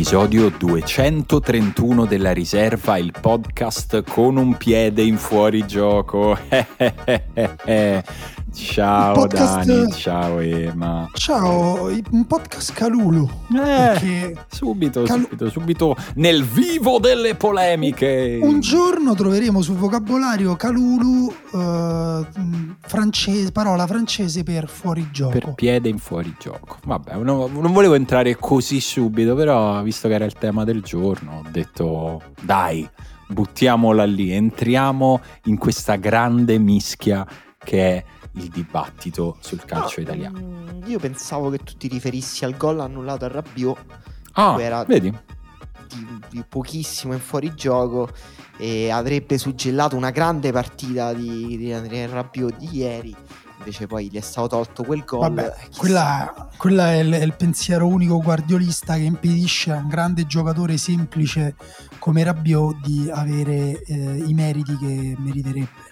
[0.00, 6.38] L'episodio 231 della riserva, il podcast con un piede in fuorigioco.
[8.50, 9.66] ciao podcast...
[9.66, 11.06] Dani, ciao Ema.
[11.12, 13.28] Ciao, un podcast Calulu.
[13.62, 15.20] Eh, subito, Cal...
[15.20, 18.38] subito, subito nel vivo delle polemiche.
[18.40, 22.26] Un giorno troveremo sul vocabolario Calulu uh,
[22.80, 25.30] francese, parola francese per fuorigioco.
[25.30, 26.69] Per piede in fuorigioco.
[26.84, 31.38] Vabbè, non, non volevo entrare così subito, però visto che era il tema del giorno,
[31.38, 32.88] ho detto dai,
[33.28, 37.26] buttiamola lì, entriamo in questa grande mischia
[37.62, 40.38] che è il dibattito sul calcio no, italiano.
[40.40, 43.78] Mm, io pensavo che tu ti riferissi al gol annullato a Rabiot.
[44.32, 45.10] Ah, era vedi?
[45.88, 48.08] Di, di pochissimo in fuorigioco
[48.56, 53.16] e avrebbe suggellato una grande partita di, di Andrea Rabiot di ieri
[53.60, 55.20] invece poi gli è stato tolto quel gol.
[55.20, 60.26] Vabbè, quella, quella è, il, è, il, pensiero unico guardiolista che impedisce a un grande
[60.26, 61.54] giocatore semplice
[61.98, 65.89] come Rabiot di avere eh, i meriti che meriterebbe.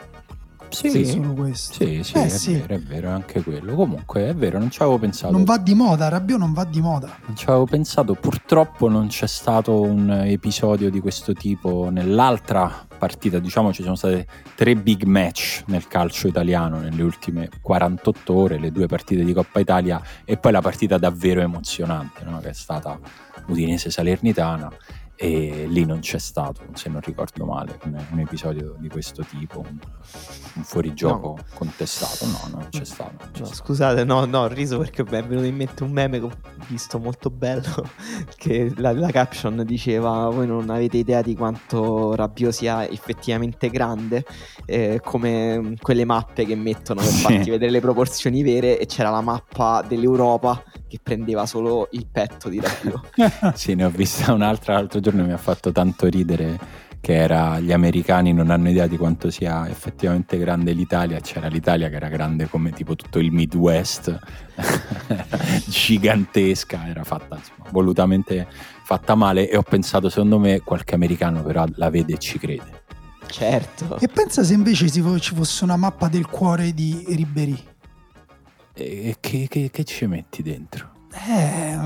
[0.70, 1.72] Sì, sì, solo questo.
[1.84, 2.52] Sì, sì, eh, è, sì.
[2.55, 3.74] Vero, è vero, anche quello.
[3.74, 5.33] Comunque è vero, non ci avevo pensato.
[5.33, 7.16] Non va di moda, Rabiot non va di moda.
[7.27, 13.38] Non ci avevo pensato, purtroppo non c'è stato un episodio di questo tipo nell'altra partita.
[13.38, 18.70] Diciamo ci sono state tre big match nel calcio italiano nelle ultime 48 ore, le
[18.70, 22.41] due partite di Coppa Italia e poi la partita davvero emozionante, no?
[22.41, 22.98] che è stata
[23.47, 24.70] Udinese Salernitana
[25.20, 29.58] e lì non c'è stato, se non ricordo male, un, un episodio di questo tipo,
[29.58, 29.77] un,
[30.55, 31.44] un fuorigioco no.
[31.55, 33.14] contestato, no, non c'è stato.
[33.19, 33.64] Non c'è no, stato.
[33.64, 36.30] Scusate, no, no, ho riso perché mi è venuto in mente un meme che ho
[36.69, 37.91] visto molto bello,
[38.36, 44.25] che la, la caption diceva voi non avete idea di quanto Rabbio sia effettivamente grande,
[44.66, 49.20] eh, come quelle mappe che mettono per farti vedere le proporzioni vere e c'era la
[49.20, 53.03] mappa dell'Europa che prendeva solo il petto di Rabbio.
[53.54, 57.60] sì, ne ho vista un'altra l'altro giorno giorno mi ha fatto tanto ridere che era
[57.60, 62.08] gli americani non hanno idea di quanto sia effettivamente grande l'Italia, c'era l'Italia che era
[62.08, 64.19] grande come tipo tutto il Midwest,
[65.66, 68.46] gigantesca, era fatta insomma, volutamente
[68.82, 72.82] fatta male e ho pensato secondo me qualche americano però la vede e ci crede.
[73.26, 73.98] Certo.
[73.98, 77.64] E pensa se invece ci fosse una mappa del cuore di Ribery.
[78.75, 80.96] E che, che, che ci metti dentro?
[81.12, 81.78] Eh,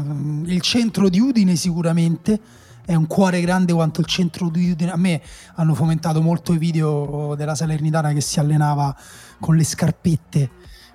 [0.47, 2.41] il centro di Udine sicuramente
[2.85, 4.91] è un cuore grande quanto il centro di Udine.
[4.91, 5.23] A me
[5.55, 8.95] hanno fomentato molto i video della Salernitana che si allenava
[9.41, 10.51] con le scarpette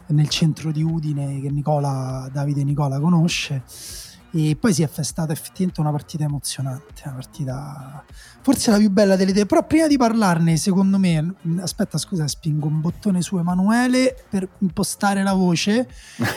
[0.07, 3.63] nel centro di Udine che Nicola, Davide Nicola conosce.
[4.31, 8.03] E poi si è festata effettivamente una partita emozionante, una partita
[8.41, 9.45] forse la più bella delle idee.
[9.45, 15.23] Però prima di parlarne, secondo me, aspetta, scusa, spingo un bottone su Emanuele per impostare
[15.23, 15.87] la voce.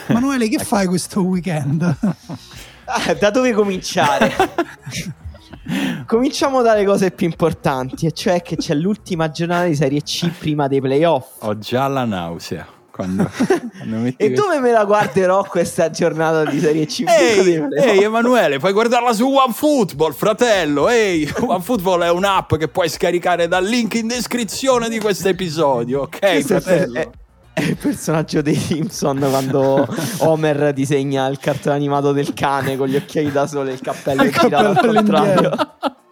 [0.07, 1.97] Emanuele, che fai questo weekend?
[2.93, 4.33] Ah, da dove cominciare?
[6.05, 10.67] Cominciamo dalle cose più importanti, e cioè che c'è l'ultima giornata di Serie C prima
[10.67, 11.35] dei playoff.
[11.39, 12.67] Ho già la nausea.
[12.91, 13.29] Quando,
[13.77, 14.43] quando e questo...
[14.43, 17.05] dove me la guarderò questa giornata di Serie C?
[17.07, 20.89] Ehi, ehi Emanuele, puoi guardarla su OneFootball, fratello.
[20.89, 26.19] Ehi, OneFootball è un'app che puoi scaricare dal link in descrizione di questo episodio, ok,
[26.19, 26.99] questo fratello?
[26.99, 27.09] È,
[27.53, 29.87] è il personaggio dei Simpson quando
[30.19, 34.29] Homer disegna il cartone animato del cane con gli occhiali da sole e il cappello
[34.29, 35.49] girato al contrario.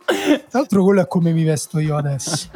[0.09, 2.49] Tra l'altro quello è come mi vesto io adesso.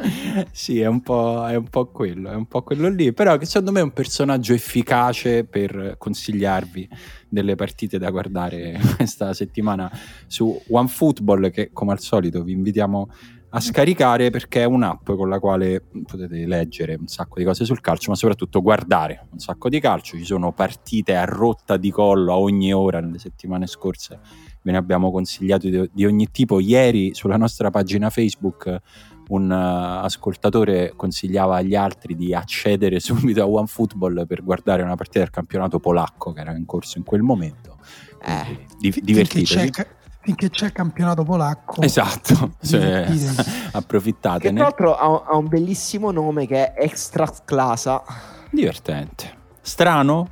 [0.50, 3.70] sì, è un, è un, po', quello, è un po' quello lì, però che secondo
[3.70, 6.88] me è un personaggio efficace per consigliarvi
[7.28, 9.90] delle partite da guardare questa settimana
[10.26, 13.08] su OneFootball che come al solito vi invitiamo
[13.54, 17.80] a scaricare perché è un'app con la quale potete leggere un sacco di cose sul
[17.80, 20.16] calcio, ma soprattutto guardare un sacco di calcio.
[20.16, 24.18] Ci sono partite a rotta di collo a ogni ora nelle settimane scorse.
[24.60, 26.58] Ve ne abbiamo consigliato di, di ogni tipo.
[26.58, 28.80] Ieri sulla nostra pagina Facebook
[29.28, 35.20] un uh, ascoltatore consigliava agli altri di accedere subito a OneFootball per guardare una partita
[35.20, 37.78] del campionato polacco che era in corso in quel momento.
[38.20, 39.86] Eh, di, divertitevi finché c'è
[40.26, 41.80] il campionato polacco.
[41.80, 43.06] Esatto, cioè,
[43.72, 44.48] approfittate.
[44.48, 48.02] Che tra l'altro ha, ha, un bellissimo nome che è Extra Clasa.
[48.50, 49.42] Divertente.
[49.60, 50.28] Strano,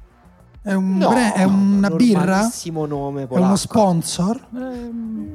[0.65, 2.49] è, un no, bre- è una birra?
[2.87, 3.35] nome polacco.
[3.35, 4.37] È uno sponsor?
[4.55, 4.91] Eh,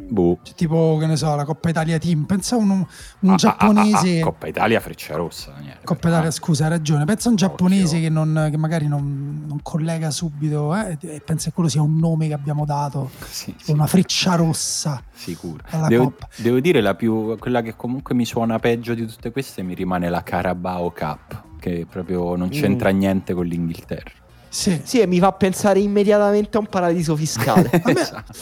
[0.08, 0.40] boh.
[0.42, 2.24] Cioè, tipo, che ne so, la Coppa Italia Team.
[2.24, 2.86] Pensa a un,
[3.20, 4.08] un ah, giapponese...
[4.08, 5.54] Ah, ah, ah, Coppa Italia Freccia Rossa.
[5.60, 7.04] Niente, Coppa Italia, scusa, hai ragione.
[7.04, 11.50] Pensa a un giapponese che, non, che, magari non, non collega subito eh, e pensa
[11.50, 13.10] che quello sia un nome che abbiamo dato.
[13.38, 13.72] Sì, sì.
[13.72, 15.04] Una Freccia Rossa.
[15.12, 15.62] Sicuro.
[15.88, 19.76] Devo, devo, dire, la più, quella che comunque mi suona peggio di tutte queste mi
[19.76, 22.98] rimane la Carabao Cup, che proprio non c'entra mm.
[22.98, 24.26] niente con l'Inghilterra.
[24.50, 24.82] Sì.
[24.84, 27.70] sì, e mi fa pensare immediatamente a un paradiso fiscale.
[27.84, 28.34] a, me, esatto.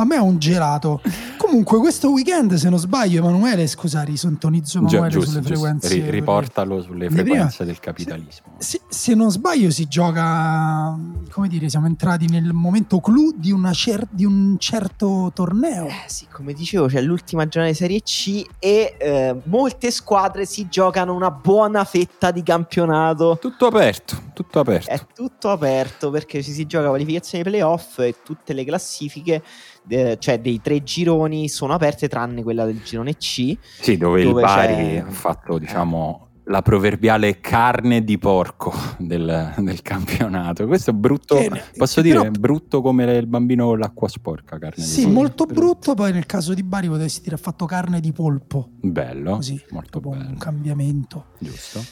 [0.00, 1.00] A me è un gelato.
[1.36, 5.54] Comunque, questo weekend, se non sbaglio, Emanuele, scusa, risintonizzo Emanuele giusto, sulle giusto.
[5.58, 5.88] frequenze.
[5.88, 7.72] Ri- riportalo sulle frequenze prima.
[7.72, 8.52] del capitalismo.
[8.58, 10.96] Se, se non sbaglio, si gioca.
[11.30, 15.86] Come dire, siamo entrati nel momento clou di, una cer- di un certo torneo.
[15.86, 20.68] Eh sì, come dicevo, c'è l'ultima giornata di Serie C e eh, molte squadre si
[20.68, 23.36] giocano una buona fetta di campionato.
[23.40, 24.90] Tutto aperto, tutto aperto.
[24.90, 29.42] È tutto aperto perché ci si gioca qualificazione playoff e tutte le classifiche,
[29.88, 33.56] eh, cioè dei tre gironi, sono aperte tranne quella del girone C.
[33.80, 39.52] Sì, dove, dove il Bari c'è- ha fatto, diciamo, la proverbiale carne di porco del,
[39.58, 40.66] del campionato.
[40.66, 44.08] Questo è brutto, Che- posso che dire, però- è brutto come il bambino con l'acqua
[44.08, 45.60] sporca, carne Sì, molto brutto.
[45.60, 45.94] brutto.
[45.94, 48.70] Poi nel caso di Bari potresti dire ha fatto carne di polpo.
[48.80, 51.26] Bello, Così, molto bello, un cambiamento.
[51.38, 51.84] giusto.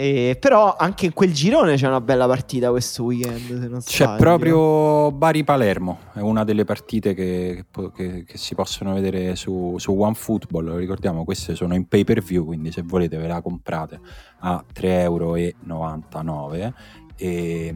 [0.00, 3.82] E, però anche in quel girone c'è una bella partita questo weekend.
[3.82, 7.64] C'è proprio Bari-Palermo, è una delle partite che,
[7.96, 10.76] che che- si possono vedere su, su OneFootball.
[10.76, 13.98] Ricordiamo, queste sono in pay per view, quindi se volete ve la comprate
[14.38, 16.74] a 3,99 euro.
[17.20, 17.74] E,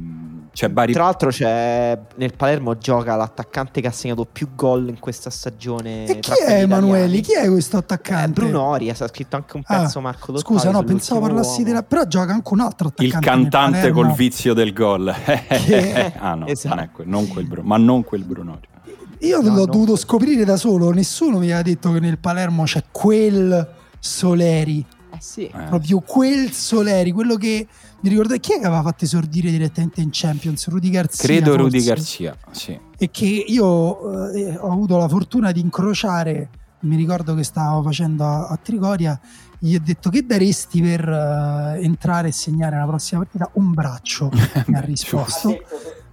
[0.53, 4.99] c'è Bari Tra l'altro c'è nel Palermo gioca l'attaccante che ha segnato più gol in
[4.99, 6.05] questa stagione.
[6.05, 7.21] E chi è Emanuele?
[7.21, 8.41] Chi è questo Eh, attaccante?
[8.41, 11.61] Bruno Oria, si è scritto anche un Ah, pezzo Marco Dottavi Scusa, no, pensavo parlassi
[11.61, 11.65] uomo.
[11.65, 11.83] della.
[11.83, 13.17] Però gioca anche un altro attaccante.
[13.17, 15.13] il cantante col vizio del gol.
[15.49, 16.75] Che- ah no, Esatto.
[16.75, 18.61] non è que- non quel Bru- ma non quel Bruno.
[19.21, 20.91] Io No, l'ho dovuto scoprire da solo.
[20.91, 23.69] Nessuno mi aveva detto che nel Palermo c'è quel
[23.99, 24.85] Soleri.
[25.23, 25.47] Sì.
[25.47, 27.65] Eh, Proprio quel Soleri, quello che
[28.01, 30.67] mi ricordo chi è che aveva fatto esordire direttamente in Champions?
[30.69, 31.25] Rudy Garzia.
[31.29, 31.87] Credo Rudy forse?
[31.95, 32.79] Garzia, sì.
[32.99, 36.49] E che io eh, ho avuto la fortuna di incrociare.
[36.81, 39.19] Mi ricordo che stavo facendo a, a Trigoria.
[39.61, 43.49] Gli ho detto che daresti per eh, entrare e segnare la prossima partita?
[43.55, 44.29] Un braccio.
[44.67, 45.57] Mi ha risposto.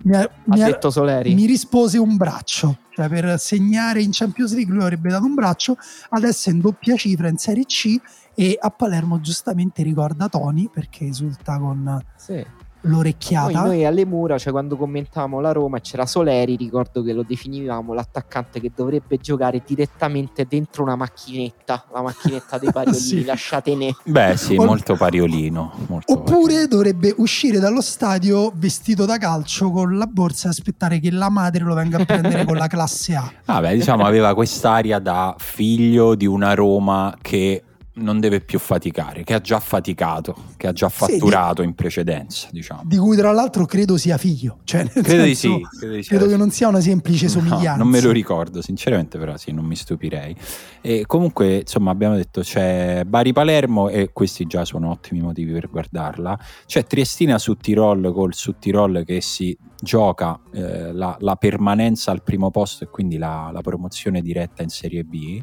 [0.04, 1.34] Mi, ha- Ha mi ha- detto Soleri.
[1.34, 5.76] mi rispose un braccio, cioè per segnare in Champions League lui avrebbe dato un braccio,
[6.12, 8.00] adesso è in doppia cifra in Serie C
[8.42, 12.46] e a Palermo giustamente ricorda Tony perché esulta con Sì.
[12.84, 13.66] L'orecchiata.
[13.66, 18.62] noi alle mura, cioè quando commentavamo la Roma, c'era Soleri, ricordo che lo definivamo l'attaccante
[18.62, 23.26] che dovrebbe giocare direttamente dentro una macchinetta, la macchinetta dei pariolini, Sì.
[23.26, 23.94] lasciatene.
[24.06, 25.74] Beh, sì, O- molto pariolino.
[25.88, 31.12] molto Oppure dovrebbe uscire dallo stadio vestito da calcio con la borsa e aspettare che
[31.12, 33.30] la madre lo venga a prendere con la classe A.
[33.44, 37.64] Vabbè, diciamo, aveva quest'aria da figlio di una Roma che
[38.00, 42.48] non deve più faticare, che ha già faticato, che ha già Sì, fatturato in precedenza,
[42.52, 42.82] diciamo.
[42.86, 44.60] Di cui tra l'altro credo sia figlio.
[44.64, 46.10] Cioè, Credo di senso, sì, credo di sì.
[46.10, 47.76] credo che non sia una semplice No, somiglianza.
[47.76, 50.36] non me lo ricordo, sinceramente, però sì, non mi stupirei.
[50.82, 55.70] E comunque, insomma, abbiamo detto c'è Bari Palermo e questi già sono ottimi motivi per
[55.70, 56.40] guardarla.
[56.66, 62.22] C'è Triestina su Tirol col su Tirol che si gioca eh, la, la permanenza al
[62.24, 65.42] primo posto e quindi la, la promozione diretta in Serie B.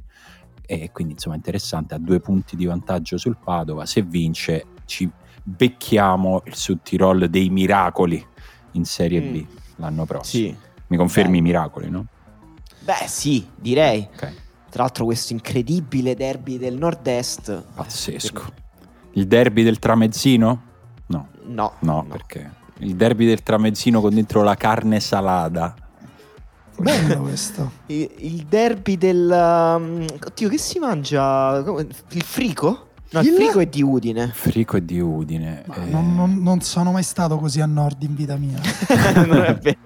[0.66, 3.86] E quindi, insomma, interessante, ha due punti di vantaggio sul Padova.
[3.86, 5.08] Se vince, ci
[5.42, 8.24] becchiamo il su Tirol dei miracoli
[8.72, 9.32] in Serie Mm.
[9.32, 9.46] B
[9.76, 10.48] l'anno prossimo.
[10.48, 10.56] Sì.
[10.88, 11.52] Mi confermi i Bello.
[11.52, 12.06] miracoli, no?
[12.80, 14.08] Beh, sì, direi.
[14.12, 14.32] Ok,
[14.70, 17.64] Tra l'altro questo incredibile derby del nord-est.
[17.74, 18.42] pazzesco.
[19.12, 20.62] Il derby del tramezzino?
[21.06, 25.74] No, No, no, perché il derby del tramezzino con dentro la carne salata.
[26.78, 27.70] Bello questo.
[27.86, 29.28] Il, il derby del...
[29.30, 31.62] um, oddio, che si mangia?
[31.62, 32.80] Come- Il frico?
[33.10, 34.30] No, il, Il- frico è di Udine.
[34.34, 35.62] Frico e di Udine.
[35.66, 38.58] Ma eh, non, non- non sono mai stato così a nord in vita mia.
[39.24, 39.78] non, è vero,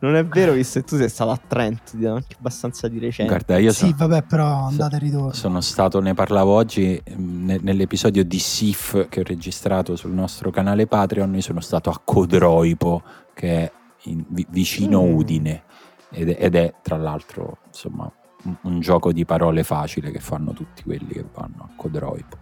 [0.00, 3.32] non è vero, visto che tu sei stato a Trento anche abbastanza di recente.
[3.32, 5.32] Guarda, io sì, so- vabbè, però andate e ritorno.
[5.32, 10.50] sono stato, ne parlavo oggi mm, ne- nell'episodio di SIF che ho registrato sul nostro
[10.50, 11.34] canale Patreon.
[11.34, 13.02] Io sono stato a Codroipo,
[13.32, 13.72] che è
[14.04, 15.14] in- vi- vicino Mm.
[15.14, 15.62] Udine,
[16.10, 18.10] ed è, ed è, tra l'altro insomma
[18.44, 22.36] un, un gioco di parole facile che fanno tutti quelli che vanno a Codroipo.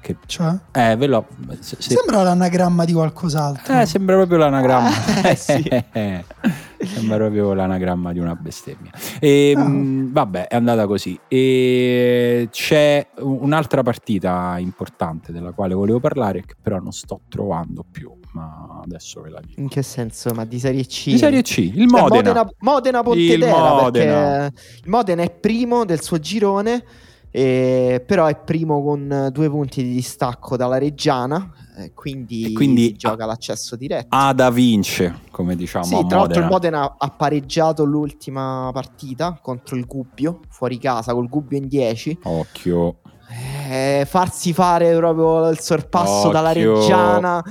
[0.00, 1.26] Che, Cioè, eh, ve l'ho.
[1.60, 3.78] se- se- sembra l'anagramma di qualcos'altro.
[3.78, 4.90] Eh, sembra proprio l'anagramma.
[5.30, 5.62] Eh, sì.
[6.84, 8.90] sembra proprio l'anagramma di una bestemmia.
[9.20, 9.62] E, Ah.
[9.62, 11.16] mh, vabbè, è andata così.
[11.28, 18.10] E c'è un'altra partita importante della quale volevo parlare, che però non sto trovando più.
[18.32, 19.60] Ma adesso ve la dico.
[19.60, 20.30] In che senso?
[20.34, 21.04] Ma di Serie C?
[21.10, 22.32] Di Serie C, il Cioè, Modena.
[22.32, 24.14] Modena, Modena Pontedera, Il Modena.
[24.14, 26.82] perché il Modena è primo del suo girone,
[27.30, 33.26] eh, però è primo con due punti di distacco dalla Reggiana, eh, quindi, quindi gioca
[33.26, 34.08] l'accesso diretto.
[34.16, 36.94] Ada vince, come diciamo Sì, a tra l'altro il Modena.
[36.98, 42.18] Ha pareggiato l'ultima partita contro il Gubbio, fuori casa, col Gubbio in 10.
[42.24, 42.96] Occhio.
[43.70, 46.78] Eh, farsi fare proprio il sorpasso dalla Occhio.
[46.80, 47.42] Reggiana.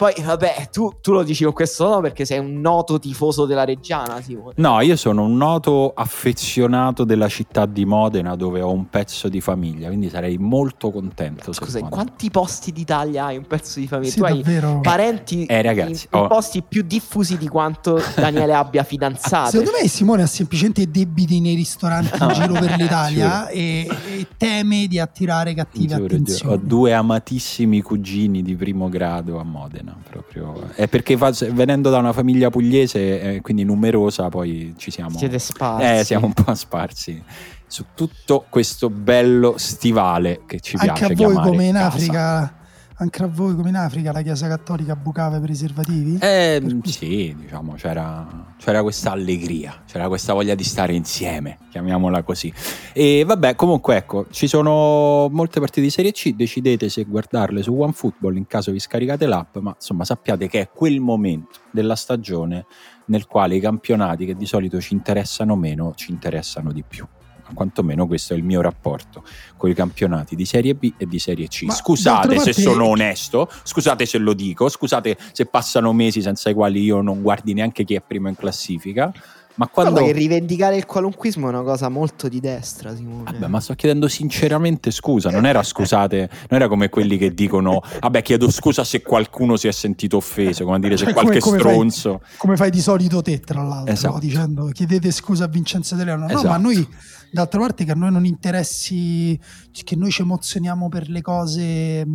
[0.00, 3.66] Poi, vabbè, tu, tu, lo dici con questo no perché sei un noto tifoso della
[3.66, 4.54] Reggiana, Simone.
[4.56, 9.42] No, io sono un noto affezionato della città di Modena dove ho un pezzo di
[9.42, 11.52] famiglia, quindi sarei molto contento.
[11.52, 14.10] Scusa, in quanti posti d'Italia hai un pezzo di famiglia?
[14.10, 14.76] Sì, tu davvero.
[14.76, 19.50] hai parenti eh, ragazzi, in, in posti più diffusi di quanto Daniele abbia fidanzate.
[19.50, 24.86] Secondo me Simone ha semplicemente debiti nei ristoranti in giro per l'Italia e, e, teme
[24.86, 26.40] di attirare cattive giuro, attenzioni.
[26.40, 26.54] Giuro.
[26.54, 30.70] Ho due amatissimi cugini di primo grado a Modena italiana proprio.
[30.74, 35.18] È perché fa, venendo da una famiglia pugliese, eh, quindi numerosa, poi ci siamo.
[35.18, 36.00] Siete sparsi.
[36.00, 37.22] Eh, siamo un po' sparsi
[37.66, 41.86] su tutto questo bello stivale che ci Anche piace a voi come in casa.
[41.86, 42.54] Africa
[43.00, 46.18] anche a voi come in Africa la Chiesa Cattolica bucava i preservativi?
[46.20, 52.52] Eh, sì, diciamo c'era, c'era, questa allegria, c'era questa voglia di stare insieme, chiamiamola così.
[52.92, 57.74] E vabbè, comunque ecco, ci sono molte partite di Serie C, decidete se guardarle su
[57.74, 62.66] OneFootball in caso vi scaricate l'app, ma insomma sappiate che è quel momento della stagione
[63.06, 67.06] nel quale i campionati che di solito ci interessano meno ci interessano di più
[67.54, 69.24] quantomeno questo è il mio rapporto
[69.56, 71.62] con i campionati di Serie B e di Serie C.
[71.62, 76.54] Ma scusate se sono onesto, scusate se lo dico, scusate se passano mesi senza i
[76.54, 79.12] quali io non guardi neanche chi è primo in classifica.
[79.60, 80.00] Ma quando...
[80.00, 83.24] Però rivendicare il qualunquismo è una cosa molto di destra, Simone.
[83.24, 87.82] Vabbè, ma sto chiedendo sinceramente scusa, non era scusate, non era come quelli che dicono
[88.00, 91.40] vabbè chiedo scusa se qualcuno si è sentito offeso, come a dire se cioè, qualche
[91.40, 92.20] come, come stronzo...
[92.22, 94.18] Fai, come fai di solito te, tra l'altro, esatto.
[94.18, 96.24] dicendo chiedete scusa a Vincenzo Italiano.
[96.24, 96.48] No, esatto.
[96.48, 96.88] ma noi
[97.30, 99.38] d'altra parte che a noi non interessi,
[99.72, 102.06] che noi ci emozioniamo per le cose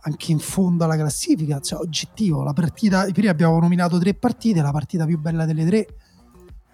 [0.00, 4.72] anche in fondo alla classifica, cioè oggettivo, la partita, prima abbiamo nominato tre partite, la
[4.72, 5.86] partita più bella delle tre,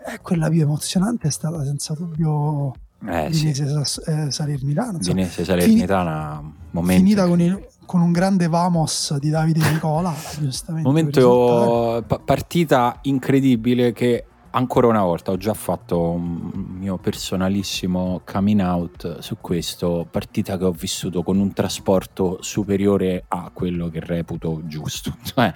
[0.06, 2.73] eh, quella più emozionante è stata senza dubbio
[3.06, 3.49] eh, sì.
[3.49, 4.99] eh, Salernitana.
[4.99, 7.02] Dinese Salernitana, momento.
[7.02, 10.88] Finita con, il, con, un grande Vamos di Davide Nicola, giustamente.
[10.88, 19.18] Momento, partita incredibile che ancora una volta ho già fatto un mio personalissimo coming out
[19.18, 25.16] su questo, partita che ho vissuto con un trasporto superiore a quello che reputo giusto.
[25.23, 25.52] Cioè,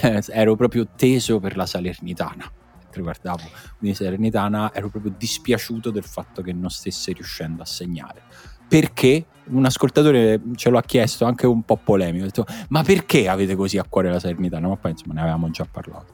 [0.30, 2.50] ero proprio teso per la Salernitana.
[2.94, 3.42] Riguardavo
[3.78, 8.22] quindi Salernitana, ero proprio dispiaciuto del fatto che non stesse riuscendo a segnare.
[8.68, 13.54] Perché un ascoltatore ce l'ha chiesto anche un po' polemico, ha detto ma perché avete
[13.54, 14.68] così a cuore la Salernitana?
[14.68, 16.12] Ma poi insomma ne avevamo già parlato.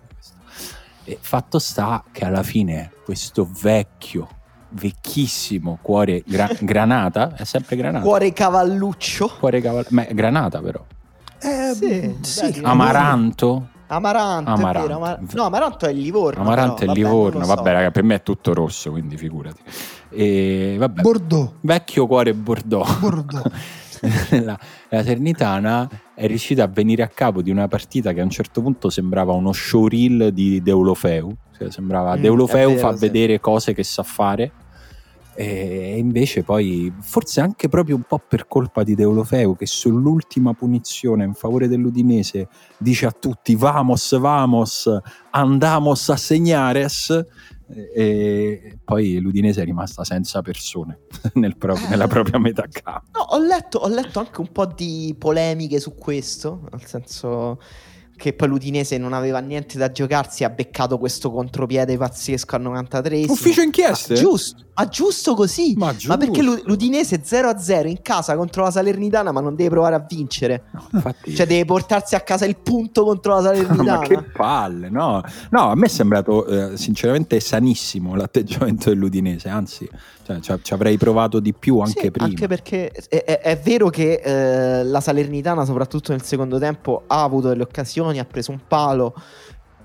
[1.05, 4.29] E fatto sta che alla fine questo vecchio,
[4.71, 8.05] vecchissimo cuore gra- granata, è sempre granata.
[8.05, 9.29] Cuore cavalluccio.
[9.39, 10.85] Cuore caval- ma è granata però.
[11.43, 12.61] Eh, sì, sì.
[12.63, 13.69] Amaranto.
[13.93, 14.87] Amaranto, Amaranto.
[14.87, 16.43] Vero, Amar- no, Amaranto è il Livorno.
[16.43, 19.61] Amaranto però, è il Livorno, vabbè, vabbè raga, per me è tutto rosso, quindi figurati.
[20.11, 21.03] E, vabbè.
[21.03, 21.55] Bordeaux.
[21.61, 22.99] Vecchio cuore Bordeaux.
[23.01, 23.51] Bordeaux.
[24.45, 28.31] la, la Ternitana è riuscita a venire a capo di una partita che a un
[28.31, 33.01] certo punto sembrava uno showreel di Deulofeu, cioè sembrava mm, Deulofeu fa sì.
[33.01, 34.53] vedere cose che sa fare
[35.35, 41.25] e invece poi forse anche proprio un po' per colpa di Deulofeu che sull'ultima punizione
[41.25, 44.91] in favore dell'Udinese dice a tutti vamos vamos
[45.31, 47.27] andamos a segnares
[47.95, 51.01] e poi l'Udinese è rimasta senza persone
[51.35, 53.11] nel proprio, nella propria metà campo.
[53.13, 57.61] No, ho letto, ho letto anche un po' di polemiche su questo, nel senso
[58.21, 63.25] che poi l'Udinese non aveva niente da giocarsi, ha beccato questo contropiede pazzesco al 93.
[63.29, 64.13] Ufficio inchieste?
[64.13, 65.73] Ma giusto, ma giusto così.
[65.75, 70.07] Ma, ma perché l'Udinese 0-0 in casa contro la Salernitana, ma non deve provare a
[70.07, 70.65] vincere?
[70.73, 71.35] No, infatti...
[71.35, 73.97] Cioè deve portarsi a casa il punto contro la Salernitana.
[73.97, 75.23] ma che palle, no.
[75.49, 79.89] No, a me è sembrato eh, sinceramente sanissimo l'atteggiamento dell'Udinese, anzi
[80.41, 82.29] cioè, ci avrei provato di più anche sì, prima.
[82.29, 87.23] Anche perché è, è, è vero che eh, la Salernitana, soprattutto nel secondo tempo, ha
[87.23, 89.15] avuto delle occasioni, ha preso un palo.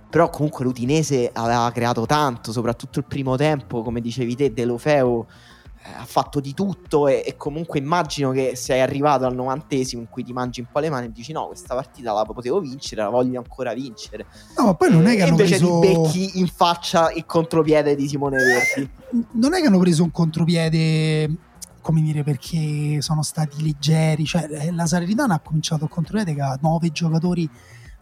[0.10, 5.55] Però comunque l'Udinese aveva creato tanto, soprattutto il primo tempo, come dicevi te, Delofeu eh,
[5.94, 10.24] ha fatto di tutto e, e, comunque immagino che sei arrivato al novantesimo in cui
[10.24, 13.10] ti mangi un po' le mani e dici no questa partita la potevo vincere la
[13.10, 14.26] voglio ancora vincere.
[14.58, 15.80] No ma poi non è che hanno invece preso...
[15.80, 18.90] ti becchi in faccia il contropiede di Simone Verdi.
[19.34, 21.38] non è che hanno preso un contropiede
[21.82, 26.42] come dire perché sono stati leggeri cioè eh, la Salernitana ha cominciato il contropiede che
[26.42, 27.48] ha nove giocatori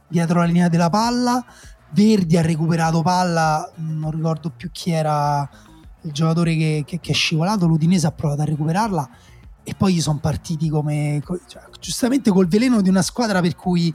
[0.08, 1.44] dietro la linea della palla
[1.90, 5.48] Verdi ha recuperato palla non ricordo più chi era
[6.04, 9.10] il giocatore che, che, che, è scivolato, l'Udinese ha provato a recuperarla
[9.64, 13.94] e poi sono partiti come cioè, giustamente col veleno di una squadra per cui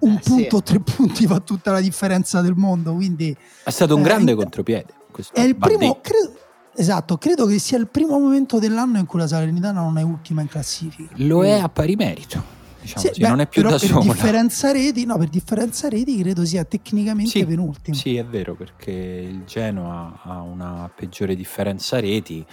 [0.00, 2.94] un eh, punto o tre punti fa tutta la differenza del mondo.
[2.94, 4.94] Quindi è stato un eh, grande contropiede.
[5.32, 6.32] È il primo, credo,
[6.74, 10.42] esatto, credo che sia il primo momento dell'anno in cui la Salernitana non è ultima
[10.42, 11.14] in classifica.
[11.16, 12.55] Lo è a pari merito.
[12.86, 14.00] Diciamo, Sì, beh, non è più da per sola.
[14.02, 17.96] differenza reti, no, per differenza reti credo sia tecnicamente Sì, penultimo.
[17.96, 22.46] Sì, è vero, perché il Genoa ha una peggiore differenza reti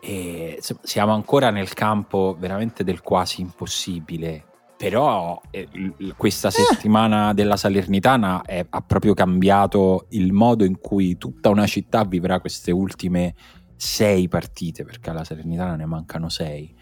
[0.00, 4.44] e siamo ancora nel campo veramente del quasi impossibile.
[4.76, 5.68] Però eh,
[6.16, 12.04] questa settimana della Salernitana è- ha proprio cambiato il modo in cui tutta una città
[12.04, 13.34] vivrà queste ultime
[13.76, 16.72] sei partite, perché alla Salernitana ne mancano sei,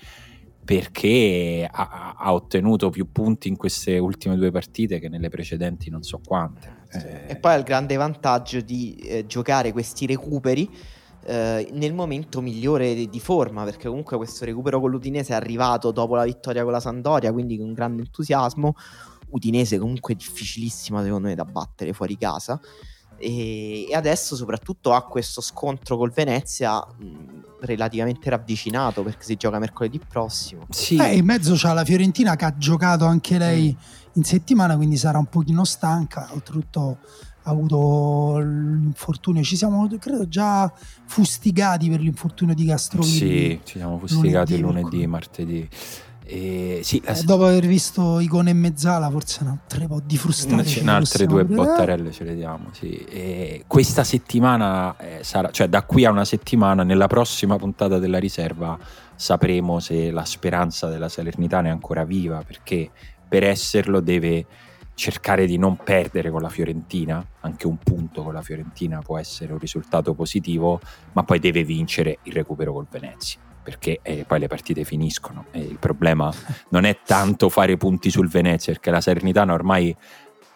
[0.64, 6.02] perché ha, ha ottenuto più punti in queste ultime due partite che nelle precedenti non
[6.02, 6.80] so quante.
[6.92, 10.70] Eh, E poi ha il grande vantaggio di eh, giocare questi recuperi
[11.24, 15.90] eh, nel momento migliore di, di forma, perché comunque questo recupero con l'Udinese è arrivato
[15.90, 18.74] dopo la vittoria con la Sandoria, quindi con grande entusiasmo.
[19.30, 22.60] Udinese comunque difficilissima secondo me da battere fuori casa.
[23.16, 29.58] E, e adesso soprattutto ha questo scontro col Venezia mh, relativamente ravvicinato perché si gioca
[29.58, 30.66] mercoledì prossimo.
[30.68, 33.76] sì, Eh, in mezzo c'ha la Fiorentina che ha giocato anche lei
[34.14, 36.28] in settimana, quindi sarà un pochino stanca.
[36.32, 36.98] Oltretutto
[37.44, 39.42] ha avuto l'infortunio.
[39.42, 40.72] Ci siamo, credo, già
[41.06, 43.16] fustigati per l'infortunio di Castrovilli.
[43.16, 45.68] sì, ci siamo fustigati lunedì, lunedì, martedì.
[46.24, 50.16] E, sì, la- Eh, dopo aver visto Icone e Mezzala, forse un tre po' di
[50.16, 50.62] frustati.
[50.62, 51.68] ce ce ne ne altre possiamo due pure dare.
[51.70, 52.68] bottarelle ce le diamo.
[52.72, 52.94] Sì.
[52.96, 58.18] E questa settimana eh, sarà, cioè da qui a una settimana, nella prossima puntata della
[58.18, 58.78] riserva,
[59.16, 62.90] sapremo se la speranza della Salernitana è ancora viva, perché
[63.28, 64.46] per esserlo deve
[64.94, 69.52] cercare di non perdere con la Fiorentina, anche un punto con la Fiorentina può essere
[69.52, 70.80] un risultato positivo,
[71.14, 73.40] ma poi deve vincere il recupero col Venezia.
[73.62, 76.32] Perché eh, poi le partite finiscono e il problema
[76.70, 79.94] non è tanto fare punti sul Venezia, perché la Salernitana ormai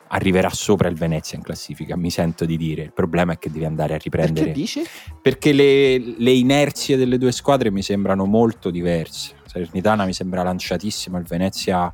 [0.09, 2.83] arriverà sopra il Venezia in classifica, mi sento di dire.
[2.83, 4.47] Il problema è che devi andare a riprendere.
[4.47, 4.83] Perché dici?
[5.21, 9.35] Perché le, le inerzie delle due squadre mi sembrano molto diverse.
[9.45, 11.93] La Salernitana mi sembra lanciatissima, il Venezia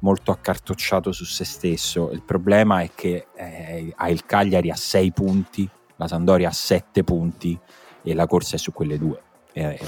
[0.00, 2.10] molto accartocciato su se stesso.
[2.12, 7.04] Il problema è che eh, ha il Cagliari a 6 punti, la Sandoria a 7
[7.04, 7.58] punti
[8.02, 9.20] e la corsa è su quelle due.
[9.52, 9.78] Eh,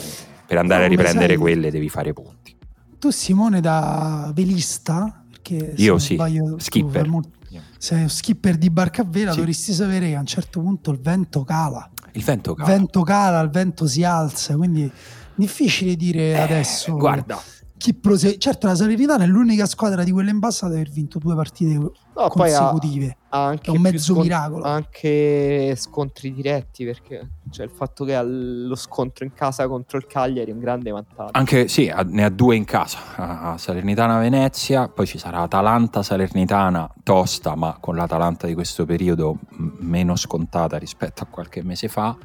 [0.52, 2.54] per andare No, a riprendere sai- quelle devi fare punti.
[2.98, 7.08] Tu, Simone, da velista, perché Io sì, sbaglio, tu skipper.
[7.08, 7.30] molto-
[7.78, 9.38] sei skipper di barca a vela, Sì.
[9.38, 11.90] dovresti sapere che a un certo punto il vento cala.
[12.12, 12.68] Il vento Il cala.
[12.68, 14.90] vento cala, il vento si alza, quindi
[15.34, 17.40] difficile dire Eh, adesso Guarda,
[17.82, 18.38] chi prosegue.
[18.38, 21.72] Certo, la Salernitana è l'unica squadra di quelle in basso ad aver vinto due partite
[21.74, 21.90] No,
[22.28, 23.16] poi ha, consecutive.
[23.30, 24.62] ha anche È un mezzo scon- miracolo.
[24.64, 30.06] Anche scontri diretti perché cioè, il fatto che ha lo scontro in casa contro il
[30.06, 31.30] Cagliari è un grande vantaggio.
[31.32, 36.04] Anche sì, ha- ne ha due in casa, a Salernitana Venezia, poi ci sarà Atalanta
[36.04, 41.88] Salernitana tosta, ma con l'Atalanta di questo periodo m- meno scontata rispetto a qualche mese
[41.88, 42.16] fa.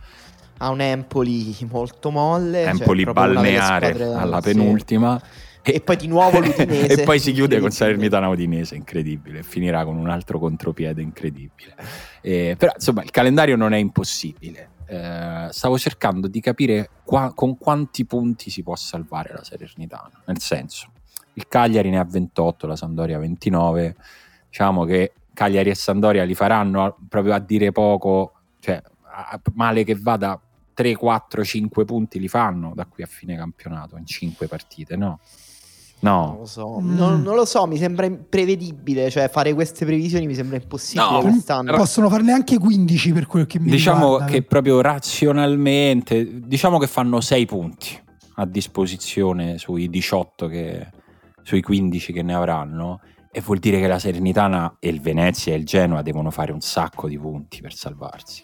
[0.59, 2.63] Ha un Empoli molto molle.
[2.63, 4.49] cioè, Empoli delle balneare squadre- alla sì.
[5.73, 6.87] E poi di nuovo l'Udinese.
[7.01, 7.71] e poi si chiude con.
[7.71, 9.43] Salernitana Udinese, incredibile.
[9.43, 11.75] Finirà con un altro contropiede incredibile.
[12.21, 14.69] Eh, però insomma il calendario non è impossibile.
[14.85, 20.21] Eh, stavo cercando di capire qua- con quanti punti si può salvare la Salernitana.
[20.25, 20.91] Nel senso,
[21.33, 23.95] il Cagliari ne ha 28, la Sandoria 29.
[24.49, 29.95] Diciamo che Cagliari e Sandoria li faranno proprio a dire poco, cioè a- male che
[29.95, 30.39] vada
[30.73, 35.19] 3, 4, 5 punti li fanno da qui a fine campionato in 5 partite, no?
[35.99, 36.95] Non No, lo so, Mm.
[36.95, 41.21] non, non lo so, mi sembra imprevedibile, cioè fare queste previsioni mi sembra impossibile No,
[41.21, 41.75] quest'anno.
[41.75, 44.25] Possono farne anche 15 per quel che mi diciamo riguarda.
[44.25, 47.99] che proprio razionalmente, diciamo che fanno 6 punti
[48.35, 50.87] a disposizione sui 18 che,
[51.43, 52.99] sui 15 che ne avranno
[53.31, 56.61] e vuol dire che la Serenitana e il Venezia e il Genoa devono fare un
[56.61, 58.43] sacco di punti per salvarsi.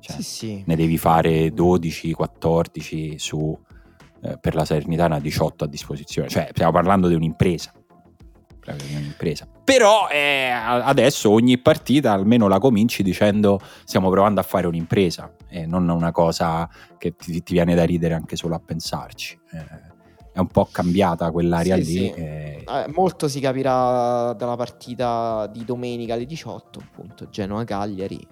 [0.00, 0.62] Cioè, Sì, sì.
[0.66, 3.58] ne devi fare 12, 14 su
[4.24, 6.28] eh, per la Salernitana 18 a disposizione.
[6.28, 7.72] Cioè, stiamo parlando di un'impresa.
[8.60, 9.46] Proprio di un'impresa.
[9.62, 15.66] Però eh, adesso ogni partita almeno la cominci dicendo stiamo provando a fare un'impresa e
[15.66, 19.38] non una cosa che ti, ti viene da ridere anche solo a pensarci.
[19.52, 19.92] Eh,
[20.32, 21.86] è un po' cambiata quell'area Sì, lì.
[21.92, 22.10] sì.
[22.12, 28.26] eh, Eh, molto si capirà dalla partita di domenica alle 18, appunto, Genoa-Cagliari.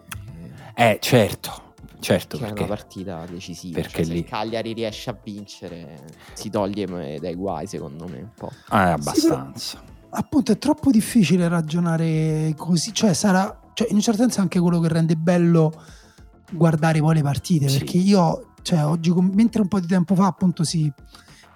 [0.74, 1.71] eh, certo,
[2.02, 3.80] certo che è perché una partita decisiva.
[3.80, 8.30] perché Cioè, se lì- Cagliari riesce a vincere, si toglie dai guai, secondo me, un
[8.34, 8.50] po'.
[8.68, 9.82] ah, è abbastanza.
[10.10, 14.78] appunto è troppo difficile ragionare così, cioè sarà, cioè in un certo senso anche quello
[14.80, 15.72] che rende bello
[16.52, 17.78] guardare poi le partite, Sì.
[17.78, 20.92] perché io, cioè oggi, mentre un po' di tempo fa appunto si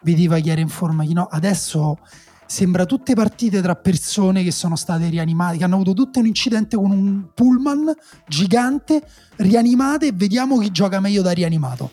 [0.03, 1.99] vedeva chi era in forma, chi no, adesso
[2.47, 6.77] sembra tutte partite tra persone che sono state rianimate, che hanno avuto tutto un incidente
[6.77, 7.93] con un pullman
[8.27, 9.03] gigante,
[9.37, 11.91] rianimate e vediamo chi gioca meglio da rianimato.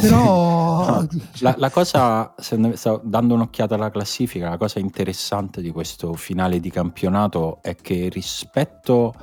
[0.00, 0.66] Però...
[0.98, 1.06] No,
[1.40, 6.70] la, la, cosa, stavo dando un'occhiata alla classifica, la cosa interessante di questo finale di
[6.70, 9.14] campionato è che rispetto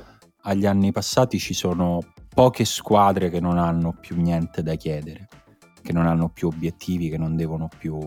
[0.42, 2.00] agli anni passati ci sono
[2.32, 5.28] poche squadre che non hanno più niente da chiedere,
[5.82, 7.98] che non hanno più obiettivi, che non devono più...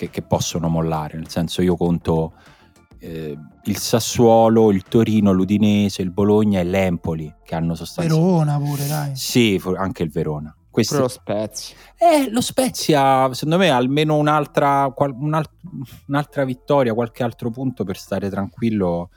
[0.00, 1.18] che, che possono mollare.
[1.18, 2.32] Nel senso io conto
[3.00, 8.38] eh, il Sassuolo, il Torino, l'Udinese, il Bologna e l'Empoli che hanno sostanzialmente...
[8.38, 9.14] Verona pure, dai.
[9.14, 10.54] Sì, anche il Verona.
[10.70, 10.96] Questi...
[10.96, 11.76] lo Spezia.
[11.98, 14.90] Eh, lo Spezia, secondo me, almeno un'altra,
[16.06, 19.10] un'altra vittoria, qualche altro punto per stare tranquillo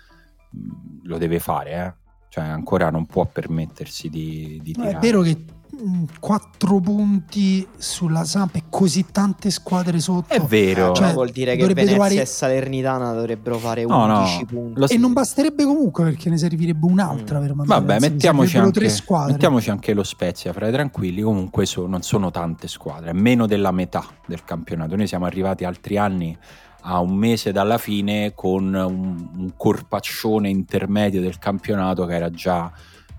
[0.55, 2.01] mm, lo deve fare, eh.
[2.27, 4.97] Cioè, ancora non può permettersi di, di tirare.
[4.97, 5.45] È vero che
[6.19, 10.33] 4 punti sulla Samp e così tante squadre sotto.
[10.33, 10.93] È vero.
[10.93, 12.21] Cioè, vuol dire che Venezia trovare...
[12.21, 14.45] e Salernitana dovrebbero fare 11 no, no.
[14.45, 14.79] punti.
[14.79, 14.87] Lo...
[14.87, 17.41] E non basterebbe comunque perché ne servirebbe un'altra mm.
[17.41, 17.81] per mandare.
[17.81, 18.91] Vabbè, mettiamoci anche,
[19.27, 21.21] mettiamoci anche, lo Spezia fra i tranquilli.
[21.21, 24.95] Comunque so, non sono tante squadre, meno della metà del campionato.
[24.95, 26.37] Noi siamo arrivati altri anni
[26.85, 32.71] a un mese dalla fine con un, un corpaccione intermedio del campionato che era già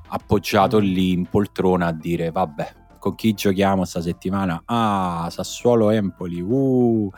[0.08, 4.62] appoggiato lì in poltrona a dire vabbè con chi giochiamo sta settimana?
[4.64, 6.40] Ah, Sassuolo Empoli.
[6.40, 7.10] Uh.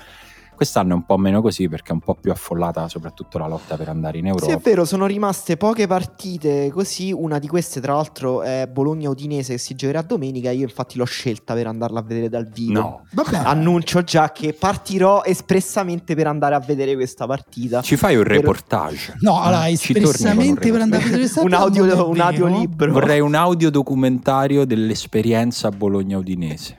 [0.56, 3.76] Quest'anno è un po' meno così perché è un po' più affollata soprattutto la lotta
[3.76, 4.46] per andare in Europa.
[4.46, 7.12] Sì, è vero, sono rimaste poche partite così.
[7.12, 10.50] Una di queste, tra l'altro, è Bologna-Udinese che si giocherà domenica.
[10.50, 12.72] Io, infatti, l'ho scelta per andarla a vedere dal vivo.
[12.72, 13.36] No, vabbè.
[13.36, 17.82] Annuncio già che partirò espressamente per andare a vedere questa partita.
[17.82, 19.16] Ci fai un reportage?
[19.20, 22.90] No, allora, espressamente per andare a vedere questa un audio, un audio libro.
[22.92, 26.78] Vorrei un audio documentario dell'esperienza Bologna-Udinese.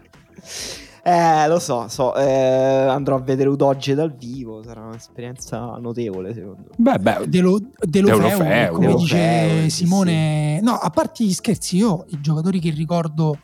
[1.08, 6.64] Eh, lo so, so eh, andrò a vedere Udoge dal vivo, sarà un'esperienza notevole secondo
[6.68, 6.76] me.
[6.76, 10.58] Beh, beh, Dello, Delofeu, Delofeu, come Delofeu, dice Simone.
[10.60, 10.66] Sì.
[10.66, 13.40] No, a parte gli scherzi, io i giocatori che ricordo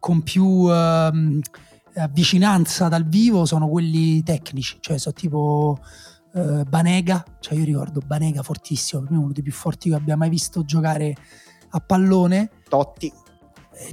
[0.00, 1.40] con più uh,
[2.10, 5.78] vicinanza dal vivo sono quelli tecnici, cioè sono tipo
[6.32, 10.16] uh, Banega, cioè io ricordo Banega fortissimo, per me uno dei più forti che abbia
[10.16, 11.14] mai visto giocare
[11.68, 12.50] a pallone.
[12.68, 13.12] Totti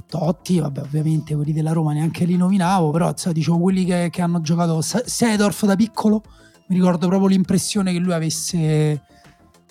[0.06, 4.22] Totti, vabbè, ovviamente quelli della Roma neanche li nominavo, però so, dicevo quelli che, che,
[4.22, 6.22] hanno giocato Sedorf da piccolo,
[6.68, 9.02] mi ricordo proprio l'impressione che lui avesse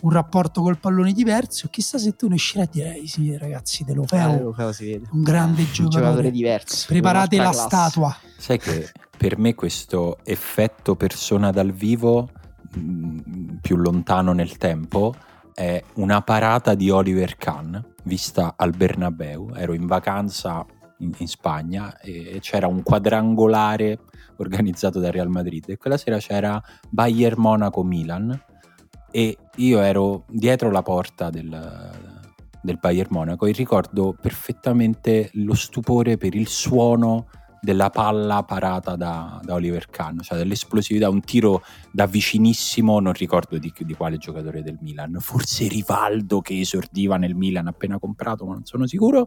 [0.01, 1.67] un rapporto col pallone diverso.
[1.69, 5.63] Chissà se tu ne uscirai a dire, eh, sì, ragazzi, De Lofeo, eh, un grande
[5.63, 6.86] giocatore, un giocatore diverso.
[6.88, 7.65] Preparate la classe.
[7.65, 8.17] statua.
[8.38, 12.30] Sai che per me questo effetto persona dal vivo
[12.73, 15.15] mh, mm, più lontano nel tempo
[15.53, 19.54] è una parata di Oliver Kahn vista al Bernabeu.
[19.56, 20.65] Ero in vacanza
[21.00, 24.00] in, in Spagna e c'era un quadrangolare
[24.38, 28.39] organizzato da Real Madrid e quella sera c'era Bayern Monaco Milan
[29.12, 31.91] e io ero dietro la porta del,
[32.62, 37.28] del Bayern Monaco e ricordo perfettamente lo stupore per il suono
[37.67, 43.58] della palla parata da, da, Oliver Kahn, cioè dell'esplosività, un tiro da vicinissimo, non ricordo
[43.58, 48.53] di, di, quale giocatore del Milan, forse Rivaldo che esordiva nel Milan appena comprato, ma
[48.53, 49.25] non sono sicuro,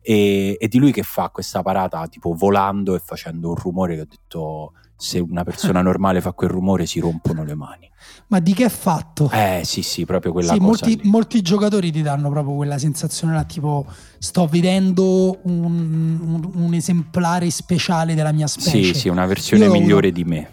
[0.00, 4.00] e, e di lui che fa questa parata tipo volando e facendo un rumore che
[4.00, 7.90] ho detto se una persona normale fa quel rumore si rompono le mani.
[8.28, 9.28] Ma di che è fatto?
[9.30, 13.34] Eh sì sì, proprio quella sì, cosa molti, molti, giocatori ti danno proprio quella sensazione
[13.34, 13.84] là, tipo
[14.18, 18.94] sto vedendo un, un, un esemplare speciale della mia specie.
[18.94, 20.48] Sì, sì, una versione io migliore avuto, di me.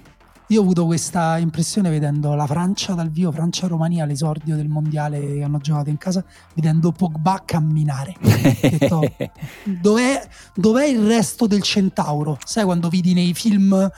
[0.47, 5.43] Io ho avuto questa impressione vedendo la Francia dal vivo, Francia-Romania, l'esordio del mondiale che
[5.43, 8.15] hanno giocato in casa, vedendo Pogba camminare.
[8.19, 9.01] detto,
[9.63, 12.39] dov'è, dov'è il resto del centauro?
[12.43, 13.89] Sai quando vedi nei film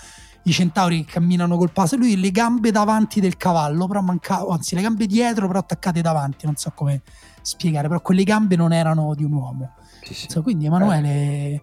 [0.43, 4.75] i centauri che camminano col passo, lui le gambe davanti del cavallo, però mancava, anzi
[4.75, 7.01] le gambe dietro però attaccate davanti, non so come
[7.41, 9.75] spiegare, però quelle gambe non erano di un uomo.
[10.03, 10.27] Sì, sì.
[10.29, 11.09] So, quindi Emanuele...
[11.09, 11.61] Eh.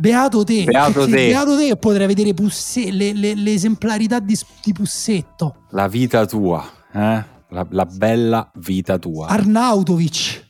[0.00, 1.26] Beato te, beato te.
[1.26, 5.64] beato te potrei vedere pusse, le, le, le, esemplarità di, di, Pussetto.
[5.70, 7.24] La vita tua, eh?
[7.48, 9.26] la, la bella vita tua.
[9.26, 10.46] Arnautovic.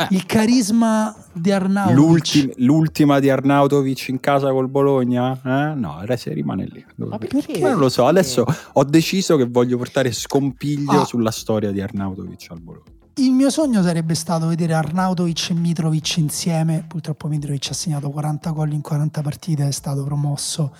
[0.00, 0.06] Eh.
[0.10, 1.96] Il carisma di Arnautovic.
[1.96, 5.32] L'ultima, l'ultima di Arnautovic in casa col Bologna?
[5.32, 5.74] Eh?
[5.74, 6.84] No, adesso rimane lì.
[6.96, 7.58] Ma perché?
[7.58, 11.04] non lo so, adesso ho deciso che voglio portare scompiglio ah.
[11.04, 12.98] sulla storia di Arnautovic al Bologna.
[13.14, 16.84] Il mio sogno sarebbe stato vedere Arnautovic e Mitrovic insieme.
[16.86, 20.74] Purtroppo Mitrovic ha segnato 40 gol in 40 partite, è stato promosso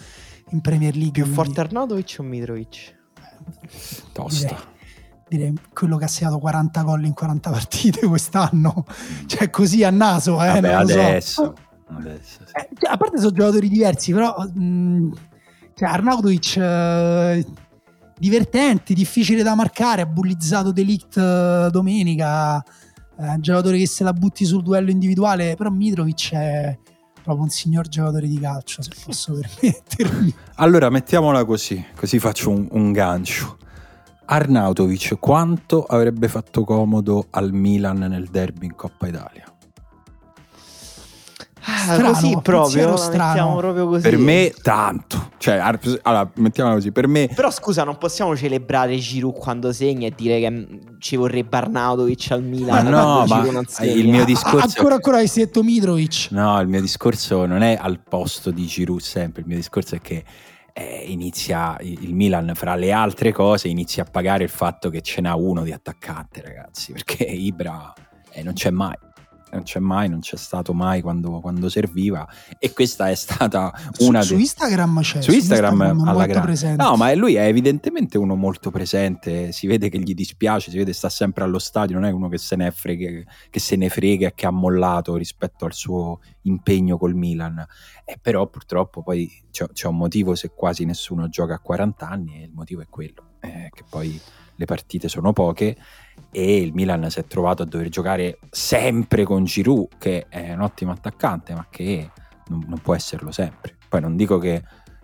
[0.51, 1.13] in Premier League.
[1.13, 1.43] Più quindi...
[1.43, 2.97] forte Arnautovic o Mitrovic?
[4.13, 4.70] Tosta.
[5.31, 8.85] Direi quello che ha segnato 40 gol in 40 partite quest'anno,
[9.27, 11.55] cioè così a naso, eh, Vabbè, adesso, so.
[11.97, 12.53] adesso sì.
[12.53, 15.13] eh, a parte sono giocatori diversi, però mh,
[15.77, 17.47] cioè Arnautovic eh,
[18.19, 24.13] divertenti, difficile da marcare, ha bullizzato Delict eh, domenica, eh, un giocatore che se la
[24.13, 26.77] butti sul duello individuale, però Mitrovic è
[27.23, 30.35] proprio un signor giocatore di calcio, se posso permettermi.
[30.57, 33.59] Allora, mettiamola così, così faccio un, un gancio.
[34.33, 39.45] Arnautovic quanto avrebbe fatto comodo al Milan nel derby in Coppa Italia?
[41.63, 43.57] Ah, strano, così proprio, strano.
[43.57, 44.03] proprio così.
[44.03, 45.31] Per me tanto.
[45.37, 45.57] Cioè,
[46.03, 47.29] allora, mettiamola così, per me...
[47.35, 50.65] Però scusa, non possiamo celebrare Giroud quando segna e dire che mm,
[51.01, 52.85] ci vorrebbe Arnautovic al Milan.
[52.85, 53.45] Ma no, ma
[53.83, 54.65] il mio discorso...
[54.65, 56.29] ancora ancora hai detto Mitrovic.
[56.31, 60.01] No, il mio discorso non è al posto di Giroud sempre, il mio discorso è
[60.01, 60.25] che
[60.73, 65.21] eh, inizia il Milan fra le altre cose inizia a pagare il fatto che ce
[65.21, 67.93] n'ha uno di attaccante ragazzi perché Ibra
[68.33, 68.97] eh, non c'è mai
[69.53, 72.27] non c'è mai, non c'è stato mai quando, quando serviva
[72.59, 74.23] e questa è stata una...
[74.23, 74.37] Su, de...
[74.37, 76.47] su Instagram c'è, su Instagram, Instagram alla grande.
[76.47, 76.83] Presente.
[76.83, 80.91] No, ma lui è evidentemente uno molto presente, si vede che gli dispiace, si vede
[80.91, 83.89] che sta sempre allo stadio, non è uno che se ne frega, che se ne
[83.89, 87.65] frega e che ha mollato rispetto al suo impegno col Milan.
[88.05, 92.41] E però purtroppo poi c'è, c'è un motivo se quasi nessuno gioca a 40 anni
[92.41, 94.21] e il motivo è quello, eh, che poi
[94.61, 95.77] le partite sono poche
[96.31, 100.61] e il Milan si è trovato a dover giocare sempre con Giroud che è un
[100.61, 102.11] ottimo attaccante ma che
[102.49, 103.77] non, non può esserlo sempre.
[103.89, 104.63] Poi non dico che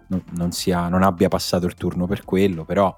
[0.08, 2.94] non, non, sia, non, abbia passato il turno per quello però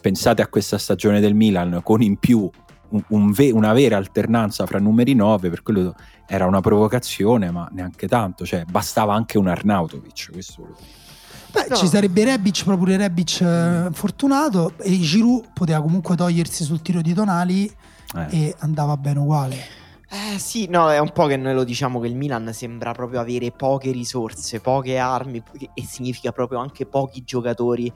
[0.00, 2.48] pensate a questa stagione del Milan con in più
[2.90, 5.94] un, un ve, una vera alternanza fra numeri 9 per quello
[6.26, 10.76] era una provocazione ma neanche tanto cioè bastava anche un Arnautovic questo lo
[11.52, 11.76] Beh, no.
[11.76, 17.02] ci sarebbe Rebic, però pure Rebic eh, fortunato e Giroud poteva comunque togliersi sul tiro
[17.02, 17.70] di Tonali
[18.16, 18.26] eh.
[18.30, 19.80] e andava bene uguale.
[20.08, 23.20] Eh sì, no, è un po' che noi lo diciamo che il Milan sembra proprio
[23.20, 25.42] avere poche risorse, poche armi
[25.74, 27.90] e significa proprio anche pochi giocatori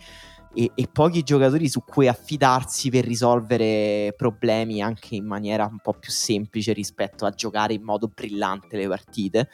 [0.54, 5.92] e, e, pochi giocatori su cui affidarsi per risolvere problemi anche in maniera un po'
[5.92, 9.50] più semplice rispetto a giocare in modo brillante le partite.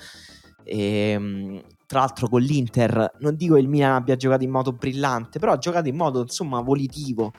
[0.62, 1.60] E, ehm,
[1.92, 5.52] tra l'altro con l'Inter, non dico che il Milan abbia giocato in modo brillante, però
[5.52, 7.34] ha giocato in modo insomma volitivo.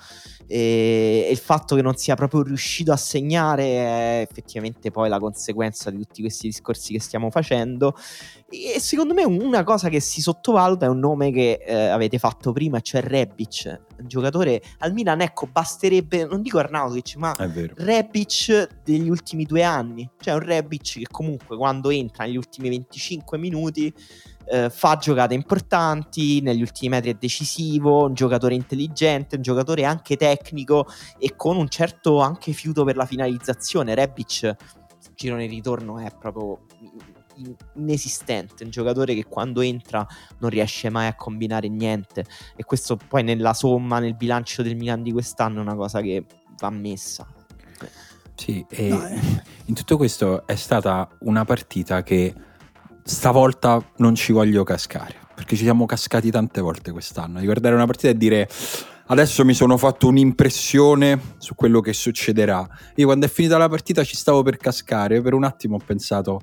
[0.46, 5.18] E, e, il fatto che non sia proprio riuscito a segnare è effettivamente poi la
[5.18, 7.96] conseguenza di tutti questi discorsi che stiamo facendo
[8.54, 12.52] e secondo me una cosa che si sottovaluta è un nome che eh, avete fatto
[12.52, 19.10] prima, cioè Rebic, un giocatore al Milan, ecco, basterebbe, non dico Arnautovic, ma Rebic degli
[19.10, 23.92] ultimi due anni, cioè un Rebic che comunque quando entra negli ultimi 25 minuti
[24.46, 30.16] eh, fa giocate importanti, negli ultimi metri è decisivo, un giocatore intelligente, un giocatore anche
[30.16, 30.86] tecnico
[31.18, 33.96] e con un certo anche fiuto per la finalizzazione.
[33.96, 34.56] Rebic,
[35.16, 36.66] girone ritorno, è proprio
[37.76, 40.06] inesistente, un giocatore che quando entra
[40.40, 45.04] non riesce mai a combinare niente e questo poi nella somma, nel bilancio del Milan
[45.04, 46.26] di quest'anno è una cosa che
[46.60, 47.28] va messa.
[48.36, 49.20] Sì, e no, eh.
[49.66, 52.34] in tutto questo è stata una partita che
[53.04, 57.86] stavolta non ci voglio cascare, perché ci siamo cascati tante volte quest'anno, di guardare una
[57.86, 58.50] partita e dire
[59.08, 62.68] adesso mi sono fatto un'impressione su quello che succederà.
[62.96, 66.42] Io quando è finita la partita ci stavo per cascare, per un attimo ho pensato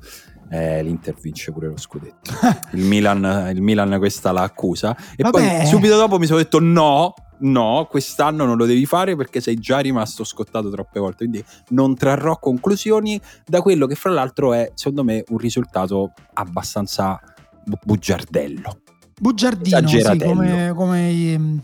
[0.51, 2.33] eh, l'Inter vince pure lo scudetto.
[2.73, 5.59] il, Milan, il Milan questa la accusa e Vabbè.
[5.59, 9.57] poi subito dopo mi sono detto no, no, quest'anno non lo devi fare perché sei
[9.57, 14.73] già rimasto scottato troppe volte, quindi non trarrò conclusioni da quello che fra l'altro è
[14.75, 17.21] secondo me un risultato abbastanza
[17.65, 18.81] bu- bugiardello.
[19.21, 21.61] Bugiardino, sì, come, come i,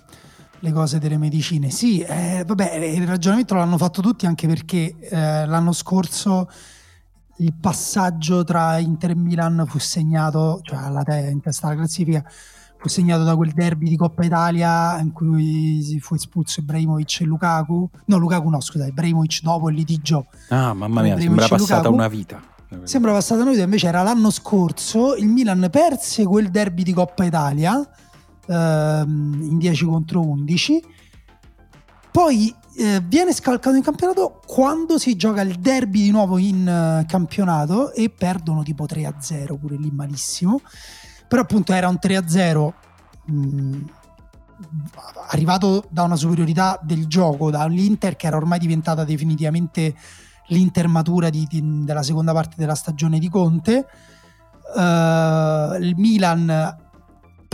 [0.58, 1.70] le cose delle medicine.
[1.70, 6.48] Sì, eh, vabbè, il ragionamento l'hanno fatto tutti anche perché eh, l'anno scorso
[7.38, 12.24] il passaggio tra Inter e Milan fu segnato, cioè alla te- in testa alla classifica,
[12.78, 17.24] fu segnato da quel derby di Coppa Italia in cui si fu espulso Ibrahimovic e
[17.24, 17.90] Lukaku.
[18.06, 20.26] No, Lukaku no, scusate, Ibrahimovic dopo il litigio.
[20.48, 22.40] Ah, mamma mia, sembra passata una vita.
[22.82, 27.24] Sembra passata una vita, invece era l'anno scorso, il Milan perse quel derby di Coppa
[27.24, 27.80] Italia
[28.46, 30.82] ehm, in 10 contro 11.
[32.10, 37.06] Poi eh, viene scalcato in campionato quando si gioca il derby di nuovo in uh,
[37.06, 40.60] campionato e perdono tipo 3-0, pure lì malissimo.
[41.26, 42.72] Però appunto era un 3-0
[43.24, 43.78] mh,
[45.28, 49.94] arrivato da una superiorità del gioco dall'Inter che era ormai diventata definitivamente
[50.48, 53.86] l'Inter matura di, di, della seconda parte della stagione di Conte.
[54.74, 56.76] Uh, il Milan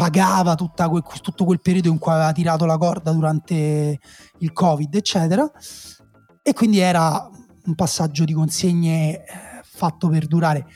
[0.03, 4.01] pagava que, tutto quel periodo in cui aveva tirato la corda durante
[4.39, 5.49] il covid eccetera
[6.43, 7.31] e quindi era
[7.65, 9.25] un passaggio di consegne eh,
[9.63, 10.67] fatto per durare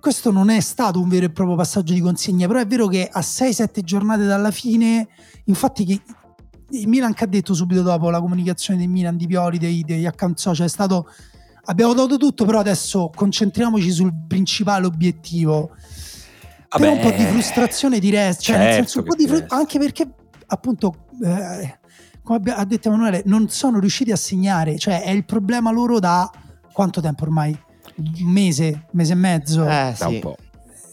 [0.00, 3.08] questo non è stato un vero e proprio passaggio di consegna, però è vero che
[3.10, 5.08] a 6-7 giornate dalla fine,
[5.46, 6.00] infatti che
[6.70, 10.06] il Milan che ha detto subito dopo la comunicazione del Milan, di Pioli, dei, degli
[10.06, 11.08] account social, è stato
[11.64, 15.70] abbiamo dato tutto, però adesso concentriamoci sul principale obiettivo.
[16.68, 19.26] Però un po' di frustrazione di resto, cioè nel certo senso un che po' di
[19.28, 20.08] fru- anche perché
[20.46, 21.78] appunto eh,
[22.22, 26.30] come ha detto Emanuele non sono riusciti a segnare, cioè è il problema loro da
[26.72, 27.56] quanto tempo ormai?
[27.96, 29.62] Un mese, mese e mezzo.
[29.64, 30.36] Eh Da un sì, po'.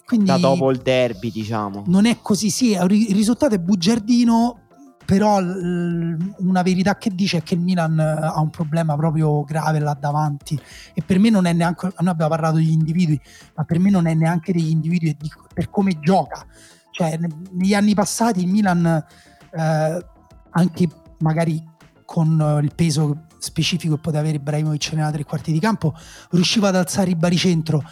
[0.05, 1.83] Quindi da dopo il derby diciamo.
[1.87, 4.62] non è così, sì, un il risultato è bugiardino,
[5.05, 9.43] però l- una verità che dice è che il Milan eh, ha un problema proprio
[9.43, 10.59] grave là davanti
[10.93, 13.19] e per me non è neanche, noi abbiamo parlato degli individui,
[13.55, 16.45] ma per me non è neanche degli individui di- per come gioca.
[16.91, 20.05] Cioè, ne- negli anni passati il Milan, eh,
[20.51, 20.87] anche
[21.19, 21.63] magari
[22.05, 25.93] con eh, il peso specifico che poteva avere Ibrahimovic nella tre quarti di campo,
[26.31, 27.83] riusciva ad alzare il baricentro.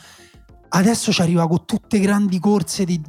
[0.70, 3.02] Adesso ci arriva con tutte grandi corse di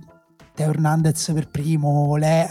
[0.55, 2.49] Teo Hernandez per primo, Le-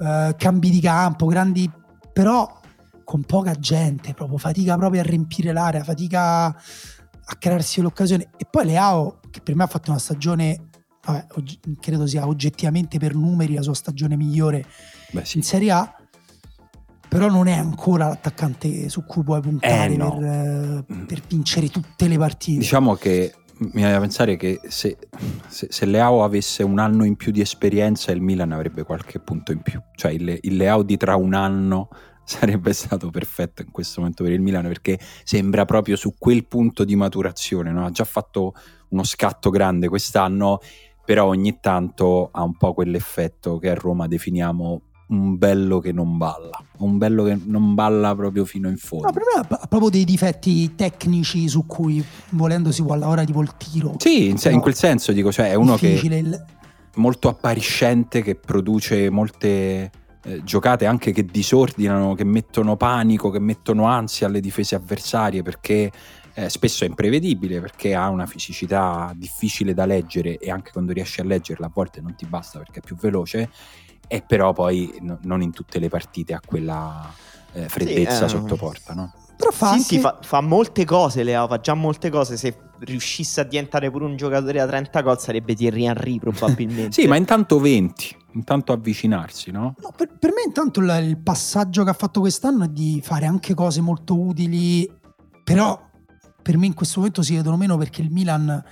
[0.00, 1.70] eh, cambi di campo, grandi,
[2.12, 2.60] però
[3.04, 8.30] con poca gente, proprio fatica proprio a riempire l'area, fatica a crearsi l'occasione.
[8.36, 10.68] E poi Leao, che per me ha fatto una stagione,
[11.04, 14.64] vabbè, oggi- credo sia oggettivamente per numeri la sua stagione migliore
[15.12, 15.36] Beh, sì.
[15.38, 15.94] in Serie A,
[17.08, 20.16] però non è ancora l'attaccante su cui puoi puntare Eh, no.
[20.16, 22.58] per, eh, per vincere tutte le partite.
[22.58, 24.98] Diciamo che mi viene da pensare che se,
[25.46, 29.52] se, se Leao avesse un anno in più di esperienza, il Milan avrebbe qualche punto
[29.52, 29.80] in più.
[29.94, 31.88] Cioè il, il Leao di tra un anno
[32.24, 36.84] sarebbe stato perfetto in questo momento per il Milan perché sembra proprio su quel punto
[36.84, 37.72] di maturazione.
[37.72, 37.86] no?
[37.86, 38.54] Ha già fatto
[38.88, 40.58] uno scatto grande quest'anno,
[41.04, 46.16] però ogni tanto ha un po' quell'effetto che a Roma definiamo un bello che non
[46.18, 49.06] balla, un bello che non balla proprio fino in fondo.
[49.06, 53.40] No, per me ha proprio dei difetti tecnici su cui volendo si può lavorare tipo
[53.40, 53.94] il tiro.
[53.98, 56.44] Sì, in, se- in quel senso dico, cioè è uno che il-
[56.96, 59.90] molto appariscente che produce molte
[60.22, 65.92] eh, giocate anche che disordinano, che mettono panico, che mettono ansia alle difese avversarie perché
[66.34, 71.20] eh, spesso è imprevedibile perché ha una fisicità difficile da leggere e anche quando riesci
[71.20, 73.48] a leggerla a volte non ti basta perché è più veloce
[74.08, 77.12] e però poi no- non in tutte le partite ha quella
[77.52, 78.38] eh, freddezza Sì, eh.
[78.38, 79.12] sotto porta, no?
[79.36, 79.84] Però fa Sì, anche...
[79.84, 82.36] sì, fa, fa molte cose Leao, fa già molte cose.
[82.36, 86.92] Se riuscisse a diventare pure un giocatore da 30 gol sarebbe Thierry Henry probabilmente.
[87.00, 89.74] Sì, ma intanto 20, intanto avvicinarsi, no?
[89.80, 93.26] No, per, per me intanto il, il passaggio che ha fatto quest'anno è di fare
[93.26, 94.90] anche cose molto utili,
[95.44, 95.78] però
[96.42, 98.62] per me in questo momento si vedono meno perché il Milan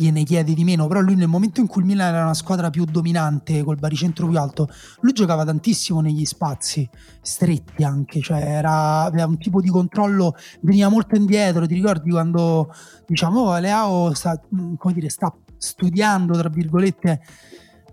[0.00, 2.70] gliene chiede di meno, però lui nel momento in cui il Milan era una squadra
[2.70, 4.68] più dominante, col baricentro più alto,
[5.00, 6.88] lui giocava tantissimo negli spazi
[7.20, 12.72] stretti anche, cioè era, aveva un tipo di controllo, veniva molto indietro, ti ricordi quando
[13.06, 17.20] diciamo "Oh, Leao sta, mm, come dire, sta studiando, tra virgolette,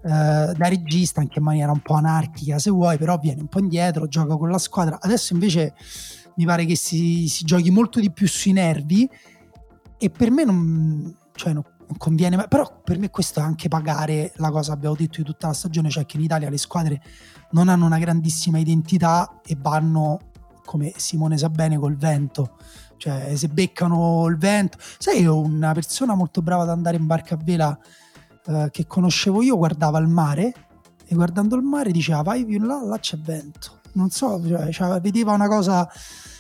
[0.04, 3.60] eh, da regista anche in maniera un po' anarchica se vuoi, però viene un po'
[3.60, 5.00] indietro, gioca con la squadra.
[5.02, 5.74] Adesso invece
[6.36, 9.10] mi pare che si, si giochi molto di più sui nervi
[9.98, 14.34] e per me non, cioè non- non conviene, però per me questo è anche pagare
[14.36, 17.02] la cosa abbiamo detto di tutta la stagione, cioè che in Italia le squadre
[17.52, 20.20] non hanno una grandissima identità e vanno,
[20.66, 22.58] come Simone sa bene, col vento.
[22.98, 24.78] Cioè, se beccano il vento.
[24.98, 27.78] Sai, una persona molto brava ad andare in barca a vela
[28.48, 30.54] eh, che conoscevo io guardava il mare
[31.06, 33.80] e guardando il mare diceva vai più in là, là c'è vento.
[33.94, 35.90] Non so, cioè, cioè, vedeva una cosa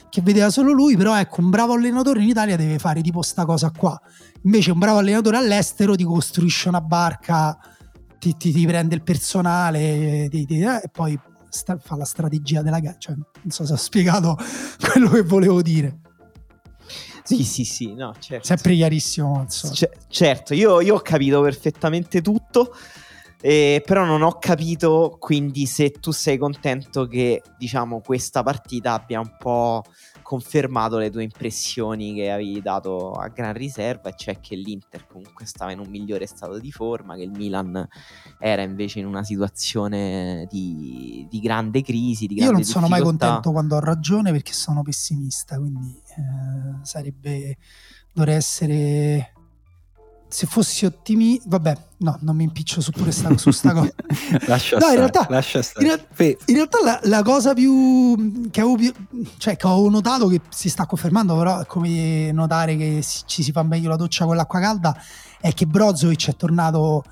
[0.09, 3.45] che vedeva solo lui, però ecco, un bravo allenatore in Italia deve fare tipo sta
[3.45, 3.99] cosa qua.
[4.47, 7.57] Invece un bravo allenatore all'estero ti costruisce una barca,
[8.17, 12.79] ti, ti- ti prende il personale ti- eh, e poi sta- fa la strategia della
[12.79, 12.95] gara.
[12.97, 14.37] Cioè, non so se ho spiegato
[14.79, 15.99] quello che volevo dire.
[17.23, 18.45] sì, sì, sì, no, certo.
[18.47, 19.45] Sempre chiarissimo.
[19.49, 22.73] C- certo, io, io ho capito perfettamente tutto,
[23.41, 29.19] eh, però non ho capito quindi se tu sei contento che diciamo questa partita abbia
[29.19, 29.83] un po'
[30.27, 35.45] confermato le tue impressioni che avevi dato a gran riserva, e cioè che l'Inter comunque
[35.45, 37.87] stava in un migliore stato di forma, che il Milan
[38.37, 42.27] era invece in una situazione di, di grande crisi.
[42.27, 46.83] Di Io grande non sono mai contento quando ho ragione perché sono pessimista, quindi eh,
[46.83, 47.57] sarebbe
[48.11, 49.31] dovrei essere
[50.29, 53.91] se fossi ottimista, vabbè, no, non mi impiccio su pure sta, su sta cosa.
[54.47, 55.85] lascia No, in stare, realtà- lascia stare.
[55.87, 58.77] in Fe- In realtà la, la cosa più che avevo,
[59.37, 63.51] cioè, che ho notato che si sta confermando, però è come notare che ci si
[63.51, 64.95] fa meglio la doccia con l'acqua calda,
[65.39, 67.03] è che Brozovic è tornato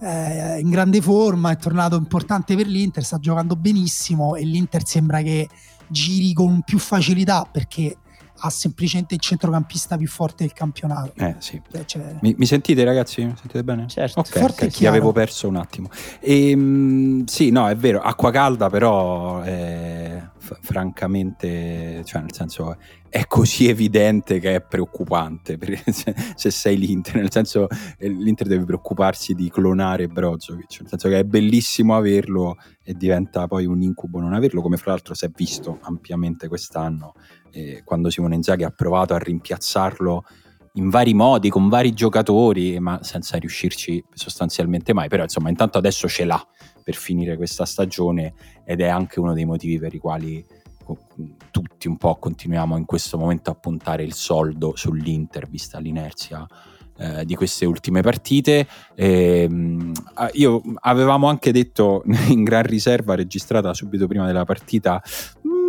[0.00, 5.20] eh, in grande forma, è tornato importante per l'Inter, sta giocando benissimo e l'Inter sembra
[5.22, 5.48] che
[5.88, 7.98] giri con più facilità perché
[8.44, 11.12] ha semplicemente il centrocampista più forte del campionato.
[11.16, 11.60] eh, sì.
[11.84, 13.24] Cioè, Mi, mi sentite ragazzi?
[13.24, 13.86] Mi sentite bene?
[13.88, 14.18] Certo.
[14.20, 14.96] Ok, Forte e ok, ti chiaro.
[14.96, 15.88] avevo perso un attimo.
[16.20, 20.22] Ehm, sì, no, è vero, acqua calda però eh,
[20.60, 22.76] francamente, cioè nel senso
[23.08, 25.58] è così evidente che è preoccupante
[25.92, 31.08] se, se, sei l'Inter, nel senso eh, l'Inter deve preoccuparsi di clonare Brozovic, nel senso
[31.08, 35.24] che è bellissimo averlo e diventa poi un incubo non averlo, come fra l'altro si
[35.26, 37.14] è visto ampiamente quest'anno
[37.52, 40.24] eh, quando Simone Inzaghi ha provato a rimpiazzarlo
[40.74, 45.08] in vari modi, con vari giocatori, ma senza riuscirci sostanzialmente mai.
[45.08, 46.46] Però insomma, intanto adesso ce l'ha
[46.82, 50.44] per finire questa stagione ed è anche uno dei motivi per i quali
[51.50, 56.46] tutti un po' continuiamo in questo momento a puntare il soldo sull'Inter, vista l'inerzia
[56.96, 58.66] eh, di queste ultime partite.
[58.94, 59.92] E, ehm,
[60.32, 65.02] io avevamo anche detto in gran riserva, registrata subito prima della partita,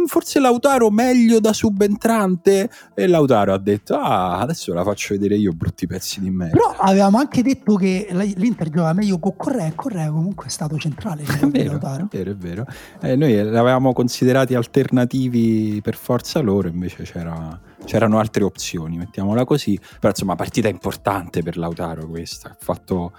[0.08, 2.70] forse Lautaro meglio da subentrante?
[2.94, 6.56] E Lautaro ha detto ah adesso la faccio vedere io brutti pezzi di merda.
[6.56, 10.78] Però avevamo anche detto che l'Inter giocava meglio con Correa e Correa comunque è stato
[10.78, 12.04] centrale è vero, Lautaro.
[12.04, 12.66] è vero è vero.
[13.02, 19.80] Eh, noi l'avevamo considerati alternativi per forza loro invece c'era, c'erano altre opzioni mettiamola così.
[20.00, 23.14] Però insomma partita importante per Lautaro questa ha fatto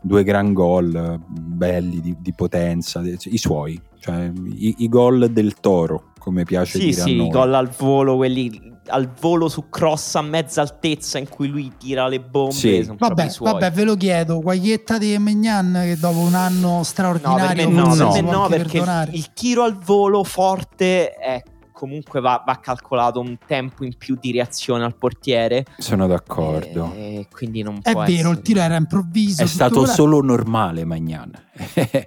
[0.00, 6.12] due gran gol belli di, di potenza i suoi cioè i, i gol del Toro
[6.18, 7.26] come piace sì, dire sì, a noi.
[7.26, 11.72] i gol al volo, quelli al volo su cross a mezza altezza in cui lui
[11.78, 12.52] tira le bombe.
[12.52, 12.90] Sì.
[12.96, 17.96] Vabbè, vabbè, ve lo chiedo, guaglietta di Megnan che dopo un anno straordinario no, per
[17.96, 21.42] me no, per me no perché il, il tiro al volo forte è
[21.78, 25.64] comunque va, va, calcolato un tempo in più di reazione al portiere.
[25.78, 26.92] Sono d'accordo.
[26.92, 28.30] E, quindi non è può vero, essere...
[28.30, 29.42] il tiro era improvviso.
[29.44, 29.92] È stato quella...
[29.92, 31.30] solo normale Magnan.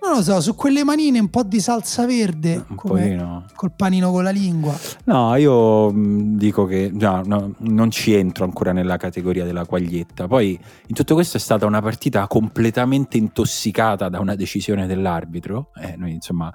[0.01, 4.11] non lo so, su quelle manine un po' di salsa verde, un come col panino
[4.11, 4.77] con la lingua.
[5.05, 10.27] No, io mh, dico che no, no, non ci entro ancora nella categoria della quaglietta.
[10.27, 15.71] Poi in tutto questo è stata una partita completamente intossicata da una decisione dell'arbitro.
[15.79, 16.53] Eh, noi insomma.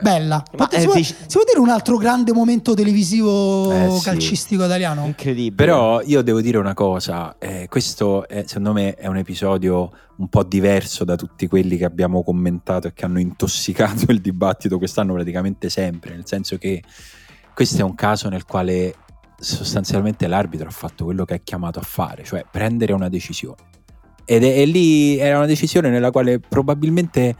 [0.00, 0.42] Bella.
[0.56, 4.68] Ma, si, può, si, può, dire un altro grande momento televisivo eh, calcistico sì.
[4.68, 5.06] italiano?
[5.06, 5.54] Incredibile.
[5.54, 10.28] Però io devo dire una cosa, eh, questo è, secondo me è un episodio un
[10.28, 15.14] po' diverso da tutti quelli che abbiamo commentato e che hanno intossicato il dibattito quest'anno
[15.14, 16.82] praticamente sempre, nel senso che
[17.54, 18.94] questo è un caso nel quale
[19.38, 23.68] sostanzialmente l'arbitro ha fatto quello che è chiamato a fare, cioè prendere una decisione.
[24.24, 27.34] Ed è, e lì era una decisione nella quale probabilmente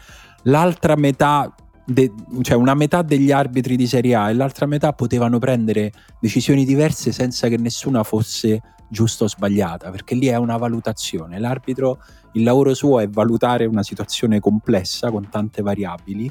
[0.44, 1.54] l'altra metà
[1.92, 2.12] de,
[2.42, 7.10] cioè una metà degli arbitri di Serie A e l'altra metà potevano prendere decisioni diverse
[7.12, 11.38] senza che nessuna fosse giusta o sbagliata, perché lì è una valutazione.
[11.38, 11.98] L'arbitro,
[12.32, 16.30] il lavoro suo è valutare una situazione complessa con tante variabili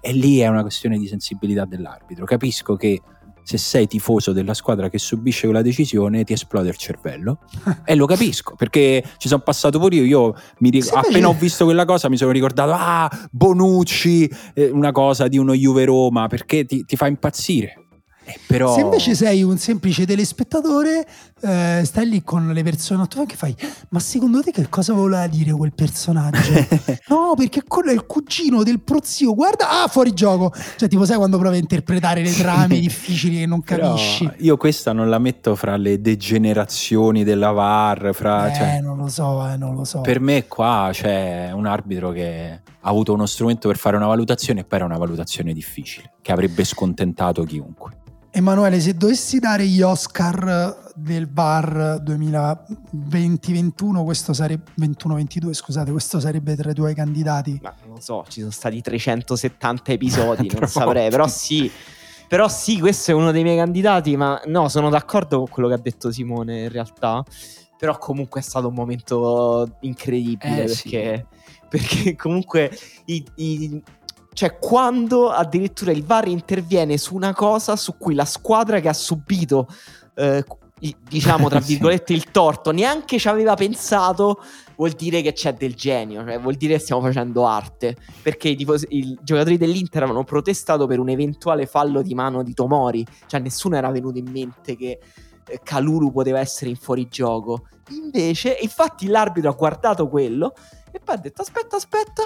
[0.00, 2.24] e lì è una questione di sensibilità dell'arbitro.
[2.24, 3.00] Capisco che
[3.48, 7.38] se sei tifoso della squadra che subisce quella decisione ti esplode il cervello.
[7.82, 11.86] E lo capisco perché ci sono passato pure io, io ric- appena ho visto quella
[11.86, 16.84] cosa mi sono ricordato ah Bonucci eh, una cosa di uno Juve Roma perché ti,
[16.84, 17.84] ti fa impazzire.
[18.26, 18.74] Eh, però...
[18.74, 21.06] Se invece sei un semplice telespettatore,
[21.40, 23.54] eh, stai lì con le persone attorno che fai,
[23.90, 26.52] ma secondo te che cosa voleva dire quel personaggio?
[27.08, 30.52] no, perché quello è il cugino del prozio, guarda, ah, fuori gioco.
[30.76, 34.24] Cioè, tipo, sai quando provi a interpretare le trame difficili che non capisci?
[34.24, 38.50] Però io questa non la metto fra le degenerazioni della VAR, fra...
[38.50, 40.00] Eh, cioè, non lo so, eh, non lo so.
[40.00, 44.60] Per me qua c'è un arbitro che ha avuto uno strumento per fare una valutazione
[44.60, 47.96] e poi era una valutazione difficile, che avrebbe scontentato chiunque.
[48.30, 56.54] Emanuele, se dovessi dare gli Oscar del VAR 2020-21, questo sarebbe 21-22, scusate, questo sarebbe
[56.56, 57.58] tra i tuoi candidati.
[57.62, 61.70] Ma non so, ci sono stati 370 episodi, non saprei, però sì.
[62.26, 65.74] Però sì, questo è uno dei miei candidati, ma no, sono d'accordo con quello che
[65.74, 67.24] ha detto Simone in realtà.
[67.78, 71.48] Però comunque è stato un momento incredibile eh, perché, sì.
[71.68, 73.82] perché comunque i, i
[74.38, 78.92] cioè, quando addirittura il VAR interviene su una cosa su cui la squadra che ha
[78.92, 79.66] subito,
[80.14, 80.44] eh,
[81.08, 84.42] diciamo tra virgolette, il torto, neanche ci aveva pensato,
[84.76, 87.96] vuol dire che c'è del genio, cioè vuol dire che stiamo facendo arte.
[88.22, 93.04] Perché i, i giocatori dell'Inter avevano protestato per un eventuale fallo di mano di Tomori,
[93.26, 94.98] cioè nessuno era venuto in mente che
[95.46, 97.66] eh, Calulu poteva essere in fuorigioco.
[97.90, 100.54] Invece, infatti, l'arbitro ha guardato quello
[100.92, 102.22] e poi ha detto: Aspetta, aspetta,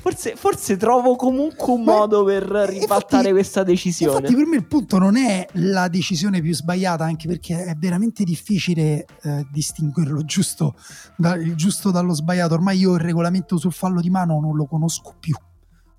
[0.00, 4.14] Forse, forse, trovo comunque un modo per ribaltare infatti, questa decisione.
[4.14, 8.24] Infatti, per me il punto non è la decisione più sbagliata, anche perché è veramente
[8.24, 10.74] difficile eh, distinguerlo giusto,
[11.16, 12.54] da, il giusto dallo sbagliato.
[12.54, 15.34] Ormai io il regolamento sul fallo di mano non lo conosco più.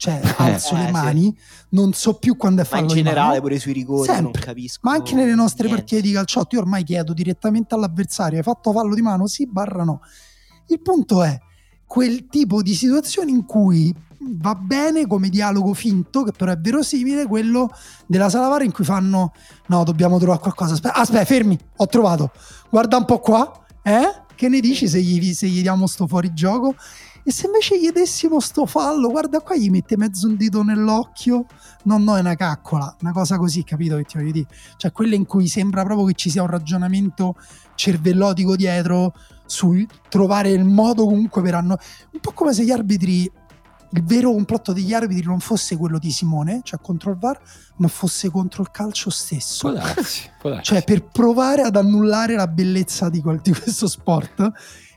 [0.02, 1.66] Cioè, alzo eh, le mani, sì.
[1.70, 3.42] non so più quando è fallo Ma in generale, mano.
[3.42, 4.24] pure sui rigori, Sempre.
[4.24, 4.80] non capisco.
[4.82, 5.84] Ma anche nelle nostre niente.
[5.84, 9.28] partite di calciotto, io ormai chiedo direttamente all'avversario: hai fatto fallo di mano?
[9.28, 10.02] Sì, barra no.
[10.66, 11.38] Il punto è
[11.92, 17.28] quel tipo di situazioni in cui va bene come dialogo finto, che però è verosimile,
[17.28, 17.70] quello
[18.08, 19.34] della Salavara in cui fanno
[19.68, 20.72] no, dobbiamo trovare qualcosa.
[20.72, 22.32] Aspetta, aspetta fermi, ho trovato.
[22.70, 24.22] Guarda un po' qua, eh?
[24.34, 26.76] Che ne dici se gli, se gli diamo sto fuorigioco?
[27.26, 31.46] E se invece gli dessimo sto fallo, guarda qua, gli mette mezzo un dito nell'occhio.
[31.84, 34.48] No, no, è una caccola, una cosa così, capito che ti voglio dire?
[34.78, 37.36] Cioè, quelle in cui sembra proprio che ci sia un ragionamento
[37.76, 39.14] cervellotico dietro
[39.52, 41.78] sul trovare il modo comunque per anno.
[42.12, 43.30] Un po' come se gli arbitri
[43.94, 47.38] il vero complotto degli arbitri non fosse quello di Simone, cioè contro il VAR,
[47.78, 49.70] ma fosse contro il calcio stesso.
[49.70, 50.64] Può darsi, può darsi.
[50.64, 54.52] Cioè per provare ad annullare la bellezza di, quel, di questo sport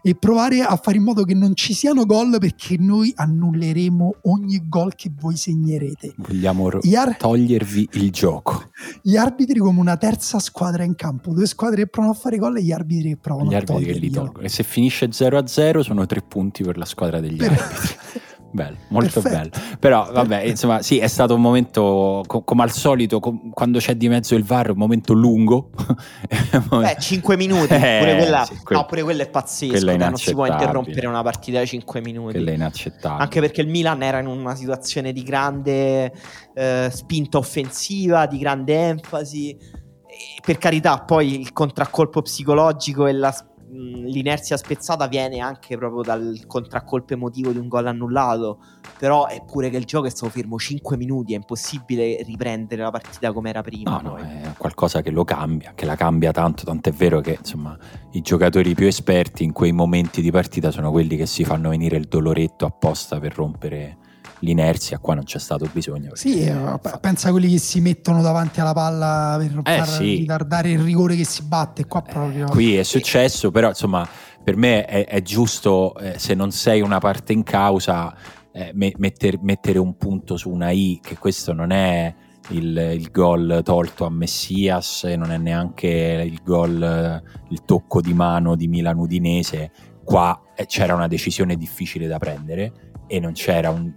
[0.07, 4.63] e provare a fare in modo che non ci siano gol perché noi annulleremo ogni
[4.69, 6.13] gol che voi segnerete.
[6.17, 8.71] Vogliamo ar- togliervi il gioco.
[9.01, 12.59] Gli arbitri come una terza squadra in campo, due squadre che provano a fare gol
[12.59, 14.45] e gli arbitri che provano gli a arbitri che li tolgono.
[14.45, 17.53] E se finisce 0-0 sono tre punti per la squadra degli per...
[17.53, 17.97] arbitri.
[18.55, 19.59] bello, molto Perfetto.
[19.59, 19.77] bello.
[19.81, 23.97] Però vabbè, insomma, sì, è stato un momento, co- come al solito, com- quando c'è
[23.97, 25.71] di mezzo il VAR, un momento lungo.
[26.71, 30.17] Beh, 5 minuti, eh, pure, quella, sì, quel, no, pure quello è pazzesco, è non
[30.17, 32.35] si può interrompere una partita da 5 minuti.
[32.35, 33.23] Quella è inaccettabile.
[33.23, 36.13] Anche perché il Milan era in una situazione di grande
[36.55, 39.51] eh, spinta offensiva, di grande enfasi.
[39.51, 43.35] E per carità, poi il contraccolpo psicologico e la
[43.75, 48.59] l'inerzia spezzata viene anche proprio dal contraccolpo emotivo di un gol annullato.
[48.99, 52.91] Però è pure che il gioco è stato fermo 5 minuti, è impossibile riprendere la
[52.91, 54.01] partita come era prima.
[54.01, 57.77] No, no, è qualcosa che lo cambia, che la cambia tanto, tant'è vero che insomma
[58.13, 61.97] i giocatori più esperti in quei momenti di partita sono quelli che si fanno venire
[61.97, 63.99] il doloretto apposta per rompere
[64.45, 66.15] l'inerzia, qua non c'è stato bisogno.
[66.15, 66.55] Sì, eh,
[67.01, 70.17] pensa a quelli che si mettono davanti alla palla per eh, far sì.
[70.17, 71.87] ritardare il rigore che si batte.
[71.87, 72.47] Qua eh, proprio...
[72.47, 74.07] Eh, qui è successo, però insomma,
[74.43, 78.15] per me è, è giusto, eh, se non sei una parte in causa,
[78.53, 82.15] eh, metter, mettere un punto su una I, che questo non è
[82.51, 88.55] il, il gol tolto a Messias, non è neanche il gol, il tocco di mano
[88.55, 89.71] di Milan Udinese.
[90.05, 93.91] Qua c'era una decisione difficile da prendere e non c'era un,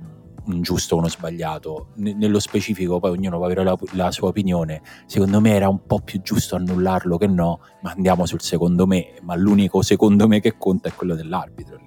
[0.47, 1.87] un giusto o uno sbagliato.
[1.95, 4.81] Nello specifico poi ognuno può avere la, la, sua opinione.
[5.05, 9.13] Secondo me era un po' più giusto annullarlo che no, ma andiamo sul secondo me,
[9.21, 11.79] ma l'unico secondo me che conta è quello dell'arbitro.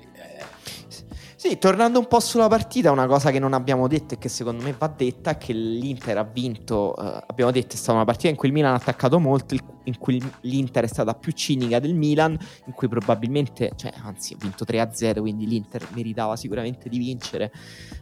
[1.43, 4.62] Sì, tornando un po' sulla partita, una cosa che non abbiamo detto e che secondo
[4.62, 8.28] me va detta è che l'Inter ha vinto, eh, abbiamo detto è stata una partita
[8.28, 11.95] in cui il Milan ha attaccato molto, in cui l'Inter è stata più cinica del
[11.95, 12.36] Milan,
[12.66, 17.51] in cui probabilmente, cioè anzi ha vinto 3-0, quindi l'Inter meritava sicuramente di vincere,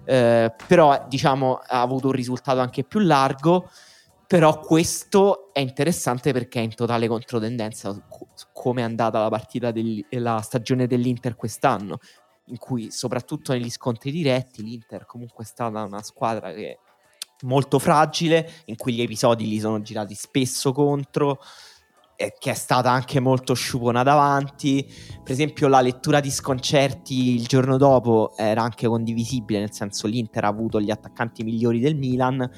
[0.05, 3.71] eh, però diciamo ha avuto un risultato anche più largo,
[4.27, 7.97] però questo è interessante perché è in totale controtendenza
[8.53, 12.01] come è andata la partita della stagione dell'Inter quest'anno
[12.49, 16.79] in cui soprattutto negli scontri diretti l'Inter comunque è stata una squadra che è
[17.43, 21.39] molto fragile, in cui gli episodi li sono girati spesso contro,
[22.21, 24.85] e che è stata anche molto sciupona davanti.
[25.23, 30.45] Per esempio la lettura di sconcerti il giorno dopo era anche condivisibile, nel senso l'Inter
[30.45, 32.51] ha avuto gli attaccanti migliori del Milan,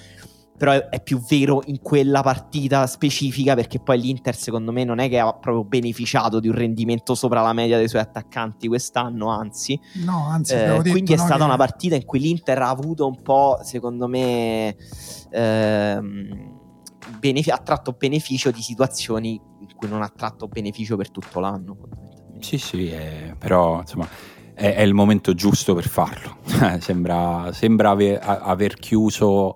[0.61, 5.08] però è più vero in quella partita specifica perché poi l'Inter secondo me non è
[5.08, 9.80] che ha proprio beneficiato di un rendimento sopra la media dei suoi attaccanti quest'anno, anzi.
[10.04, 11.44] No, anzi, eh, detto, quindi è no, stata che...
[11.44, 14.76] una partita in cui l'Inter ha avuto un po', secondo me,
[15.30, 16.58] ehm,
[17.18, 21.78] benefi- ha tratto beneficio di situazioni in cui non ha tratto beneficio per tutto l'anno.
[22.40, 24.06] Sì, sì, eh, però insomma
[24.52, 26.36] è, è, il momento giusto per farlo.
[26.80, 29.54] sembra, sembra aver, aver chiuso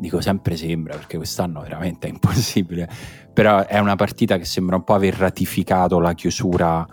[0.00, 2.88] dico sempre sembra perché quest'anno veramente è impossibile,
[3.32, 6.86] però è una partita che sembra un po' aver ratificato la chiusura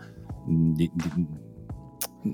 [0.46, 1.28] di, di,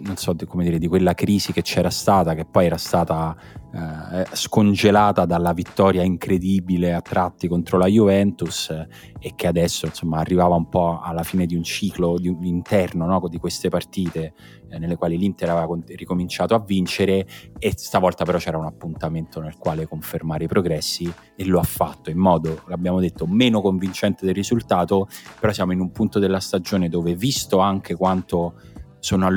[0.02, 3.36] non so come dire, di quella crisi che c'era stata, che poi era stata
[3.72, 8.88] eh, scongelata dalla vittoria incredibile a tratti contro la Juventus eh,
[9.20, 13.22] e che adesso insomma arrivava un po' alla fine di un ciclo di interno no?
[13.28, 14.34] di queste partite eh,
[14.78, 19.88] nelle quali l'Inter aveva ricominciato a vincere e stavolta però c'era un appuntamento nel quale
[19.88, 25.08] confermare i progressi e lo ha fatto in modo, l'abbiamo detto, meno convincente del risultato,
[25.40, 28.56] però siamo in un punto della stagione dove visto anche quanto
[29.00, 29.30] sono a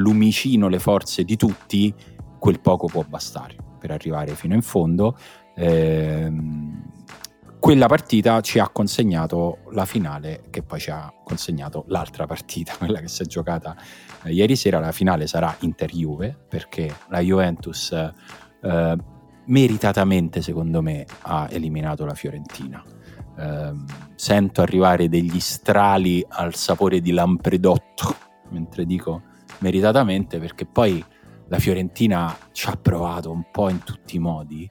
[0.69, 1.93] le forze di tutti,
[2.39, 5.17] quel poco può bastare per arrivare fino in fondo.
[5.57, 6.86] Ehm,
[7.59, 13.01] quella partita ci ha consegnato la finale che poi ci ha consegnato l'altra partita, quella
[13.01, 13.77] che si è giocata
[14.25, 14.79] eh, ieri sera.
[14.79, 18.97] La finale sarà Inter-Juve perché la Juventus eh,
[19.47, 22.85] meritatamente secondo me ha eliminato la Fiorentina.
[23.39, 23.75] Eh,
[24.15, 28.17] sento arrivare degli strali al sapore di Lampredotto
[28.51, 29.23] mentre dico
[29.59, 31.05] meritatamente perché poi
[31.49, 34.69] la Fiorentina ci ha provato un po' in tutti i modi,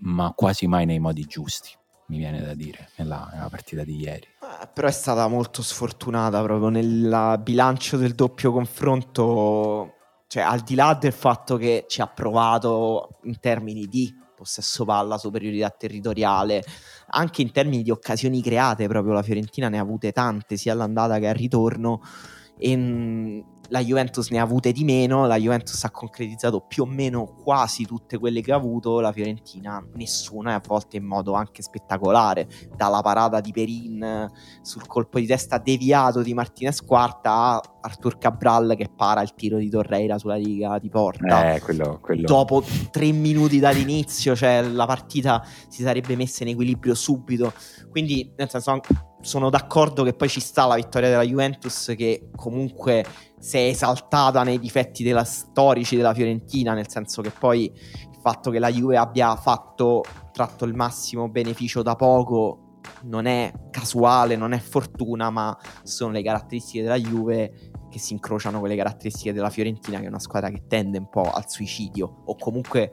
[0.00, 1.70] ma quasi mai nei modi giusti,
[2.10, 4.26] mi viene da dire, nella, nella partita di ieri.
[4.42, 9.94] Eh, però è stata molto sfortunata proprio nel bilancio del doppio confronto,
[10.26, 15.18] cioè al di là del fatto che ci ha provato in termini di possesso palla,
[15.18, 16.64] superiorità territoriale,
[17.10, 21.18] anche in termini di occasioni create, proprio la Fiorentina ne ha avute tante, sia all'andata
[21.18, 22.00] che al ritorno.
[22.58, 23.40] E mm,
[23.70, 27.84] la Juventus ne ha avute di meno, la Juventus ha concretizzato più o meno quasi
[27.84, 32.48] tutte quelle che ha avuto, la Fiorentina nessuna e a volte in modo anche spettacolare,
[32.76, 34.30] dalla parata di Perin
[34.62, 39.58] sul colpo di testa deviato di Martinez Quarta a Artur Cabral che para il tiro
[39.58, 41.54] di Torreira sulla riga di porta.
[41.54, 42.26] Eh, quello, quello.
[42.26, 47.52] Dopo tre minuti dall'inizio, cioè la partita si sarebbe messa in equilibrio subito.
[47.90, 48.80] Quindi, nel senso,
[49.20, 53.04] sono d'accordo che poi ci sta la vittoria della Juventus che comunque
[53.40, 58.50] si è esaltata nei difetti della, storici della Fiorentina, nel senso che poi il fatto
[58.50, 62.70] che la Juve abbia fatto tratto il massimo beneficio da poco
[63.02, 68.60] non è casuale, non è fortuna, ma sono le caratteristiche della Juve che si incrociano
[68.60, 72.22] con le caratteristiche della Fiorentina, che è una squadra che tende un po' al suicidio,
[72.24, 72.92] o comunque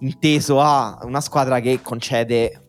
[0.00, 2.67] inteso a una squadra che concede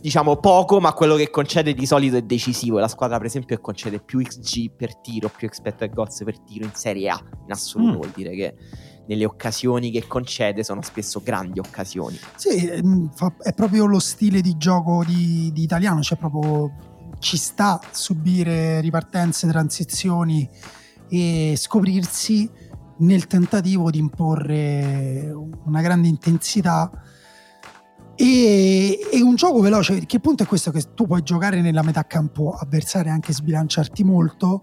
[0.00, 2.78] diciamo poco, ma quello che concede di solito è decisivo.
[2.78, 6.64] La squadra, per esempio, che concede più XG per tiro, più expected goals per tiro
[6.64, 7.96] in Serie A, in assoluto, mm.
[7.96, 8.54] vuol dire che
[9.06, 12.18] nelle occasioni che concede sono spesso grandi occasioni.
[12.36, 16.72] Sì, è proprio lo stile di gioco di, di italiano, cioè proprio
[17.18, 20.48] ci sta a subire ripartenze, transizioni
[21.08, 22.48] e scoprirsi
[22.98, 25.32] nel tentativo di imporre
[25.64, 26.90] una grande intensità
[28.20, 30.72] e, e, un gioco veloce, che punto è questo?
[30.72, 34.58] Che tu puoi giocare nella metà campo avversaria anche sbilanciarti molto,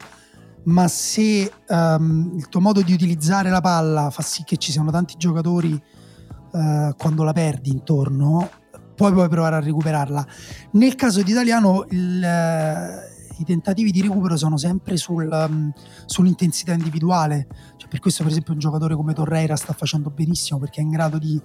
[0.65, 4.91] ma se um, il tuo modo di utilizzare la palla fa sì che ci siano
[4.91, 8.49] tanti giocatori uh, quando la perdi intorno,
[8.93, 10.27] poi puoi provare a recuperarla.
[10.71, 15.71] Nel caso di Italiano il, uh, i tentativi di recupero sono sempre sul, um,
[16.05, 17.47] sull'intensità individuale,
[17.77, 20.89] cioè, per questo per esempio un giocatore come Torreira sta facendo benissimo perché è in
[20.89, 21.41] grado di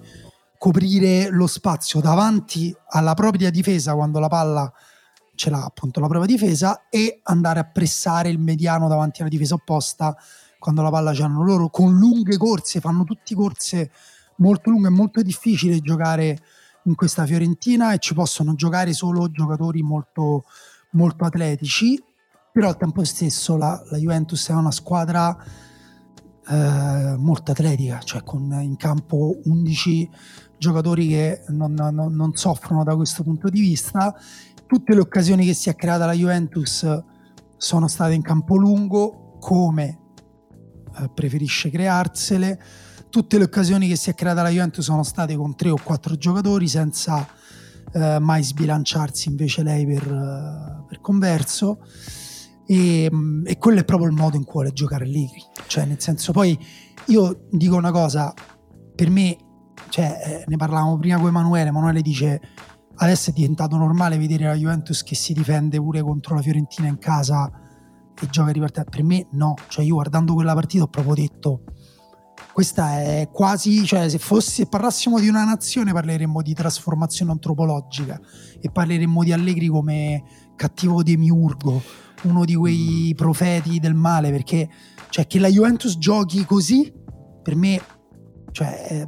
[0.61, 4.71] coprire lo spazio davanti alla propria difesa quando la palla
[5.33, 9.55] ce l'ha appunto la propria difesa e andare a pressare il mediano davanti alla difesa
[9.55, 10.15] opposta
[10.59, 13.89] quando la palla ce l'hanno loro con lunghe corse, fanno tutte corse
[14.35, 16.37] molto lunghe, è molto difficile giocare
[16.83, 20.43] in questa Fiorentina e ci possono giocare solo giocatori molto,
[20.91, 21.99] molto atletici,
[22.51, 25.35] però al tempo stesso la, la Juventus è una squadra
[26.47, 30.09] eh, molto atletica, cioè con in campo 11
[30.61, 34.15] giocatori che non, non, non, soffrono da questo punto di vista.
[34.67, 36.85] Tutte le occasioni che si è creata la Juventus
[37.57, 39.99] sono state in campo lungo, come
[40.99, 42.61] eh, preferisce crearsele.
[43.09, 46.15] Tutte le occasioni che si è creata la Juventus sono state con tre o quattro
[46.15, 47.27] giocatori senza
[47.91, 51.79] eh, mai sbilanciarsi invece lei per, uh, per converso.
[52.67, 55.41] E, mm, e, quello è proprio il modo in cui vuole giocare Allegri.
[55.65, 56.55] Cioè, nel senso, poi
[57.07, 58.31] io dico una cosa,
[58.95, 59.49] per me
[59.91, 62.41] cioè, eh, ne parlavamo prima con Emanuele, Emanuele dice
[62.95, 66.97] adesso è diventato normale vedere la Juventus che si difende pure contro la Fiorentina in
[66.97, 67.51] casa
[68.19, 68.83] e gioca di partita.
[68.85, 71.63] Per me no, cioè io guardando quella partita ho proprio detto
[72.53, 78.19] questa è quasi, cioè se, fosse, se parlassimo di una nazione parleremmo di trasformazione antropologica
[78.59, 80.23] e parleremmo di Allegri come
[80.55, 81.81] cattivo demiurgo,
[82.23, 83.17] uno di quei mm.
[83.17, 84.69] profeti del male, perché
[85.09, 86.93] cioè, che la Juventus giochi così,
[87.41, 87.81] per me,
[88.51, 89.07] cioè,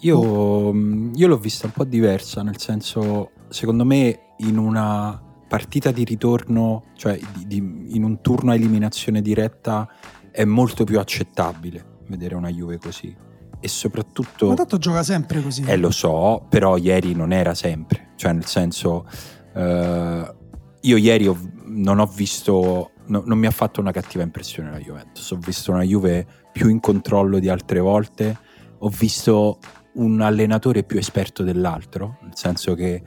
[0.00, 0.74] io, oh.
[1.14, 6.84] io l'ho vista un po' diversa, nel senso, secondo me in una partita di ritorno,
[6.94, 9.88] cioè di, di, in un turno a eliminazione diretta,
[10.30, 13.14] è molto più accettabile vedere una Juve così.
[13.58, 14.48] E soprattutto...
[14.48, 15.62] Ma tanto gioca sempre così.
[15.66, 18.10] Eh, lo so, però ieri non era sempre.
[18.16, 19.06] Cioè, nel senso,
[19.54, 20.34] eh,
[20.80, 22.90] io ieri ho, non ho visto...
[23.06, 25.30] No, non mi ha fatto una cattiva impressione la Juventus.
[25.30, 28.36] Ho visto una Juve più in controllo di altre volte.
[28.78, 29.58] Ho visto
[29.96, 33.02] un allenatore più esperto dell'altro, nel senso che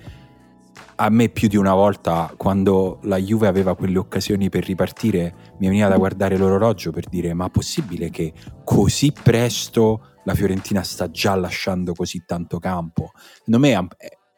[1.02, 5.68] a me più di una volta quando la Juve aveva quelle occasioni per ripartire mi
[5.68, 8.34] veniva da guardare l'orologio per dire ma possibile che
[8.64, 13.12] così presto la Fiorentina sta già lasciando così tanto campo?
[13.38, 13.88] Secondo me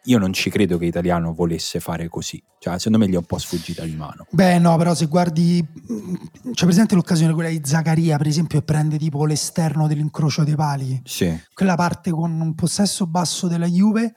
[0.06, 2.42] io non ci credo che Italiano volesse fare così.
[2.60, 4.26] Cioè, secondo me gli è un po' sfuggita di mano.
[4.30, 5.66] Beh, no, però se guardi.
[6.54, 11.02] C'è presente l'occasione quella di Zaccaria, per esempio, e prende tipo l'esterno dell'incrocio dei pali.
[11.04, 11.40] Sì.
[11.54, 14.14] Quella parte con un possesso basso della Juve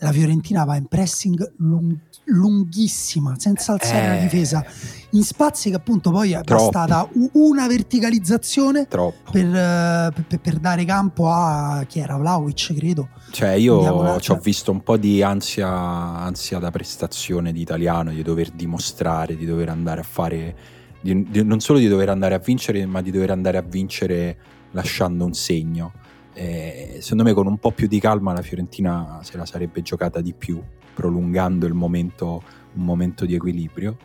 [0.00, 1.96] la Fiorentina va in pressing lung-
[2.26, 4.08] lunghissima, senza alzare Eh.
[4.16, 4.64] la difesa,
[5.10, 6.70] in spazi che appunto poi è Troppo.
[6.70, 13.08] bastata una verticalizzazione per, eh, per- per dare campo a chi era Vlaovic, credo.
[13.30, 18.22] Cioè, io ci ho visto un po' di ansia, ansia da prestazione di italiano, di
[18.22, 20.56] dover dimostrare, di dover andare a fare,
[21.00, 24.36] di- di- non solo di dover andare a vincere, ma di dover andare a vincere
[24.72, 25.92] lasciando un segno.
[26.40, 30.20] Eh, secondo me, con un po' più di calma, la Fiorentina se la sarebbe giocata
[30.20, 30.62] di più,
[30.94, 32.42] prolungando il momento,
[32.74, 33.96] un momento di equilibrio.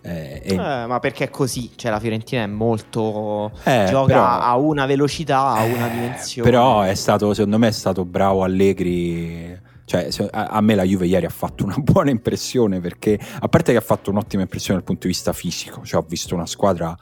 [0.00, 1.70] Eh, e- Eh, ma perché è così?
[1.76, 3.52] Cioè, la Fiorentina è molto.
[3.64, 6.48] eh, gioca però- a una velocità, a una Eh, dimensione.
[6.48, 9.54] Però è stato, secondo me, è stato bravo Allegri.
[9.84, 13.78] Cioè, a me la Juve ieri ha fatto una buona impressione perché, a parte che
[13.78, 16.96] ha fatto un'ottima impressione dal punto di vista fisico, cioè ho visto una squadra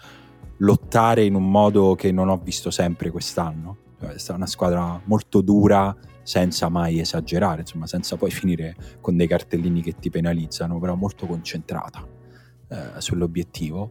[0.58, 3.76] lottare in un modo che non ho visto sempre quest'anno.
[4.00, 9.16] Cioè, È stata una squadra molto dura, senza mai esagerare, insomma, senza poi finire con
[9.16, 12.06] dei cartellini che ti penalizzano, però molto concentrata
[12.68, 13.90] eh, sull'obiettivo,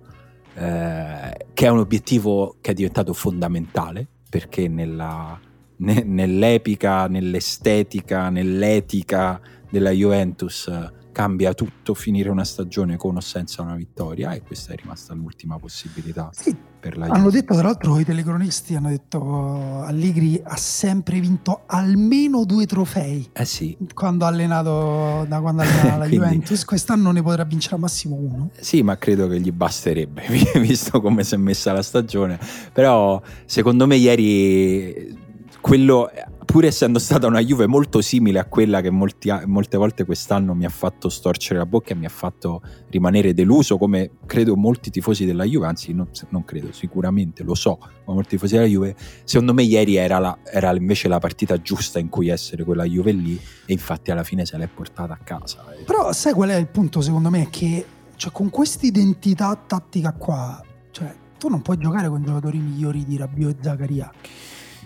[0.56, 5.40] eh, che è un obiettivo che è diventato fondamentale perché nella,
[5.78, 13.62] ne- nell'epica, nell'estetica, nell'etica della Juventus eh, cambia tutto finire una stagione con o senza
[13.62, 16.30] una vittoria e questa è rimasta l'ultima possibilità.
[16.32, 21.62] Sì, per la hanno detto tra l'altro i telecronisti, hanno detto Allegri ha sempre vinto
[21.66, 27.12] almeno due trofei Eh sì, quando ha allenato, da quando allena la Quindi- Juventus, quest'anno
[27.12, 28.50] ne potrà vincere al massimo uno.
[28.60, 30.24] Sì, ma credo che gli basterebbe,
[30.60, 32.40] visto come si è messa la stagione.
[32.72, 35.18] Però, secondo me, ieri
[35.62, 36.10] quello,
[36.52, 40.66] pur essendo stata una Juve molto simile a quella che molti molte volte quest'anno mi
[40.66, 45.26] ha fatto storcere la bocca e mi ha fatto rimanere deluso, come credo molti tifosi
[45.26, 48.96] della Juve, anzi, non, non credo, sicuramente lo so, ma molti tifosi della Juve.
[49.26, 53.12] Secondo me, ieri era, la- era invece la partita giusta in cui essere quella Juve
[53.12, 55.64] lì, e infatti alla fine se l'è portata a casa.
[55.86, 57.48] Però sai qual è il punto secondo me?
[57.52, 57.86] Che
[58.16, 63.18] cioè, con questa identità tattica qua, cioè, tu non puoi giocare con giocatori migliori di
[63.18, 64.12] Rabiot e Zaccaria.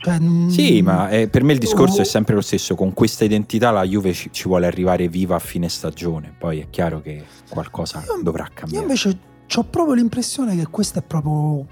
[0.03, 2.75] Cioè, mm, Sì, ma eh, per me il discorso è sempre lo stesso.
[2.75, 6.35] Con questa identità la Juve ci, ci vuole arrivare viva a fine stagione.
[6.37, 8.83] Poi è chiaro che qualcosa Io- dovrà Io cambiare.
[8.85, 9.17] invece
[9.55, 11.65] ho proprio l'impressione che questo è proprio.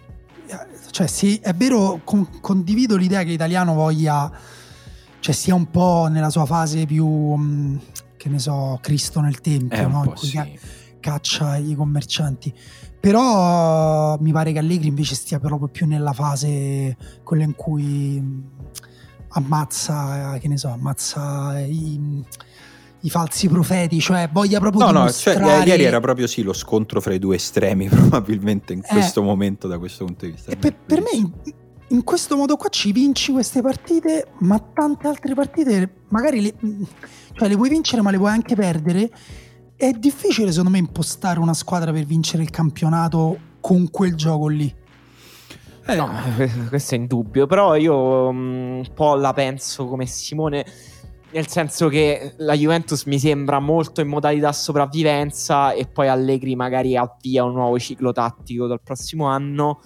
[0.91, 4.31] Cioè, sì, è vero, con- condivido l'idea che Italiano voglia.
[5.19, 7.05] Cioè, sia un po' nella sua fase più.
[7.07, 7.77] mm,
[8.17, 10.03] che ne so, Cristo nel Tempio, un no?
[10.05, 10.35] In cui sì.
[10.35, 10.47] ca-
[10.99, 12.53] caccia i commercianti.
[13.01, 18.43] Però mi pare che Allegri invece stia proprio più nella fase quella in cui mh,
[19.29, 22.23] ammazza, che ne so, ammazza i,
[22.99, 27.01] i falsi profeti, cioè voglia proprio No, no, cioè, ieri era proprio sì lo scontro
[27.01, 28.87] fra i due estremi, probabilmente in Eh.
[28.91, 30.51] questo momento, da questo punto di vista.
[30.51, 31.31] E per, per me in,
[31.87, 36.53] in questo modo qua ci vinci queste partite, ma tante altre partite magari le,
[37.33, 39.09] cioè le puoi vincere ma le puoi anche perdere.
[39.81, 44.71] È difficile secondo me impostare una squadra per vincere il campionato con quel gioco lì.
[45.87, 46.07] Eh, No,
[46.69, 50.63] questo è indubbio, però io mm, un po' la penso come Simone,
[51.31, 56.95] nel senso che la Juventus mi sembra molto in modalità sopravvivenza e poi Allegri magari
[56.95, 59.81] avvia un nuovo ciclo tattico dal prossimo anno,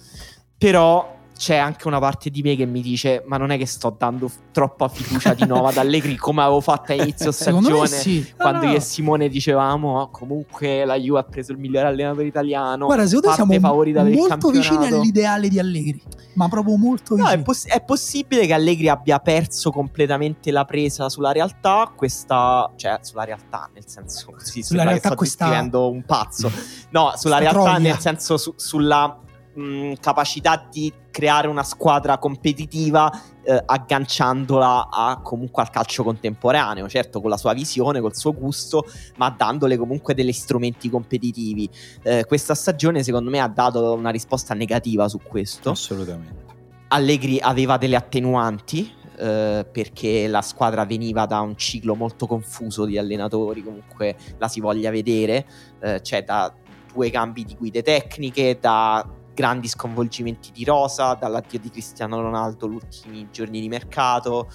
[0.58, 3.94] però c'è anche una parte di me che mi dice ma non è che sto
[3.96, 7.86] dando f- troppa fiducia di nuovo ad Allegri come avevo fatto a inizio stagione.
[7.86, 8.32] sì.
[8.36, 8.70] Quando no.
[8.70, 13.06] io e Simone dicevamo "Oh, comunque la Juve ha preso il migliore allenatore italiano Guarda,
[13.06, 16.02] secondo me siamo del molto vicini all'ideale di Allegri,
[16.34, 17.40] ma proprio molto No, vicini.
[17.42, 22.98] è, poss- è possibile che Allegri abbia perso completamente la presa sulla realtà, questa, cioè
[23.02, 26.50] sulla realtà, nel senso, sì, Sulla realtà sto questa- un pazzo.
[26.90, 27.78] No, sulla realtà troia.
[27.78, 29.18] nel senso su- sulla
[29.56, 33.10] mh, capacità di creare una squadra competitiva
[33.42, 38.84] eh, agganciandola a, comunque al calcio contemporaneo, certo con la sua visione, col suo gusto,
[39.16, 41.68] ma dandole comunque degli strumenti competitivi.
[42.02, 45.70] Eh, questa stagione secondo me ha dato una risposta negativa su questo.
[45.70, 46.44] assolutamente.
[46.88, 52.98] Allegri aveva delle attenuanti eh, perché la squadra veniva da un ciclo molto confuso di
[52.98, 55.46] allenatori, comunque la si voglia vedere,
[55.80, 56.52] eh, cioè da
[56.92, 59.06] due cambi di guide tecniche, da
[59.36, 64.48] grandi sconvolgimenti di rosa, dall'addio di Cristiano Ronaldo gli ultimi giorni di mercato.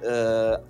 [0.00, 0.60] eh,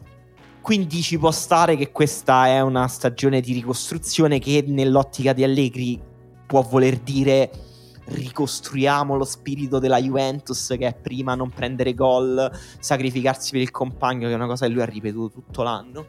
[0.63, 6.01] quindi ci può stare che questa è una stagione di ricostruzione che nell'ottica di Allegri
[6.47, 7.51] può voler dire
[8.05, 14.29] ricostruiamo lo spirito della Juventus che è prima non prendere gol, sacrificarsi per il compagno,
[14.29, 16.07] che è una cosa che lui ha ripetuto tutto l'anno.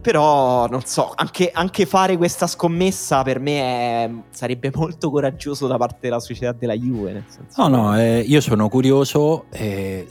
[0.00, 5.76] Però non so, anche, anche fare questa scommessa per me è- sarebbe molto coraggioso da
[5.76, 7.24] parte della società della Juve.
[7.56, 9.46] No, no, eh, io sono curioso.
[9.50, 10.06] eh,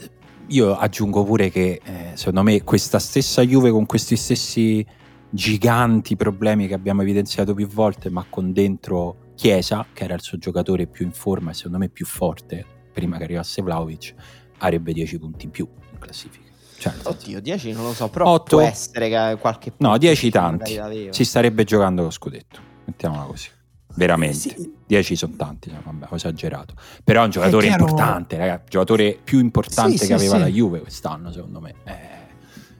[0.50, 4.84] io aggiungo pure che eh, secondo me questa stessa Juve con questi stessi
[5.30, 10.38] giganti problemi che abbiamo evidenziato più volte, ma con dentro Chiesa, che era il suo
[10.38, 14.14] giocatore più in forma e secondo me più forte, prima che arrivasse Vlaovic,
[14.58, 16.49] avrebbe 10 punti in più in classifica.
[16.80, 20.58] Cioè, Oddio, 10 non lo so, però 8, può essere che qualche No, 10 magari
[20.74, 21.08] tanti.
[21.10, 23.48] Si starebbe giocando lo scudetto, mettiamola così.
[23.96, 24.34] Veramente.
[24.34, 24.72] Sì.
[24.86, 26.72] 10 sono tanti, no, vabbè, ho esagerato.
[27.04, 30.46] Però è un giocatore chiaro- importante, ragazzi, giocatore più importante Sì, che sì, aveva la
[30.46, 31.74] Juve quest'anno, secondo me.
[31.84, 31.98] Eh,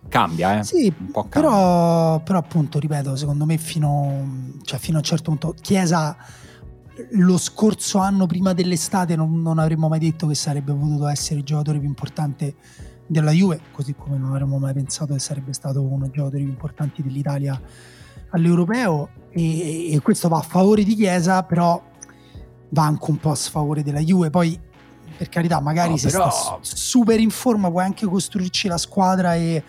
[0.08, 0.64] cambia, eh.
[0.64, 1.22] Sì, cambia.
[1.28, 6.16] però, però appunto, ripeto, secondo me fino, cioè, fino a un certo punto Chiesa
[7.12, 11.44] lo scorso anno prima dell'estate non, non avremmo mai detto che sarebbe potuto essere il
[11.46, 12.54] giocatore più importante
[13.10, 16.52] della Juve, così come non avremmo mai pensato che sarebbe stato uno dei giocatori più
[16.52, 17.60] importanti dell'Italia
[18.30, 21.82] all'Europeo e, e questo va a favore di Chiesa, però
[22.68, 24.30] va anche un po' a sfavore della Juve.
[24.30, 24.56] Poi,
[25.16, 28.78] per carità, magari No, se però- sta su- super in forma puoi anche costruirci la
[28.78, 29.62] squadra e,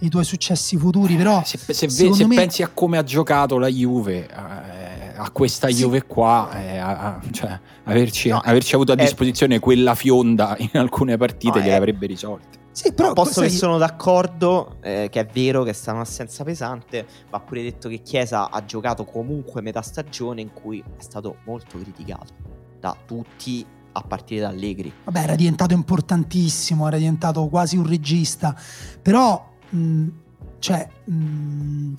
[0.00, 3.58] i tuoi successi futuri, però Se, se- se secondo me- pensi a come ha giocato
[3.58, 5.74] la Juve, eh, a questa Sì.
[5.82, 10.54] Juve qua, eh, a- a- cioè, averci, No, averci avuto a eh, disposizione quella fionda
[10.58, 11.78] in alcune partite No, gliele eh.
[11.78, 12.55] avrebbe risolte.
[12.76, 17.06] Sì, però Posto che sono d'accordo eh, che è vero che è stata un'assenza pesante,
[17.30, 21.78] va pure detto che Chiesa ha giocato comunque metà stagione in cui è stato molto
[21.78, 22.34] criticato
[22.78, 24.92] da tutti a partire da Allegri.
[25.04, 28.54] Vabbè, era diventato importantissimo, era diventato quasi un regista,
[29.00, 30.06] però, mh,
[30.58, 31.94] cioè, mh, non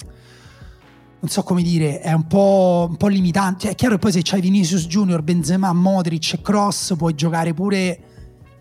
[1.28, 3.62] so come dire, è un po', un po' limitante.
[3.62, 7.56] Cioè, è chiaro che poi se c'hai Vinicius Junior, Benzema, Modric e Cross puoi giocare
[7.56, 8.17] pure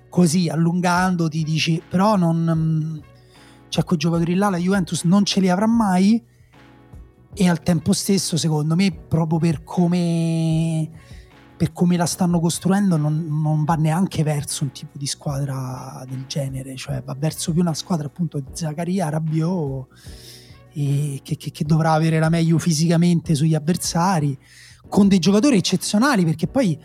[0.09, 3.03] così, allungandoti, dici, però non...
[3.69, 6.23] cioè, quei giocatori là la Juventus non ce li avrà mai.
[7.39, 10.91] E al tempo stesso, secondo me, proprio per come
[11.57, 16.27] per come la stanno costruendo non, non va neanche verso un tipo di squadra del
[16.27, 19.87] genere, cioè va verso più una squadra appunto di Zaccaria, Rabiot
[20.71, 24.39] che, che- che dovrà avere la meglio fisicamente sugli avversari,
[24.89, 26.79] con dei giocatori eccezionali perché poi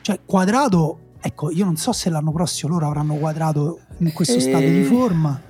[0.00, 4.40] cioè, quadrato, ecco io non so se l'anno prossimo loro avranno quadrato in questo Eh,
[4.40, 5.40] stato di forma.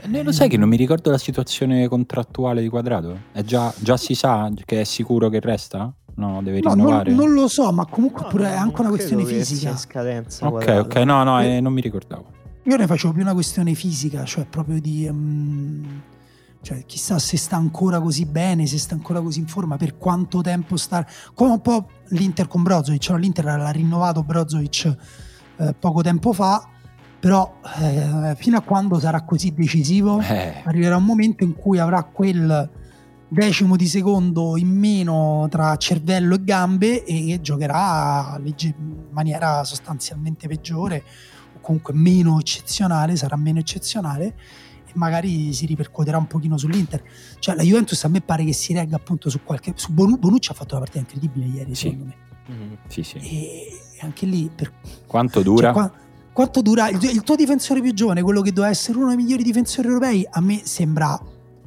[0.00, 3.18] Eh, Lo sai che non mi ricordo la situazione contrattuale di Quadrato?
[3.32, 5.92] È già, già si sa che è sicuro che resta?
[6.14, 7.12] No, deve No, non, rinnovare.
[7.12, 9.76] non lo so, ma comunque No, pure no, è anche una non questione fisica.
[9.76, 10.46] scadenza.
[10.46, 10.80] ok, Quadrato.
[10.80, 11.56] ok, no, no, Eh.
[11.56, 12.24] eh, non mi ricordavo.
[12.62, 15.08] Io ne facevo più una questione fisica, cioè proprio di...
[15.10, 15.84] mm,
[16.60, 20.40] cioè, chissà se sta ancora così bene, se sta ancora così in forma, per quanto
[20.40, 21.06] tempo sta...
[21.34, 23.16] Come un po' l'Inter con Brozovic, no?
[23.16, 24.96] l'Inter l'ha rinnovato Brozovic
[25.56, 26.68] eh, poco tempo fa,
[27.20, 32.02] però eh, fino a quando sarà così decisivo, Eh, arriverà un momento in cui avrà
[32.02, 32.70] quel
[33.30, 41.04] decimo di secondo in meno tra cervello e gambe e giocherà in maniera sostanzialmente peggiore
[41.56, 44.34] o comunque meno eccezionale, sarà meno eccezionale
[44.88, 47.02] e magari si ripercuoterà un pochino sull'Inter.
[47.38, 49.72] Cioè la Juventus a me pare che si regga appunto su qualche...
[49.76, 51.88] Su Bonu- Bonucci ha fatto una partita incredibile ieri Sì.
[51.90, 52.16] secondo me.
[52.50, 52.72] Mm.
[52.88, 53.18] sì, sì.
[53.18, 54.72] E anche lì per
[55.06, 55.64] Quanto dura?
[55.64, 55.92] cioè, qua-
[56.32, 59.42] quanto dura il, il tuo difensore più giovane, quello che doveva essere uno dei migliori
[59.42, 60.26] difensori europei?
[60.30, 61.20] A me sembra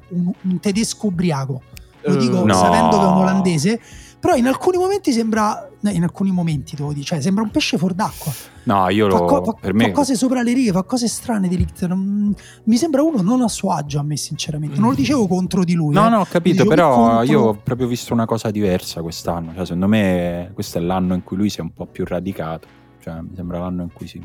[0.10, 1.62] un, un tedesco ubriaco.
[2.04, 2.54] Lo dico no.
[2.54, 3.80] sapendo che è un olandese,
[4.20, 5.70] però in alcuni momenti sembra.
[5.90, 8.32] In alcuni momenti devo dire, cioè sembra un pesce fuor d'acqua.
[8.66, 9.26] No, io Fa, lo...
[9.26, 9.86] co- fa- per me...
[9.86, 11.86] fa cose sopra le righe, fa cose strane di Ligt.
[11.88, 12.34] Non-
[12.66, 14.80] mi sembra uno non a suo agio a me, sinceramente.
[14.80, 15.94] Non lo dicevo contro di lui.
[15.96, 16.10] No, eh.
[16.10, 19.54] no, ho capito, però contro- io ho proprio visto una cosa diversa quest'anno.
[19.56, 22.68] Cioè, secondo me questo è l'anno in cui lui si è un po' più radicato.
[23.00, 24.22] Cioè, mi sembra l'anno in cui si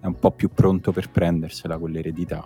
[0.00, 2.42] è un po' più pronto per prendersela quell'eredità.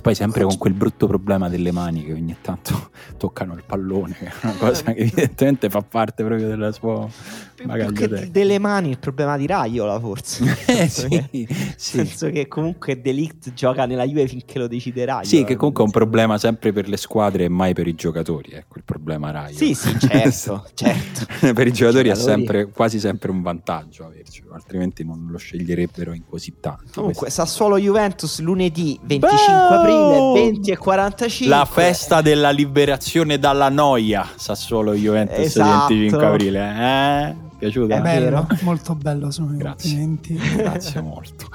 [0.00, 4.26] Poi- sempre con quel brutto problema delle mani che ogni tanto toccano il pallone, che
[4.26, 7.08] è una cosa che evidentemente fa parte proprio della sua
[7.54, 10.44] Più bagaglio che delle mani il problema di Raiola forse.
[10.44, 11.90] Nel Eh, senso che- sì, nel sì.
[11.96, 15.24] senso che comunque Delict gioca nella Juve finché lo decide Raiola.
[15.24, 18.52] Sì, che comunque è un problema sempre per le squadre e mai per i giocatori,
[18.52, 19.56] ecco il problema Raio.
[19.56, 21.26] Sì, sì, certo, certo.
[21.54, 26.22] per i giocatori è sempre, quasi sempre un vantaggio avercelo, altrimenti non lo sceglierebbero in
[26.28, 26.92] così tanti.
[26.94, 29.72] Comunque, Sassuolo Juventus lunedì 25 Boom!
[29.72, 31.54] aprile 20 e 45.
[31.56, 35.88] La festa della liberazione dalla noia, Sassuolo Juventus Esatto.
[35.94, 36.60] 25 aprile.
[36.60, 37.50] Eh?
[37.62, 37.96] Piaciuta?
[37.96, 38.46] È bello, vero.
[38.62, 39.90] molto bello, sono i Grazie.
[39.90, 40.34] complimenti.
[40.56, 41.46] Grazie molto.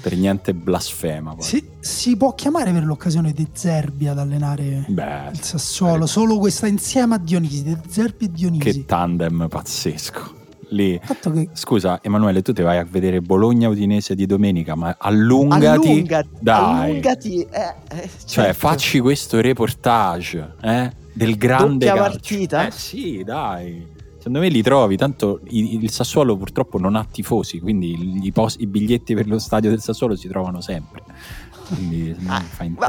[0.00, 1.34] Per niente blasfema.
[1.34, 1.42] poi.
[1.42, 6.68] Si, si può chiamare per l'occasione De Zerbi ad allenare Beh, il Sassuolo, solo questa
[6.68, 8.60] insieme a Dionisi, De Zerbi e Dionisi.
[8.62, 10.34] che tandem pazzesco.
[10.68, 11.00] Lì.
[11.00, 15.66] Che Scusa, Emanuele, tu ti vai a vedere Bologna Udinese di domenica, ma allungati.
[15.88, 16.90] allungati, dai.
[16.90, 18.52] allungati, eh, eh, Cioè, certo.
[18.68, 22.10] facci questo reportage eh, del grande Doppia calcio.
[22.18, 22.66] partita?
[22.66, 23.94] Eh sì, dai.
[24.26, 28.66] Secondo me li trovi, tanto il Sassuolo purtroppo non ha tifosi, quindi i, pos- i
[28.66, 31.04] biglietti per lo stadio del Sassuolo si trovano sempre.
[31.66, 32.42] Quindi ah,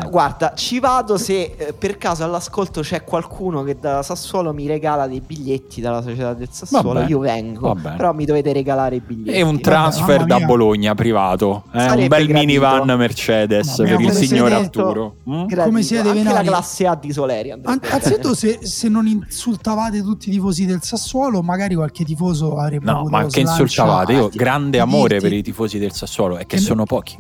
[0.07, 5.07] guarda, ci vado se eh, per caso all'ascolto c'è qualcuno che da Sassuolo mi regala
[5.07, 7.95] dei biglietti dalla società del Sassuolo, vabbè, io vengo, vabbè.
[7.95, 9.38] però mi dovete regalare i biglietti.
[9.38, 11.86] E un transfer vabbè, da Bologna privato, eh?
[11.86, 12.34] un bel gradito.
[12.34, 15.15] minivan Mercedes per il signor Arturo.
[15.28, 15.47] Mm?
[15.47, 17.51] Come siete Anche la classe A di Soleri.
[17.51, 23.05] Anzitutto se, se, non insultavate tutti i tifosi del Sassuolo, magari qualche tifoso avrebbe No,
[23.09, 24.13] ma che insultavate?
[24.13, 27.17] Io grande amore per i tifosi del Sassuolo, è che, che sono pochi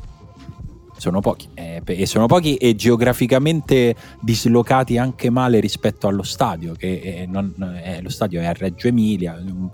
[0.97, 7.01] sono pochi eh, e sono pochi e geograficamente dislocati anche male rispetto allo stadio che
[7.01, 9.69] è, non, è, lo stadio è a Reggio Emilia un,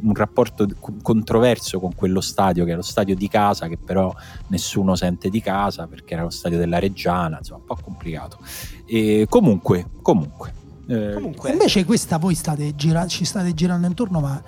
[0.00, 0.66] un, rapporto
[1.02, 4.14] controverso con quello stadio che è lo stadio di casa che però
[4.48, 8.38] nessuno sente di casa perché era lo stadio della Reggiana insomma un po' complicato
[8.86, 10.52] e comunque comunque,
[10.86, 11.50] eh, comunque.
[11.50, 14.42] invece questa voi state gira- ci state girando intorno ma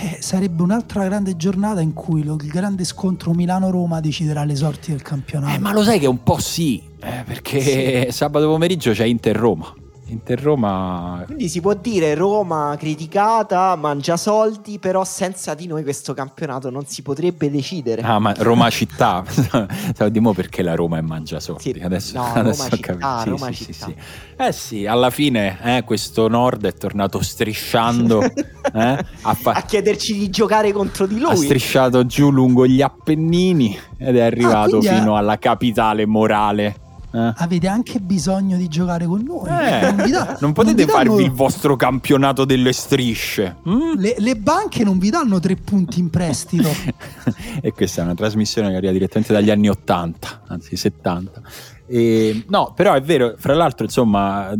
[0.00, 4.90] eh, sarebbe un'altra grande giornata in cui lo, il grande scontro Milano-Roma deciderà le sorti
[4.90, 5.54] del campionato.
[5.54, 8.12] Eh, ma lo sai che un po' sì, eh, perché sì.
[8.12, 9.74] sabato pomeriggio c'è Inter-Roma.
[10.12, 11.22] Inter-Roma.
[11.26, 16.86] Quindi si può dire Roma criticata, mangia soldi, però senza di noi questo campionato non
[16.86, 18.02] si potrebbe decidere.
[18.02, 19.24] Ah, ma Roma città,
[20.10, 21.72] dimo perché la Roma è mangia soldi.
[21.74, 21.80] Sì.
[21.80, 23.92] Adesso, no, adesso Roma città, sì, Roma sì, città.
[24.36, 30.18] Eh sì, alla fine eh, questo Nord è tornato strisciando eh, a, fa- a, chiederci
[30.18, 31.30] di giocare contro di lui.
[31.30, 35.18] Ha strisciato giù lungo gli Appennini ed è arrivato ah, fino è...
[35.18, 36.81] alla capitale morale
[37.12, 37.32] eh.
[37.36, 39.48] avete anche bisogno di giocare con noi.
[39.48, 39.92] Eh.
[39.92, 41.20] Non, da, non, potete non farvi danno...
[41.20, 43.56] il vostro campionato delle strisce.
[43.68, 43.92] Mm?
[43.96, 46.68] Le, le, banche non vi danno tre punti in prestito.
[47.60, 51.42] e questa è una trasmissione che arriva direttamente dagli anni 80, anzi 70.
[51.86, 54.50] E, no, però è vero, fra l'altro, insomma,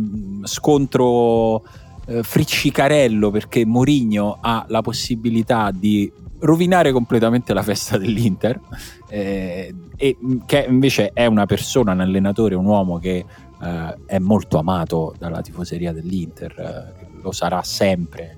[0.43, 1.63] scontro
[2.05, 6.11] eh, friccicarello perché Mourinho ha la possibilità di
[6.43, 8.59] rovinare completamente la festa dell'Inter,
[9.07, 13.25] eh, e che invece è una persona, un allenatore, un uomo che
[13.61, 18.37] eh, è molto amato dalla tifoseria dell'Inter, eh, lo sarà sempre.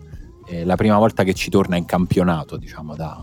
[0.64, 3.20] la prima volta che ci torna in campionato, diciamo, da,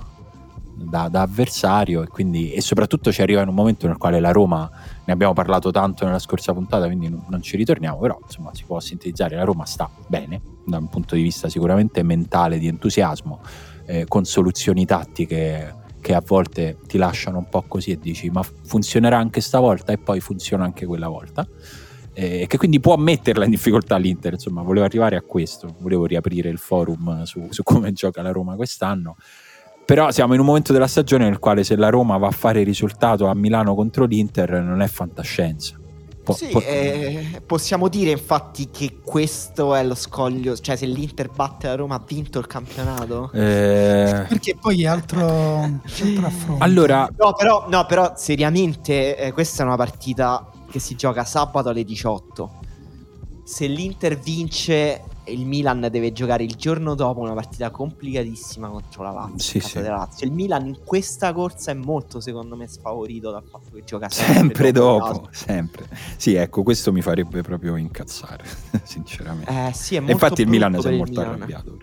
[0.74, 4.32] da, da avversario, e, quindi, e soprattutto ci arriva in un momento nel quale la
[4.32, 4.68] Roma,
[5.04, 8.64] ne abbiamo parlato tanto nella scorsa puntata, quindi non, non ci ritorniamo, però insomma si
[8.64, 13.38] può sintetizzare, la Roma sta bene, da un punto di vista sicuramente mentale, di entusiasmo
[13.86, 18.42] eh, con soluzioni tattiche che a volte ti lasciano un po' così e dici ma
[18.42, 19.92] funzionerà anche stavolta?
[19.92, 21.46] E poi funziona anche quella volta.
[22.14, 26.50] E che quindi può metterla in difficoltà l'Inter insomma volevo arrivare a questo volevo riaprire
[26.50, 29.16] il forum su, su come gioca la Roma quest'anno.
[29.84, 32.62] Però siamo in un momento della stagione nel quale se la Roma va a fare
[32.62, 35.81] risultato a Milano contro l'Inter non è fantascienza
[36.22, 41.30] Po- sì, po- eh, possiamo dire infatti che questo è lo scoglio, cioè se l'Inter
[41.30, 43.30] batte la Roma ha vinto il campionato?
[43.32, 44.24] Eh...
[44.28, 46.62] Perché poi è altro, altro affronto.
[46.62, 47.08] Allora...
[47.16, 51.82] No però, no, però seriamente eh, questa è una partita che si gioca sabato alle
[51.82, 52.50] 18.
[53.44, 59.10] Se l'Inter vince il Milan deve giocare il giorno dopo una partita complicatissima contro la
[59.12, 59.38] Lazio.
[59.38, 59.80] Sì, sì.
[59.80, 60.26] Lazio.
[60.26, 64.36] Il Milan in questa corsa è molto, secondo me, sfavorito dal fatto che gioca sempre,
[64.36, 65.12] sempre dopo.
[65.12, 65.88] dopo sempre.
[66.16, 68.44] Sì, ecco, questo mi farebbe proprio incazzare,
[68.82, 69.68] sinceramente.
[69.68, 71.78] Eh, sì, è molto Infatti il Milan si è molto arrabbiato.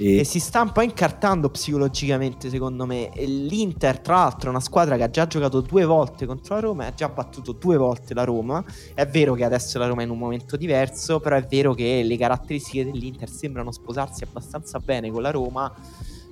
[0.00, 0.20] E...
[0.20, 0.24] e...
[0.24, 3.12] si sta un po' incartando psicologicamente, secondo me.
[3.12, 6.60] E L'Inter, tra l'altro, è una squadra che ha già giocato due volte contro la
[6.60, 8.64] Roma e ha già battuto due volte la Roma.
[8.94, 12.02] È vero che adesso la Roma è in un momento diverso, però è vero che
[12.02, 15.70] le caratteristiche dell'Inter sembrano sposarsi abbastanza bene con la Roma.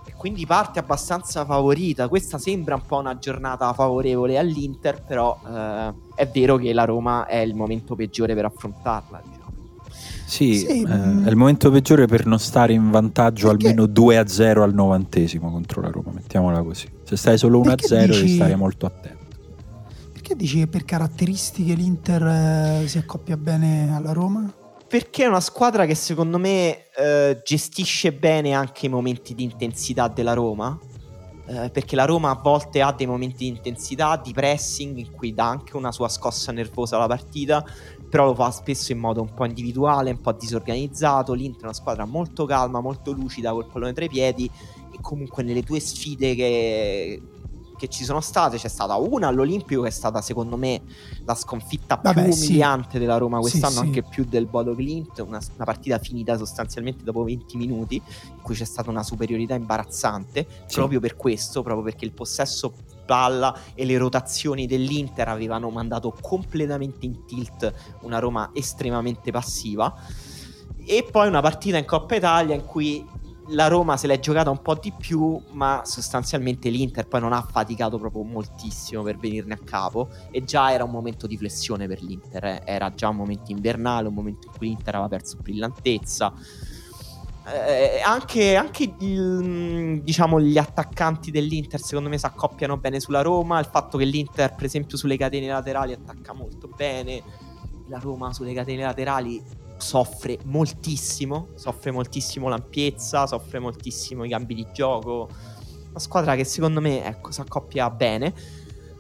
[0.07, 2.09] E quindi parte abbastanza favorita.
[2.09, 7.27] Questa sembra un po' una giornata favorevole all'Inter, però eh, è vero che la Roma
[7.27, 9.38] è il momento peggiore per affrontarla.
[10.29, 11.25] Sì, sì eh, mm.
[11.25, 13.69] è il momento peggiore per non stare in vantaggio perché...
[13.69, 16.87] almeno 2 a 0 al novantesimo contro la Roma, mettiamola così.
[17.05, 18.19] Se stai solo 1 a 0 dici...
[18.19, 19.37] devi stare molto attento.
[20.13, 24.53] Perché dici che per caratteristiche l'Inter eh, si accoppia bene alla Roma?
[24.87, 30.09] Perché è una squadra che secondo me eh, gestisce bene anche i momenti di intensità
[30.09, 30.79] della Roma.
[31.47, 35.33] Eh, perché la Roma a volte ha dei momenti di intensità, di pressing, in cui
[35.33, 37.65] dà anche una sua scossa nervosa alla partita,
[38.09, 41.33] però lo fa spesso in modo un po' individuale, un po' disorganizzato.
[41.35, 44.51] L'Inter è una squadra molto calma, molto lucida, col pallone tra i piedi
[44.93, 47.23] e comunque nelle due sfide che,
[47.77, 50.83] che ci sono state c'è stata una all'Olimpico che è stata secondo me
[51.25, 52.99] la sconfitta Vabbè, più umiliante sì.
[52.99, 57.23] della Roma quest'anno, sì, anche più del Bodo Clint, una, una, partita finita sostanzialmente dopo
[57.23, 62.13] 20 minuti in cui c'è stata una superiorità imbarazzante, proprio per questo, proprio perché il
[62.13, 62.73] possesso
[63.09, 69.95] palla e le rotazioni dell'Inter avevano mandato completamente in tilt una Roma estremamente passiva.
[70.85, 73.03] E poi una partita in Coppa Italia in cui
[73.53, 77.41] la Roma se l'è giocata un po' di più, ma sostanzialmente l'Inter poi non ha
[77.41, 82.03] faticato proprio moltissimo per venirne a capo e già era un momento di flessione per
[82.03, 82.63] l'Inter, eh.
[82.67, 86.33] era già un momento invernale, un momento in cui l'Inter aveva perso brillantezza.
[87.51, 93.59] Eh, anche, anche il, diciamo, gli attaccanti dell'Inter secondo me si accoppiano bene sulla Roma,
[93.59, 97.23] il fatto che l'Inter per esempio sulle catene laterali attacca molto bene,
[97.89, 99.43] la Roma sulle catene laterali
[99.79, 105.29] soffre moltissimo, soffre moltissimo l'ampiezza, soffre moltissimo i cambi di gioco.
[105.89, 108.35] Una squadra che secondo me ecco, si accoppia bene.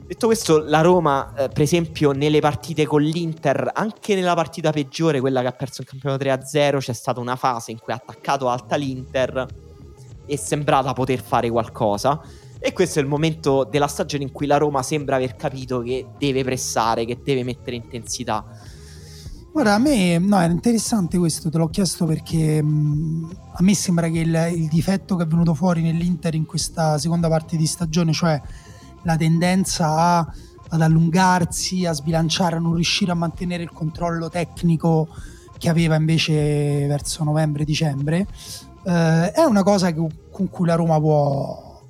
[0.09, 5.21] Detto questo, la Roma, eh, per esempio, nelle partite con l'Inter, anche nella partita peggiore,
[5.21, 8.49] quella che ha perso il campionato 3-0, c'è stata una fase in cui ha attaccato
[8.49, 9.47] alta l'Inter
[10.25, 12.23] e sembrava poter fare qualcosa.
[12.59, 16.07] E questo è il momento della stagione in cui la Roma sembra aver capito che
[16.17, 18.47] deve pressare, che deve mettere intensità.
[19.53, 24.09] Guarda, a me no, era interessante questo, te l'ho chiesto perché mh, a me sembra
[24.09, 28.15] che il, il, difetto che è venuto fuori nell'Inter in questa seconda parte di stagione,
[28.15, 28.41] cioè
[29.09, 30.33] la tendenza a,
[30.69, 35.09] ad allungarsi, a sbilanciare, a non riuscire a mantenere il controllo tecnico
[35.57, 38.27] che aveva invece verso novembre-dicembre,
[38.85, 41.83] eh, è una cosa che, con cui la Roma può,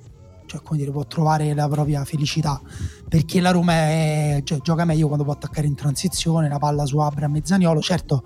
[0.45, 2.59] cioè, dire, può trovare la propria felicità.
[3.07, 6.97] Perché la Roma è, cioè, gioca meglio quando può attaccare in transizione la palla su
[6.99, 7.81] Abram e Zaniolo.
[7.81, 8.23] Certo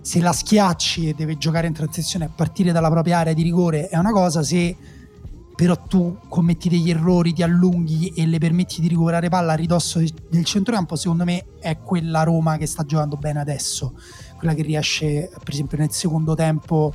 [0.00, 3.88] se la schiacci e deve giocare in transizione a partire dalla propria area di rigore
[3.88, 4.76] è una cosa se
[5.54, 10.00] però tu commetti degli errori, ti allunghi e le permetti di recuperare palla a ridosso
[10.28, 13.94] del centrocampo, secondo me è quella Roma che sta giocando bene adesso,
[14.36, 16.92] quella che riesce per esempio nel secondo tempo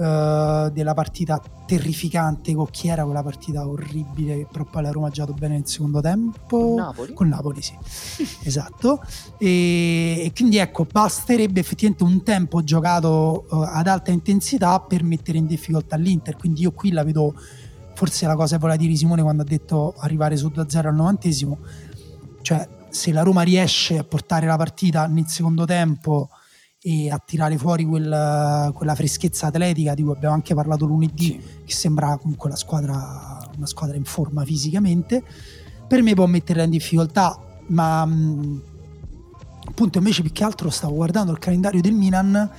[0.00, 5.06] uh, della partita terrificante con chi era quella partita orribile che però poi la Roma
[5.06, 6.58] ha giocato bene nel secondo tempo?
[6.58, 7.76] Con Napoli, con Napoli sì.
[8.42, 9.02] Esatto.
[9.38, 15.38] E, e, quindi ecco basterebbe effettivamente un tempo giocato uh, ad alta intensità per mettere
[15.38, 16.36] in difficoltà l'Inter.
[16.36, 17.34] Quindi io qui la vedo
[18.00, 21.58] forse la cosa voleva dire Simone quando ha detto arrivare su 2-0 al novantesimo
[22.40, 26.30] cioè se la Roma riesce a portare la partita nel secondo tempo
[26.80, 31.40] e a tirare fuori quel, quella freschezza atletica di cui abbiamo anche parlato lunedì, sì.
[31.66, 35.22] che sembra comunque la squadra, una squadra in forma fisicamente,
[35.86, 38.62] per me può metterla in difficoltà, ma mh,
[39.66, 42.50] appunto invece più che altro stavo guardando il calendario del Milan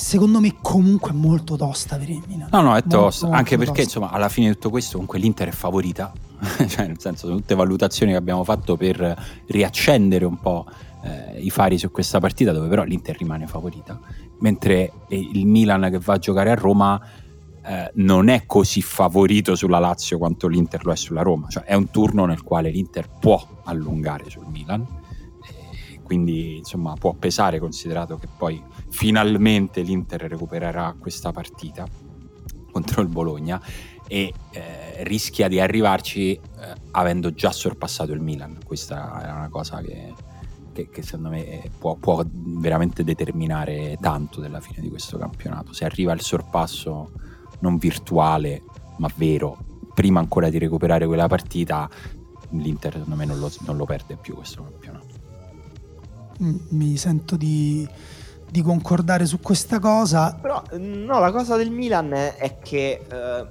[0.00, 2.48] secondo me comunque è molto tosta per il Milan.
[2.50, 3.82] No, no, è tosta, molto, anche perché tosta.
[3.82, 6.10] insomma alla fine di tutto questo comunque l'Inter è favorita,
[6.66, 10.66] cioè nel senso sono tutte valutazioni che abbiamo fatto per riaccendere un po'
[11.02, 14.00] eh, i fari su questa partita dove però l'Inter rimane favorita,
[14.38, 16.98] mentre il Milan che va a giocare a Roma
[17.62, 21.74] eh, non è così favorito sulla Lazio quanto l'Inter lo è sulla Roma, cioè è
[21.74, 24.86] un turno nel quale l'Inter può allungare sul Milan,
[26.02, 31.86] quindi insomma può pesare considerato che poi finalmente l'Inter recupererà questa partita
[32.70, 33.60] contro il Bologna
[34.06, 36.40] e eh, rischia di arrivarci eh,
[36.92, 38.58] avendo già sorpassato il Milan.
[38.64, 40.12] Questa è una cosa che,
[40.72, 45.72] che, che secondo me può, può, veramente determinare tanto della fine di questo campionato.
[45.72, 47.12] Se arriva il sorpasso
[47.60, 48.62] non virtuale,
[48.98, 49.58] ma vero,
[49.94, 51.88] prima ancora di recuperare quella partita,
[52.50, 55.18] l'Inter secondo me non lo, non lo perde più questo campionato.
[56.42, 57.86] Mm, mi sento di,
[58.50, 60.36] di, concordare su questa cosa.
[60.40, 63.46] Però no, la cosa del Milan è che eh,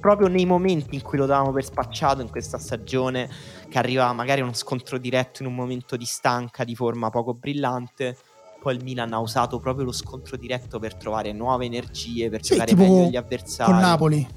[0.00, 3.28] proprio nei momenti in cui lo davamo per spacciato in questa stagione
[3.68, 8.16] che arriva magari uno scontro diretto in un momento di stanca, di forma poco brillante.
[8.60, 12.52] Poi il Milan ha usato proprio lo scontro diretto per trovare nuove energie, per sì,
[12.52, 13.70] giocare meglio gli avversari.
[13.70, 14.28] Con Napoli.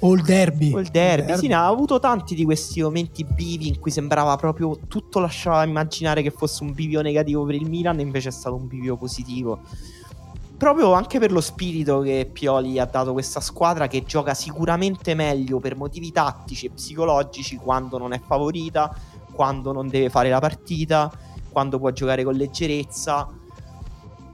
[0.00, 0.72] O il derby.
[0.72, 1.40] O il derby, derby.
[1.40, 5.64] sì, ne ha avuto tanti di questi momenti bivi in cui sembrava proprio tutto lasciava
[5.64, 8.96] immaginare che fosse un bivio negativo per il Milan, e invece è stato un bivio
[8.96, 9.60] positivo
[10.56, 15.58] proprio anche per lo spirito che Pioli ha dato questa squadra che gioca sicuramente meglio
[15.58, 18.96] per motivi tattici e psicologici quando non è favorita,
[19.32, 21.12] quando non deve fare la partita,
[21.50, 23.28] quando può giocare con leggerezza.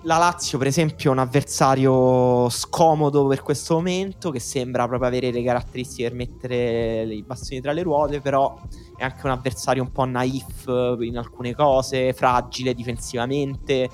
[0.04, 5.30] La Lazio, per esempio, è un avversario scomodo per questo momento, che sembra proprio avere
[5.30, 8.58] le caratteristiche per mettere i bastoni tra le ruote, però
[8.96, 10.64] è anche un avversario un po' naif
[11.00, 13.90] in alcune cose, fragile difensivamente,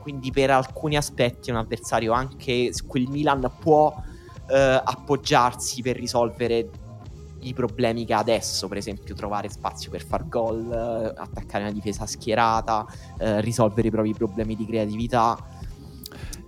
[0.00, 3.94] quindi per alcuni aspetti è un avversario anche su cui il Milan può
[4.50, 6.68] eh, appoggiarsi per risolvere
[7.44, 11.72] i problemi che ha adesso, per esempio trovare spazio per far gol, eh, attaccare una
[11.72, 12.86] difesa schierata,
[13.18, 15.36] eh, risolvere i propri problemi di creatività.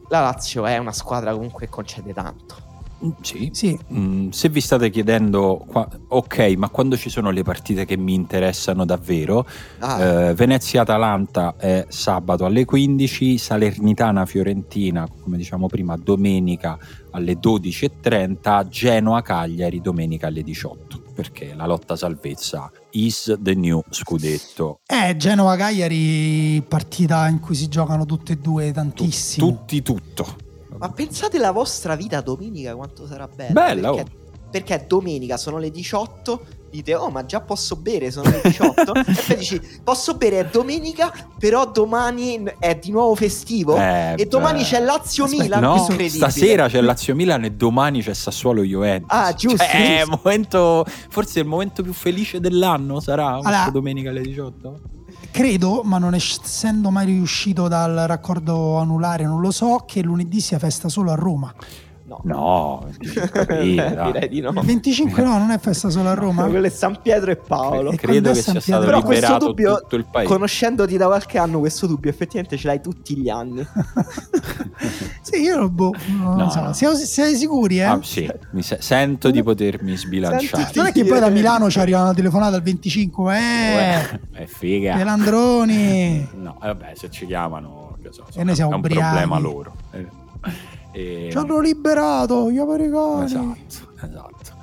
[0.08, 2.75] La Lazio è una squadra comunque che concede tanto.
[3.04, 3.50] Mm, Sì.
[3.52, 7.96] Sì, Mm, se vi state chiedendo, qua- ok, ma quando ci sono le partite che
[7.96, 9.46] mi interessano davvero,
[9.80, 16.78] Ah, eh, Venezia-Atalanta è sabato alle 15, Salernitana-Fiorentina, come diciamo prima, domenica
[17.10, 24.80] alle 12.30, Genoa-Cagliari domenica alle 18, perché la lotta salvezza is the new scudetto.
[24.86, 29.46] è Genova-Cagliari, partita in cui si giocano tutte e due tantissimo.
[29.46, 30.36] Tutti tutto.
[30.78, 33.52] Ma pensate la vostra vita domenica quanto sarà bella.
[33.52, 34.48] Bella, perché, oh.
[34.50, 36.40] perché domenica sono le 18,
[36.70, 38.92] dite oh ma già posso bere, sono le 18.
[38.94, 43.76] e poi dici posso bere, è domenica, però domani è di nuovo festivo.
[43.76, 44.64] Eh, e domani beh.
[44.64, 46.08] c'è Lazio-Milan, No, incredibile.
[46.10, 49.08] stasera c'è Lazio-Milan e domani c'è Sassuolo-Juventus.
[49.10, 50.12] Ah, giusto, Cioè, è giusto.
[50.14, 54.80] il momento, forse il momento più felice dell'anno sarà Allora- domenica alle 18?
[55.36, 60.58] Credo, ma non essendo mai riuscito dal raccordo anulare, non lo so, che lunedì sia
[60.58, 61.54] festa solo a Roma.
[62.08, 64.12] No, No, 25 aprile, dai.
[64.12, 64.50] direi di no.
[64.50, 66.44] Il 25 no, non è festa solo a Roma.
[66.44, 67.88] Quello è San Pietro e Paolo.
[67.90, 68.86] Cre- Credo che San sia stato Pietro?
[68.86, 70.28] Però questo liberato dubbio, tutto il paese.
[70.32, 73.66] conoscendoti da qualche anno, questo dubbio effettivamente ce l'hai tutti gli anni.
[75.20, 76.60] sì, io lo boh, non No, so.
[76.60, 76.72] no.
[76.74, 77.82] Siamo, siete sicuri, eh?
[77.82, 80.62] Ah, sì, mi se- sento di potermi sbilanciare.
[80.62, 84.20] Senti- Non è che poi da Milano ci arriva una telefonata al 25, eh, Uè,
[84.32, 84.94] è figa.
[84.94, 86.28] Pelandroni.
[86.34, 89.02] No, eh, vabbè, se ci chiamano, che so, E noi siamo è un ubriachi.
[89.02, 89.74] problema loro.
[90.96, 93.24] E- Ci hanno liberato gli americani.
[93.24, 94.54] Esatto, esatto.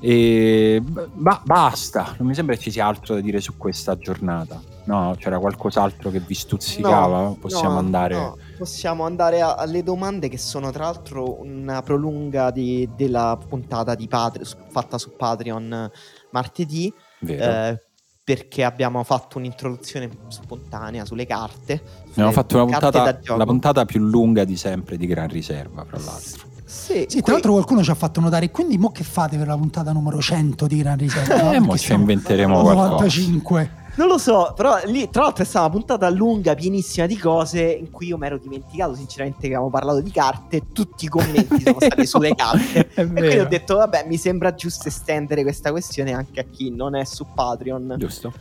[0.00, 3.96] E b- ba- basta, non mi sembra che ci sia altro da dire su questa
[3.96, 4.60] giornata.
[4.84, 7.36] No, c'era qualcos'altro che vi stuzzicava?
[7.38, 8.14] Possiamo no, andare.
[8.16, 13.94] no, possiamo andare a- alle domande che sono tra l'altro una prolunga di- della puntata
[13.94, 15.90] di Patreon, su- fatta su Patreon eh,
[16.30, 16.92] martedì.
[17.24, 17.80] Eh,
[18.24, 21.82] perché abbiamo fatto un'introduzione spontanea sulle carte.
[22.12, 26.50] Abbiamo fatto una puntata, la puntata più lunga di sempre di Gran Riserva, fra l'altro.
[26.64, 29.56] Sì, Sì, tra l'altro qualcuno ci ha fatto notare, quindi mo che fate per la
[29.56, 31.52] puntata numero 100 di Gran Riserva?
[31.52, 32.88] Eh, mo ci inventeremo al qualcosa.
[32.90, 33.70] 95.
[33.94, 37.60] Non lo so, però lì tra l'altro è stata una puntata lunga, pienissima di cose
[37.60, 41.60] in cui io mi ero dimenticato sinceramente che avevamo parlato di carte tutti i commenti
[41.60, 42.88] sono stati sulle carte.
[42.94, 46.94] E quindi ho detto, vabbè, mi sembra giusto estendere questa questione anche a chi non
[46.94, 48.32] è su Patreon Giusto?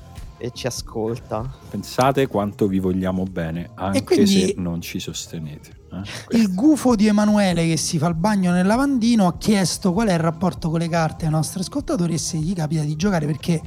[0.41, 1.47] E ci ascolta.
[1.69, 5.69] Pensate quanto vi vogliamo bene, anche quindi- se non ci sostenete.
[5.91, 6.37] eh?
[6.37, 10.13] Il gufo di Emanuele che si fa il bagno nel lavandino ha chiesto qual è
[10.13, 13.61] il rapporto con le carte ai nostri ascoltatori e se gli capita di giocare perché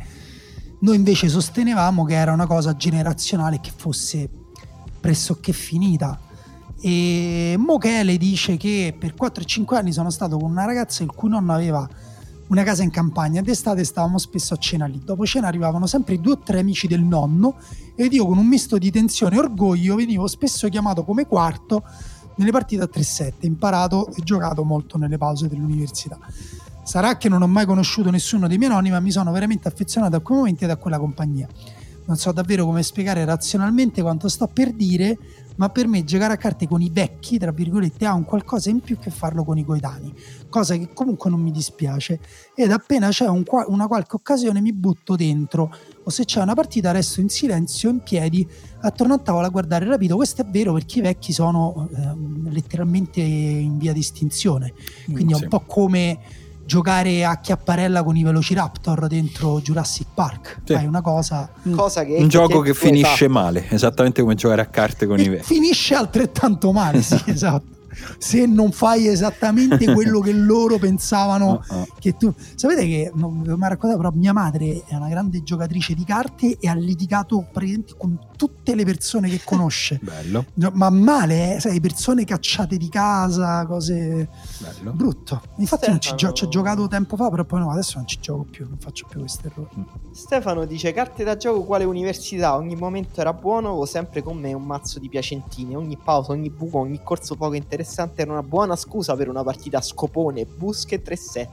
[0.81, 4.29] noi invece sostenevamo che era una cosa generazionale che fosse
[5.01, 6.19] pressoché finita.
[6.81, 11.53] E Mochele dice che per 4-5 anni sono stato con una ragazza il cui nonno
[11.55, 11.89] aveva
[12.49, 15.01] una casa in campagna d'estate stavamo spesso a cena lì.
[15.05, 17.57] Dopo cena arrivavano sempre due o tre amici del nonno
[17.95, 21.83] ed io con un misto di tensione e orgoglio venivo spesso chiamato come quarto
[22.37, 26.19] nelle partite a 3-7, imparato e giocato molto nelle pause dell'università.
[26.83, 30.17] Sarà che non ho mai conosciuto nessuno dei miei nonni, ma mi sono veramente affezionato
[30.17, 31.49] a quei momenti ed a quella compagnia.
[32.07, 35.17] Non so davvero come spiegare razionalmente quanto sto per dire,
[35.57, 38.81] ma per me giocare a carte con i vecchi, tra virgolette, ha un qualcosa in
[38.81, 40.13] più che farlo con i coetanei,
[40.49, 42.19] cosa che comunque non mi dispiace.
[42.55, 45.73] Ed appena c'è un una qualche occasione mi butto dentro,
[46.03, 48.47] o se c'è una partita resto in silenzio, in piedi,
[48.81, 50.17] attorno a tavola a guardare rapito.
[50.17, 54.73] Questo è vero perché i vecchi sono ehm, letteralmente in via di estinzione,
[55.13, 55.43] quindi è Sì.
[55.45, 56.19] un po' come
[56.67, 60.61] giocare a chiapparella con i Velociraptor dentro Jurassic Park.
[60.65, 60.73] Sì.
[60.75, 63.31] Fai una cosa Cosa che Un gioco che effettivamente- finisce esatto.
[63.41, 65.45] male, esattamente come giocare a carte con i e vecchi.
[65.55, 67.73] finisce altrettanto male, sì, esatto.
[68.19, 71.87] Se non fai esattamente quello che loro pensavano oh.
[71.99, 75.43] che tu sapete che non vi ho mai raccontato però mia madre è una grande
[75.43, 80.01] giocatrice di carte e ha litigato praticamente con tutte le persone che conosce.
[80.03, 81.61] Bello, ma male eh?
[81.61, 84.93] sai persone cacciate di casa cose bello.
[84.93, 85.43] brutto.
[85.57, 88.07] Infatti non ci, Stefano- gio- ci ho giocato tempo fa però poi no adesso non
[88.07, 92.57] ci gioco più non faccio più questi errori Stefano dice carte da gioco quale università?
[92.57, 95.77] Ogni momento era buono avevo sempre con me un mazzo di piacentini?
[95.77, 97.84] Ogni pausa ogni buco ogni corso poco interessante
[98.15, 101.47] era una buona scusa per una partita a scopone busche 3-7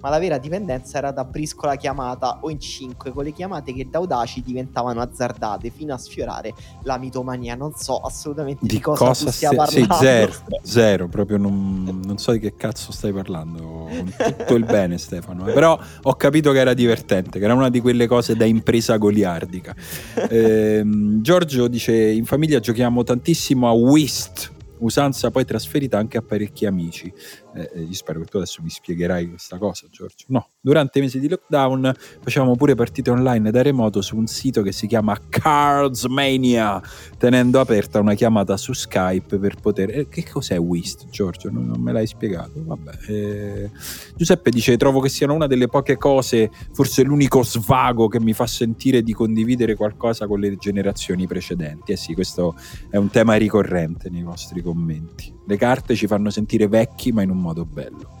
[0.00, 3.88] ma la vera dipendenza era da briscola chiamata o in 5 con le chiamate che
[3.88, 9.06] da audaci diventavano azzardate fino a sfiorare la mitomania non so assolutamente di, Di cosa,
[9.06, 10.32] cosa stia sì, parlando zero,
[10.62, 13.88] zero, proprio non, non so di che cazzo stai parlando.
[14.16, 15.48] Tutto il bene, Stefano.
[15.48, 15.52] eh.
[15.52, 19.74] Però ho capito che era divertente, che era una di quelle cose da impresa goliardica.
[20.28, 24.51] Ehm, Giorgio dice: In famiglia giochiamo tantissimo a Whist.
[24.82, 27.12] Usanza poi trasferita anche a parecchi amici.
[27.54, 30.26] Eh, eh, io spero che tu adesso mi spiegherai questa cosa, Giorgio.
[30.28, 31.92] No, Durante i mesi di lockdown
[32.22, 36.80] facevamo pure partite online da remoto su un sito che si chiama Cards Mania,
[37.18, 39.90] tenendo aperta una chiamata su Skype per poter...
[39.90, 41.50] Eh, che cos'è Whist, Giorgio?
[41.50, 42.62] Non, non me l'hai spiegato.
[42.64, 42.90] Vabbè.
[43.08, 43.70] Eh...
[44.14, 48.46] Giuseppe dice, trovo che siano una delle poche cose, forse l'unico svago che mi fa
[48.46, 51.90] sentire di condividere qualcosa con le generazioni precedenti.
[51.90, 52.54] Eh sì, questo
[52.88, 55.40] è un tema ricorrente nei vostri commenti.
[55.44, 58.20] Le carte ci fanno sentire vecchi, ma in un modo bello.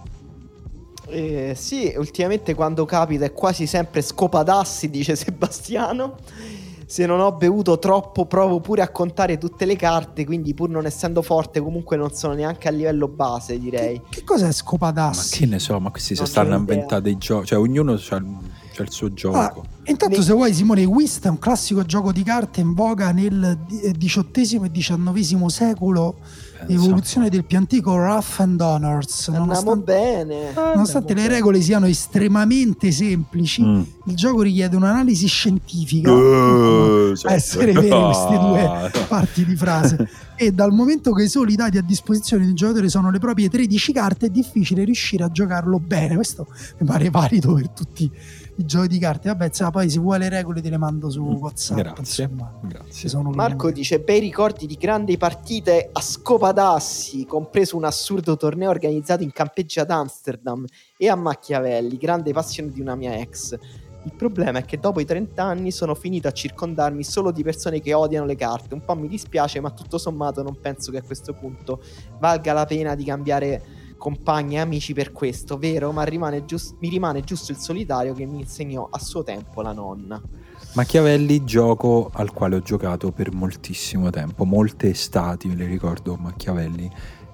[1.08, 6.16] Eh, sì, ultimamente quando capita è quasi sempre scopadassi, dice Sebastiano.
[6.86, 10.26] Se non ho bevuto troppo, provo pure a contare tutte le carte.
[10.26, 13.98] Quindi, pur non essendo forte, comunque non sono neanche a livello base, direi.
[14.10, 15.30] Che, che cos'è scopadassi?
[15.30, 17.46] Ma che ne so, ma questi si stanno inventando i giochi.
[17.46, 18.16] Cioè, ognuno ha
[18.82, 19.38] il suo gioco.
[19.38, 19.54] Ah,
[19.84, 20.22] intanto, ne...
[20.22, 24.70] se vuoi, Simone, Whist è un classico gioco di carte in voga nel XVIII e
[24.70, 26.16] XIX secolo
[26.68, 29.28] evoluzione del più antico Rough and Honors.
[29.28, 30.52] Nonostante, bene.
[30.54, 33.82] nonostante le regole siano estremamente semplici, mm.
[34.06, 36.12] il gioco richiede un'analisi scientifica.
[36.12, 37.34] Uh, certo.
[37.34, 40.08] essere vere queste due parti di frase.
[40.36, 43.48] e dal momento che solo i dati a disposizione di un giocatore sono le proprie
[43.48, 46.14] 13 carte, è difficile riuscire a giocarlo bene.
[46.14, 46.46] Questo
[46.78, 48.10] mi pare valido per tutti
[48.56, 49.28] i giochi di carte.
[49.28, 51.78] Vabbè, insomma, poi se vuoi le regole te le mando su mm, WhatsApp.
[51.78, 52.24] Grazie.
[52.24, 53.18] Insomma, Grazie.
[53.34, 59.32] Marco dice: Bei ricordi di grandi partite a scopadassi, compreso un assurdo torneo organizzato in
[59.32, 60.64] campeggi ad Amsterdam
[60.96, 63.58] e a Machiavelli, grande passione di una mia ex.
[64.04, 67.80] Il problema è che dopo i 30 anni sono finito a circondarmi solo di persone
[67.80, 68.74] che odiano le carte.
[68.74, 71.80] Un po' mi dispiace, ma tutto sommato non penso che a questo punto
[72.18, 73.62] valga la pena di cambiare
[74.02, 75.92] compagni e amici per questo, vero?
[75.92, 79.72] Ma rimane giust- mi rimane giusto il solitario che mi insegnò a suo tempo la
[79.72, 80.20] nonna.
[80.72, 86.90] Machiavelli, gioco al quale ho giocato per moltissimo tempo, molte estati, me le ricordo Machiavelli,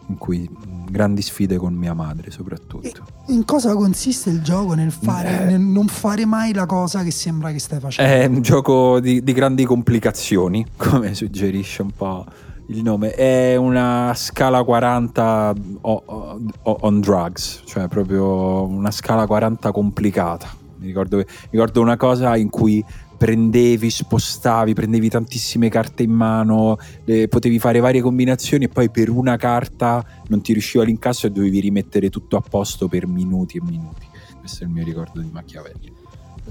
[0.09, 0.47] in cui
[0.91, 3.07] grandi sfide con mia madre soprattutto.
[3.27, 7.03] E in cosa consiste il gioco nel, fare, eh, nel non fare mai la cosa
[7.03, 8.13] che sembra che stai facendo?
[8.13, 12.27] È un gioco di, di grandi complicazioni, come suggerisce un po'
[12.69, 20.55] il nome è una scala 40 on drugs, cioè proprio una scala 40 complicata.
[20.77, 22.85] Mi ricordo, ricordo una cosa in cui
[23.17, 29.09] prendevi, spostavi, prendevi tantissime carte in mano, le, potevi fare varie combinazioni e poi per
[29.09, 33.63] una carta non ti riusciva l'incasso e dovevi rimettere tutto a posto per minuti e
[33.63, 34.07] minuti.
[34.39, 35.98] Questo è il mio ricordo di Machiavelli.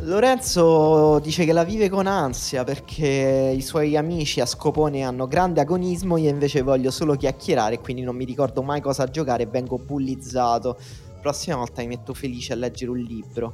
[0.02, 5.60] Lorenzo dice che la vive con ansia perché i suoi amici a scopone hanno grande
[5.60, 9.78] agonismo, io invece voglio solo chiacchierare, quindi non mi ricordo mai cosa giocare e vengo
[9.78, 10.78] bullizzato.
[11.20, 13.54] Prossima volta mi metto felice a leggere un libro.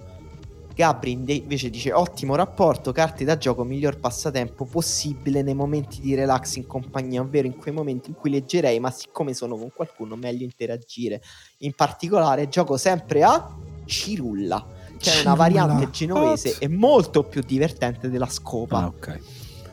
[0.76, 6.56] Gabri invece dice ottimo rapporto, carte da gioco, miglior passatempo possibile nei momenti di relax
[6.56, 10.44] in compagnia, ovvero in quei momenti in cui leggerei, ma siccome sono con qualcuno meglio
[10.44, 11.22] interagire.
[11.60, 13.56] In particolare gioco sempre a
[13.86, 14.73] Cirulla
[15.12, 18.78] c'è una variante genovese e molto più divertente della scopa.
[18.80, 19.20] Ah, ok.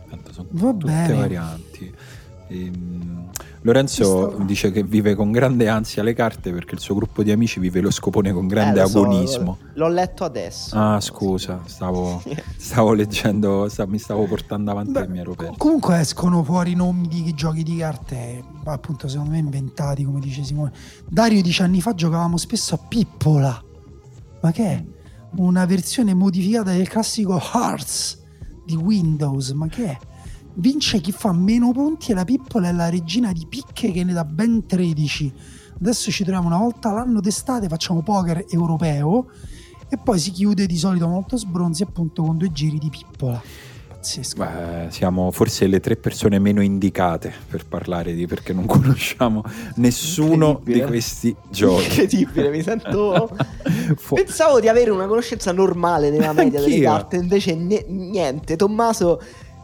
[0.08, 1.14] Tanto sono Va tutte bene.
[1.14, 1.94] varianti.
[2.48, 3.28] Ehm,
[3.62, 7.60] Lorenzo dice che vive con grande ansia le carte perché il suo gruppo di amici
[7.60, 9.58] vive lo scopone con grande eh, agonismo.
[9.60, 10.74] So, l'ho letto adesso.
[10.76, 12.22] Ah, scusa, stavo,
[12.56, 15.54] stavo leggendo, stavo, mi stavo portando avanti Beh, il mio aeroporto.
[15.58, 20.72] Comunque escono fuori nomi di giochi di carte, appunto, secondo me inventati, come dice Simone.
[21.06, 23.62] Dario dieci anni fa giocavamo spesso a Pippola.
[24.40, 24.84] Ma che è?
[25.36, 28.22] Una versione modificata del classico Hearts
[28.64, 29.50] di Windows.
[29.50, 29.98] Ma che è?
[30.54, 34.12] Vince chi fa meno punti e la pippola è la regina di picche che ne
[34.12, 35.32] dà ben 13.
[35.80, 39.28] Adesso ci troviamo una volta l'anno d'estate, facciamo poker europeo
[39.88, 43.42] e poi si chiude di solito molto sbronzi appunto con due giri di pippola
[44.00, 44.42] pazzesco.
[44.42, 49.42] Beh, siamo forse le tre persone meno indicate per parlare di perché non conosciamo
[49.76, 51.84] nessuno di questi giochi.
[51.84, 53.30] Incredibile, mi sento.
[53.96, 58.56] Fu- Pensavo di avere una conoscenza normale nella media delle carte, invece ne- niente.
[58.56, 59.20] Tommaso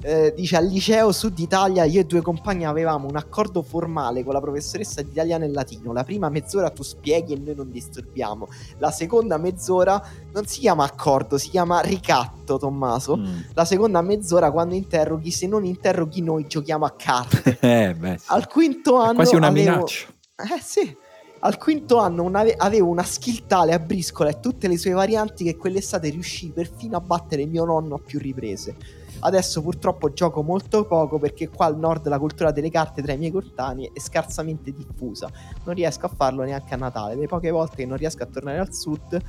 [0.06, 4.34] eh, dice al liceo Sud Italia io e due compagni avevamo un accordo formale con
[4.34, 5.92] la professoressa di italiano e latino.
[5.92, 8.46] La prima mezz'ora tu spieghi e noi non disturbiamo.
[8.78, 10.00] La seconda mezz'ora
[10.32, 13.16] non si chiama accordo, si chiama ricatto, Tommaso.
[13.16, 13.40] Mm.
[13.54, 17.58] La seconda mezz'ora quando interroghi, se non interroghi noi giochiamo a carte.
[17.60, 18.26] eh, beh, sì.
[18.28, 19.10] Al quinto anno...
[19.10, 19.70] È quasi una avevo...
[19.70, 20.06] minaccia.
[20.36, 20.96] Eh sì.
[21.40, 25.42] Al quinto anno ave- avevo una skill tale a briscola e tutte le sue varianti
[25.42, 28.95] che quell'estate riuscì perfino a battere mio nonno a più riprese.
[29.20, 33.18] Adesso purtroppo gioco molto poco perché qua al nord la cultura delle carte tra i
[33.18, 35.30] miei coetanei è scarsamente diffusa.
[35.64, 37.14] Non riesco a farlo neanche a Natale.
[37.14, 39.22] Le poche volte che non riesco a tornare al sud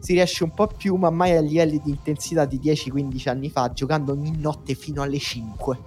[0.00, 3.70] si riesce un po' più, ma mai a livelli di intensità di 10-15 anni fa,
[3.72, 5.78] giocando ogni notte fino alle 5.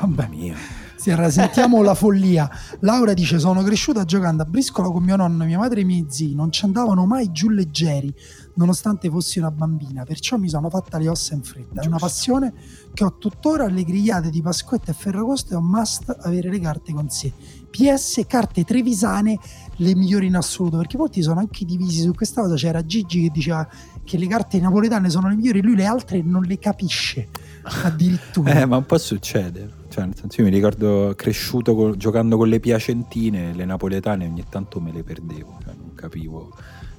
[0.00, 0.54] Mamma mia.
[0.96, 2.48] Sentiamo la follia.
[2.80, 6.06] Laura dice: Sono cresciuta giocando a briscola con mio nonno, mia madre e i miei
[6.08, 6.34] zii.
[6.36, 8.14] Non ci andavano mai giù leggeri,
[8.54, 10.04] nonostante fossi una bambina.
[10.04, 11.80] Perciò mi sono fatta le ossa in fretta.
[11.82, 12.52] È una passione
[12.92, 15.54] che ho tuttora alle grigliate di Pasquetta e Ferragosto.
[15.54, 17.32] È un must avere le carte con sé.
[17.70, 19.38] PS, carte trevisane,
[19.76, 20.76] le migliori in assoluto.
[20.76, 22.56] Perché molti sono anche divisi su questa cosa.
[22.56, 23.68] C'era Gigi che diceva
[24.04, 27.28] che le carte napoletane sono le migliori, lui le altre non le capisce
[27.84, 28.60] addirittura.
[28.60, 29.80] eh, ma un po' succede.
[29.88, 34.44] Cioè, nel senso, io mi ricordo cresciuto co- giocando con le piacentine, le napoletane ogni
[34.48, 36.50] tanto me le perdevo, cioè, non capivo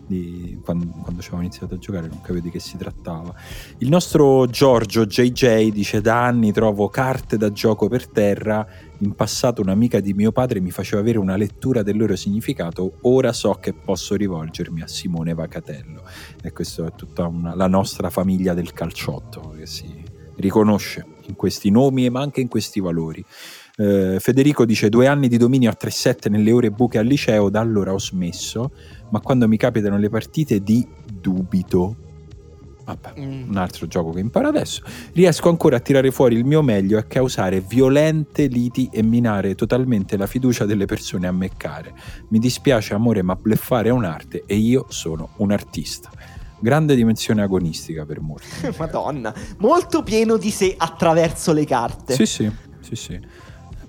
[0.06, 3.34] di, quando, quando ci avevo iniziato a giocare, non capivo di che si trattava.
[3.80, 8.66] Il nostro Giorgio JJ dice: Da anni trovo carte da gioco per terra.
[9.00, 13.00] In passato un'amica di mio padre mi faceva avere una lettura del loro significato.
[13.02, 16.04] Ora so che posso rivolgermi a Simone Vacatello.
[16.42, 20.04] E questa è tutta una, la nostra famiglia del calciotto che si
[20.36, 23.24] riconosce in questi nomi ma anche in questi valori.
[23.84, 27.60] Eh, Federico dice due anni di dominio a 3-7 nelle ore buche al liceo, da
[27.60, 28.72] allora ho smesso,
[29.10, 31.98] ma quando mi capitano le partite di dubito.
[32.86, 33.50] Vabbè, mm.
[33.50, 34.84] un altro gioco che imparo adesso.
[35.14, 39.56] Riesco ancora a tirare fuori il mio meglio e a causare violente liti e minare
[39.56, 41.94] totalmente la fiducia delle persone a me care.
[42.30, 46.10] Mi dispiace amore, ma bleffare è un'arte e io sono un artista
[46.60, 48.48] grande dimensione agonistica per molti.
[48.80, 52.14] Madonna, molto pieno di sé attraverso le carte.
[52.14, 52.50] Sì, sì,
[52.80, 53.20] sì, sì.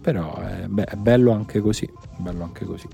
[0.04, 2.86] Però è, be- è bello anche così, bello anche così.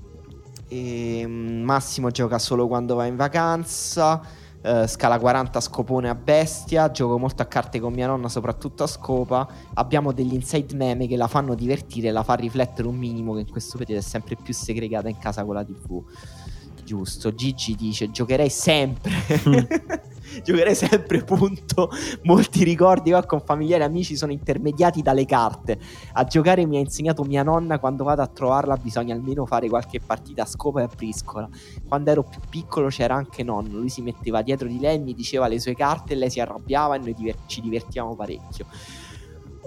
[0.69, 4.23] E ehm, Massimo gioca solo quando va in vacanza.
[4.63, 6.89] Uh, scala 40 scopone a bestia.
[6.93, 9.49] Gioco molto a carte con mia nonna, soprattutto a scopa.
[9.75, 13.41] Abbiamo degli inside meme che la fanno divertire e la fa riflettere un minimo che
[13.41, 16.05] in questo periodo è sempre più segregata in casa con la TV
[16.85, 17.35] giusto.
[17.35, 19.11] Gigi dice: Giocherei sempre.
[20.45, 21.91] Giocherei sempre, punto.
[22.23, 25.79] Molti ricordi qua con familiari e amici sono intermediati dalle carte.
[26.13, 27.79] A giocare mi ha insegnato mia nonna.
[27.79, 31.49] Quando vado a trovarla, bisogna almeno fare qualche partita a scopa e a briscola.
[31.87, 33.79] Quando ero più piccolo c'era anche nonno.
[33.79, 36.95] Lui si metteva dietro di lei, mi diceva le sue carte, e lei si arrabbiava
[36.95, 38.67] e noi ci divertivamo parecchio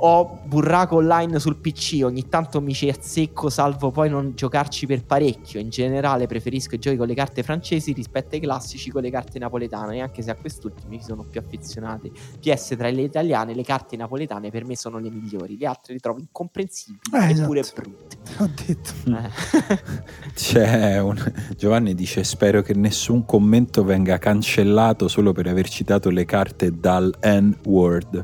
[0.05, 5.05] ho burraco online sul PC, ogni tanto mi ci azzecco, salvo poi non giocarci per
[5.05, 5.61] parecchio.
[5.61, 9.39] In generale preferisco i giochi con le carte francesi rispetto ai classici con le carte
[9.39, 12.11] napoletane, anche se a quest'ultimi mi sono più affezionati.
[12.37, 15.99] PS tra le italiane, le carte napoletane per me sono le migliori, le altre le
[15.99, 17.81] trovo incomprensibili eh, eppure esatto.
[17.81, 18.17] brutte.
[18.43, 18.91] Ho detto.
[19.09, 19.81] Eh.
[20.35, 21.15] C'è un...
[21.55, 27.13] Giovanni dice spero che nessun commento venga cancellato solo per aver citato le carte dal
[27.21, 28.21] N-word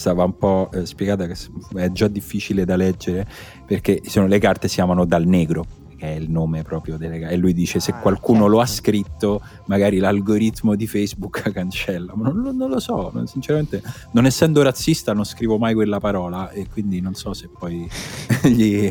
[0.00, 1.36] stava un po' eh, spiegata che
[1.74, 3.26] è già difficile da leggere
[3.66, 5.66] perché sono, le carte si chiamano dal negro
[5.98, 8.54] che è il nome proprio delle carte e lui dice se ah, qualcuno certo.
[8.54, 13.82] lo ha scritto magari l'algoritmo di Facebook cancella ma non, non lo so non, sinceramente
[14.12, 17.86] non essendo razzista non scrivo mai quella parola e quindi non so se poi
[18.48, 18.90] gli,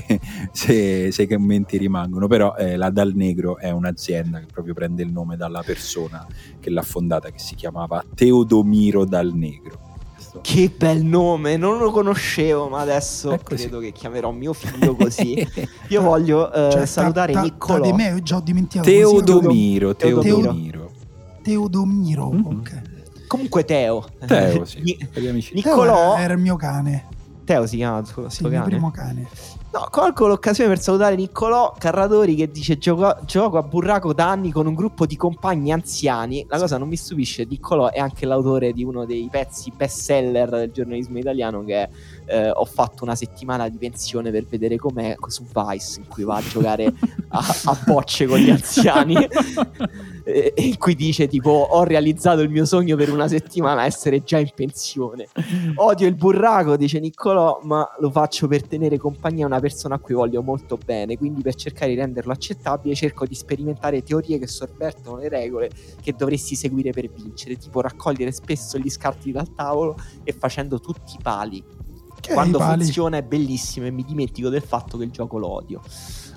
[0.51, 5.01] se, se, i commenti rimangono però eh, la Dal Negro è un'azienda che proprio prende
[5.01, 6.27] il nome dalla persona
[6.59, 9.88] che l'ha fondata che si chiamava Teodomiro Dal Negro
[10.29, 10.41] questo.
[10.41, 15.45] Che bel nome, non lo conoscevo, ma adesso credo che chiamerò mio figlio così.
[15.89, 17.81] Io voglio uh, cioè, salutare ta, ta, Niccolò.
[17.81, 18.89] Ta di me, già ho dimenticato.
[18.89, 20.91] Teodomiro, Teodomiro.
[21.41, 22.45] Teodomiro, mm-hmm.
[22.45, 22.81] ok.
[23.27, 24.05] Comunque Teo.
[24.25, 24.97] Teo, sì.
[25.53, 27.07] Niccolò era il mio cane.
[27.43, 28.65] Teo si chiama il suo, sì, il cane.
[28.65, 29.27] primo cane.
[29.71, 34.51] No, colgo l'occasione per salutare Niccolò Carradori che dice gioco, gioco a burraco da anni
[34.51, 36.43] con un gruppo di compagni anziani.
[36.49, 40.49] La cosa non mi stupisce, Niccolò è anche l'autore di uno dei pezzi best seller
[40.49, 41.89] del giornalismo italiano che è
[42.29, 46.35] eh, ho fatto una settimana di pensione per vedere com'è su Vice, in cui va
[46.35, 46.85] a giocare
[47.29, 49.15] a, a bocce con gli anziani,
[50.23, 54.37] e, in cui dice tipo ho realizzato il mio sogno per una settimana, essere già
[54.37, 55.27] in pensione.
[55.75, 59.99] Odio il burraco, dice Niccolò, ma lo faccio per tenere compagnia a una persona a
[59.99, 64.47] cui voglio molto bene, quindi per cercare di renderlo accettabile cerco di sperimentare teorie che
[64.47, 69.97] sovvertono le regole che dovresti seguire per vincere, tipo raccogliere spesso gli scarti dal tavolo
[70.23, 71.77] e facendo tutti i pali
[72.29, 75.81] che Quando funziona è bellissimo e mi dimentico del fatto che il gioco lo odio.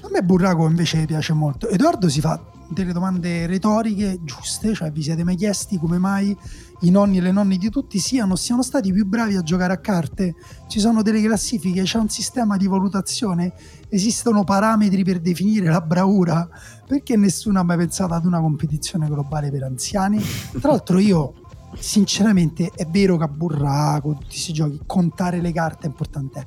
[0.02, 1.69] A me Burraco invece piace molto.
[1.69, 6.36] Edoardo si fa delle domande retoriche giuste, cioè vi siete mai chiesti come mai
[6.81, 9.78] i nonni e le nonne di tutti siano, siano stati più bravi a giocare a
[9.78, 10.35] carte?
[10.66, 13.52] Ci sono delle classifiche, c'è un sistema di valutazione,
[13.89, 16.48] esistono parametri per definire la bravura?
[16.86, 20.20] Perché nessuno ha mai pensato ad una competizione globale per anziani?
[20.59, 21.35] Tra l'altro io
[21.78, 26.47] sinceramente è vero che a burraco, tutti questi giochi, contare le carte è importante,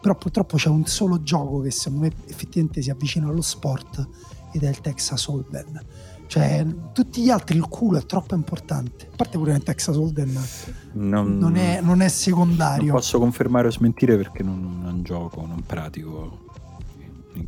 [0.00, 4.06] però purtroppo c'è un solo gioco che secondo me effettivamente si avvicina allo sport
[4.52, 5.80] ed è il Texas Hold'em.
[6.26, 9.08] Cioè, tutti gli altri il culo è troppo importante.
[9.12, 10.40] A parte pure nel Texas Hold'em
[10.92, 12.84] Non, non è, non è secondario.
[12.86, 16.50] non posso confermare o smentire perché non, non gioco, non pratico.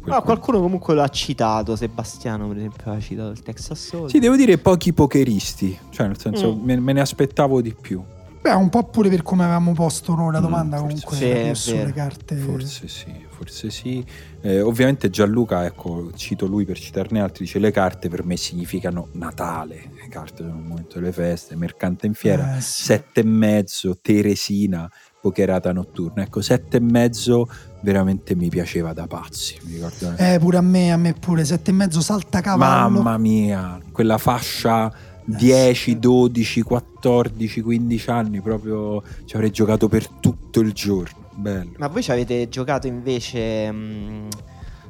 [0.04, 0.22] Campo.
[0.24, 4.08] qualcuno comunque l'ha citato, Sebastiano per esempio ha citato il Texas Hold'em.
[4.08, 6.62] Sì, devo dire pochi pokeristi, cioè nel senso Mm.
[6.64, 8.02] me, me ne aspettavo di più.
[8.44, 11.70] Beh, un po' pure per come avevamo posto noi la Mm, domanda, forse comunque sì,
[11.70, 12.36] sulle carte.
[12.36, 14.04] Forse sì, forse sì.
[14.42, 19.08] Eh, ovviamente Gianluca, ecco, cito lui per citarne altri, dice le carte per me significano
[19.12, 22.82] Natale, le carte sono il momento delle feste, mercante in fiera, Eh, sì.
[22.82, 24.90] sette e mezzo, Teresina,
[25.22, 26.22] pokerata notturna.
[26.22, 27.48] Ecco, sette e mezzo
[27.84, 30.14] veramente mi piaceva da pazzi, mi ricordo.
[30.16, 31.44] Eh, pure a me, a me pure.
[31.44, 32.96] Sette e mezzo salta cavallo.
[33.00, 35.98] Mamma mia, quella fascia Eh, 10, sì.
[35.98, 41.22] 12, 14, 15 anni, proprio ci avrei giocato per tutto il giorno.
[41.34, 41.72] Bello.
[41.78, 44.28] Ma voi ci avete giocato invece mh,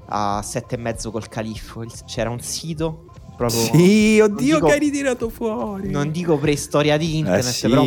[0.06, 1.84] a sette e mezzo col califfo?
[2.06, 3.06] C'era un sito
[3.36, 3.60] proprio...
[3.60, 5.90] Sì, oddio dico- che hai ritirato fuori.
[5.90, 7.68] Non dico preistoria di eh internet, sì.
[7.68, 7.82] però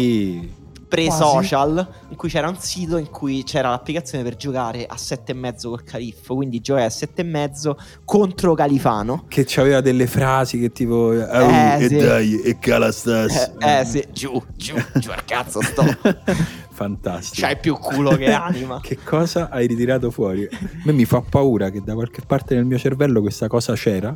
[0.87, 5.35] pre-social, in cui c'era un sito in cui c'era l'applicazione per giocare a sette e
[5.35, 9.25] mezzo col califfo, quindi giocai a sette e mezzo contro Califano.
[9.27, 11.97] Che c'aveva delle frasi che tipo Eh, "Ah, e sì.
[11.97, 13.51] dai e cala stas.
[13.59, 15.83] Eh, eh sì, giù, giù, giù al cazzo sto.
[16.77, 17.41] Fantastico.
[17.47, 18.79] C'hai più culo che anima.
[18.81, 20.43] Che cosa hai ritirato fuori?
[20.43, 24.15] A me mi fa paura che da qualche parte nel mio cervello questa cosa c'era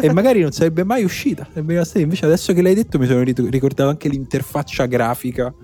[0.00, 1.46] e magari non sarebbe mai uscita.
[1.54, 5.54] Invece adesso che l'hai detto mi sono ricordato anche l'interfaccia grafica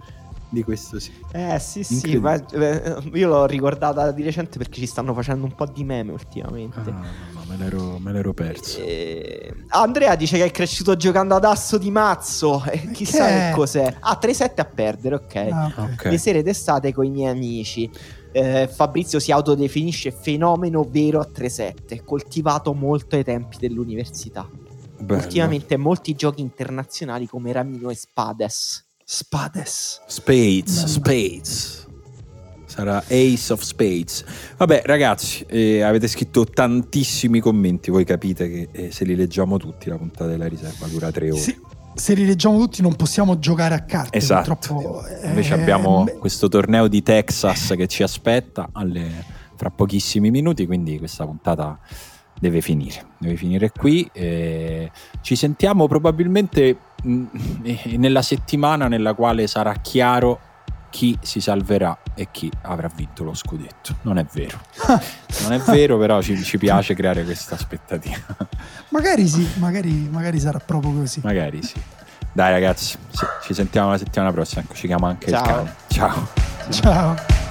[0.49, 1.27] di questo sito.
[1.33, 5.55] Eh sì sì, ma, eh, io l'ho ricordata di recente perché ci stanno facendo un
[5.55, 6.79] po' di meme ultimamente.
[6.91, 7.03] Ah,
[7.33, 8.79] no, me, l'ero, me l'ero perso.
[8.81, 12.63] Eh, Andrea dice che è cresciuto giocando ad asso di mazzo.
[12.67, 13.97] E chissà Che che, cos'è.
[14.01, 15.35] Ah, 3-7 a perdere, ok.
[15.51, 15.93] Ah, ok.
[15.93, 16.05] Ok.
[16.07, 17.91] Le sere d'estate con i miei amici.
[18.33, 24.49] Eh, Fabrizio si autodefinisce fenomeno vero a 3-7, coltivato molto ai tempi dell'università.
[24.99, 25.23] Bello.
[25.23, 28.86] Ultimamente molti giochi internazionali come Ramino e Spades.
[29.09, 30.03] Spades.
[30.09, 30.89] Spades, Bello.
[30.89, 31.87] Spades.
[32.67, 34.25] Sarà Ace of Spades.
[34.57, 37.93] Vabbè, ragazzi, eh, avete scritto tantissimi commenti.
[37.93, 41.41] Voi capite che eh, se li leggiamo tutti, la puntata della riserva dura tre ore.
[41.41, 41.57] Se,
[41.95, 44.19] se li leggiamo tutti non possiamo giocare a carte.
[44.19, 44.57] Esatto.
[44.57, 49.25] Purtroppo, eh, Invece abbiamo beh, questo torneo di Texas che ci aspetta alle-
[49.55, 51.79] fra pochissimi minuti, quindi questa puntata
[52.39, 53.05] deve finire.
[53.19, 54.09] Deve finire qui.
[54.13, 54.91] eh,
[55.21, 60.41] ci sentiamo probabilmente eh, nella settimana nella quale sarà chiaro
[60.91, 63.97] chi si salverà e chi avrà vinto lo scudetto.
[64.03, 64.59] Non è vero.
[65.43, 68.17] Non è vero, però ci, ci piace creare questa aspettativa.
[68.89, 71.21] magari sì, magari, magari sarà proprio così.
[71.23, 71.75] Magari sì.
[72.33, 72.97] Dai ragazzi,
[73.43, 74.63] ci sentiamo la settimana prossima.
[74.63, 75.41] Ecco, ci chiama anche Ciao.
[75.41, 75.75] il cane.
[75.89, 76.29] Ciao.
[76.71, 77.46] Ciao.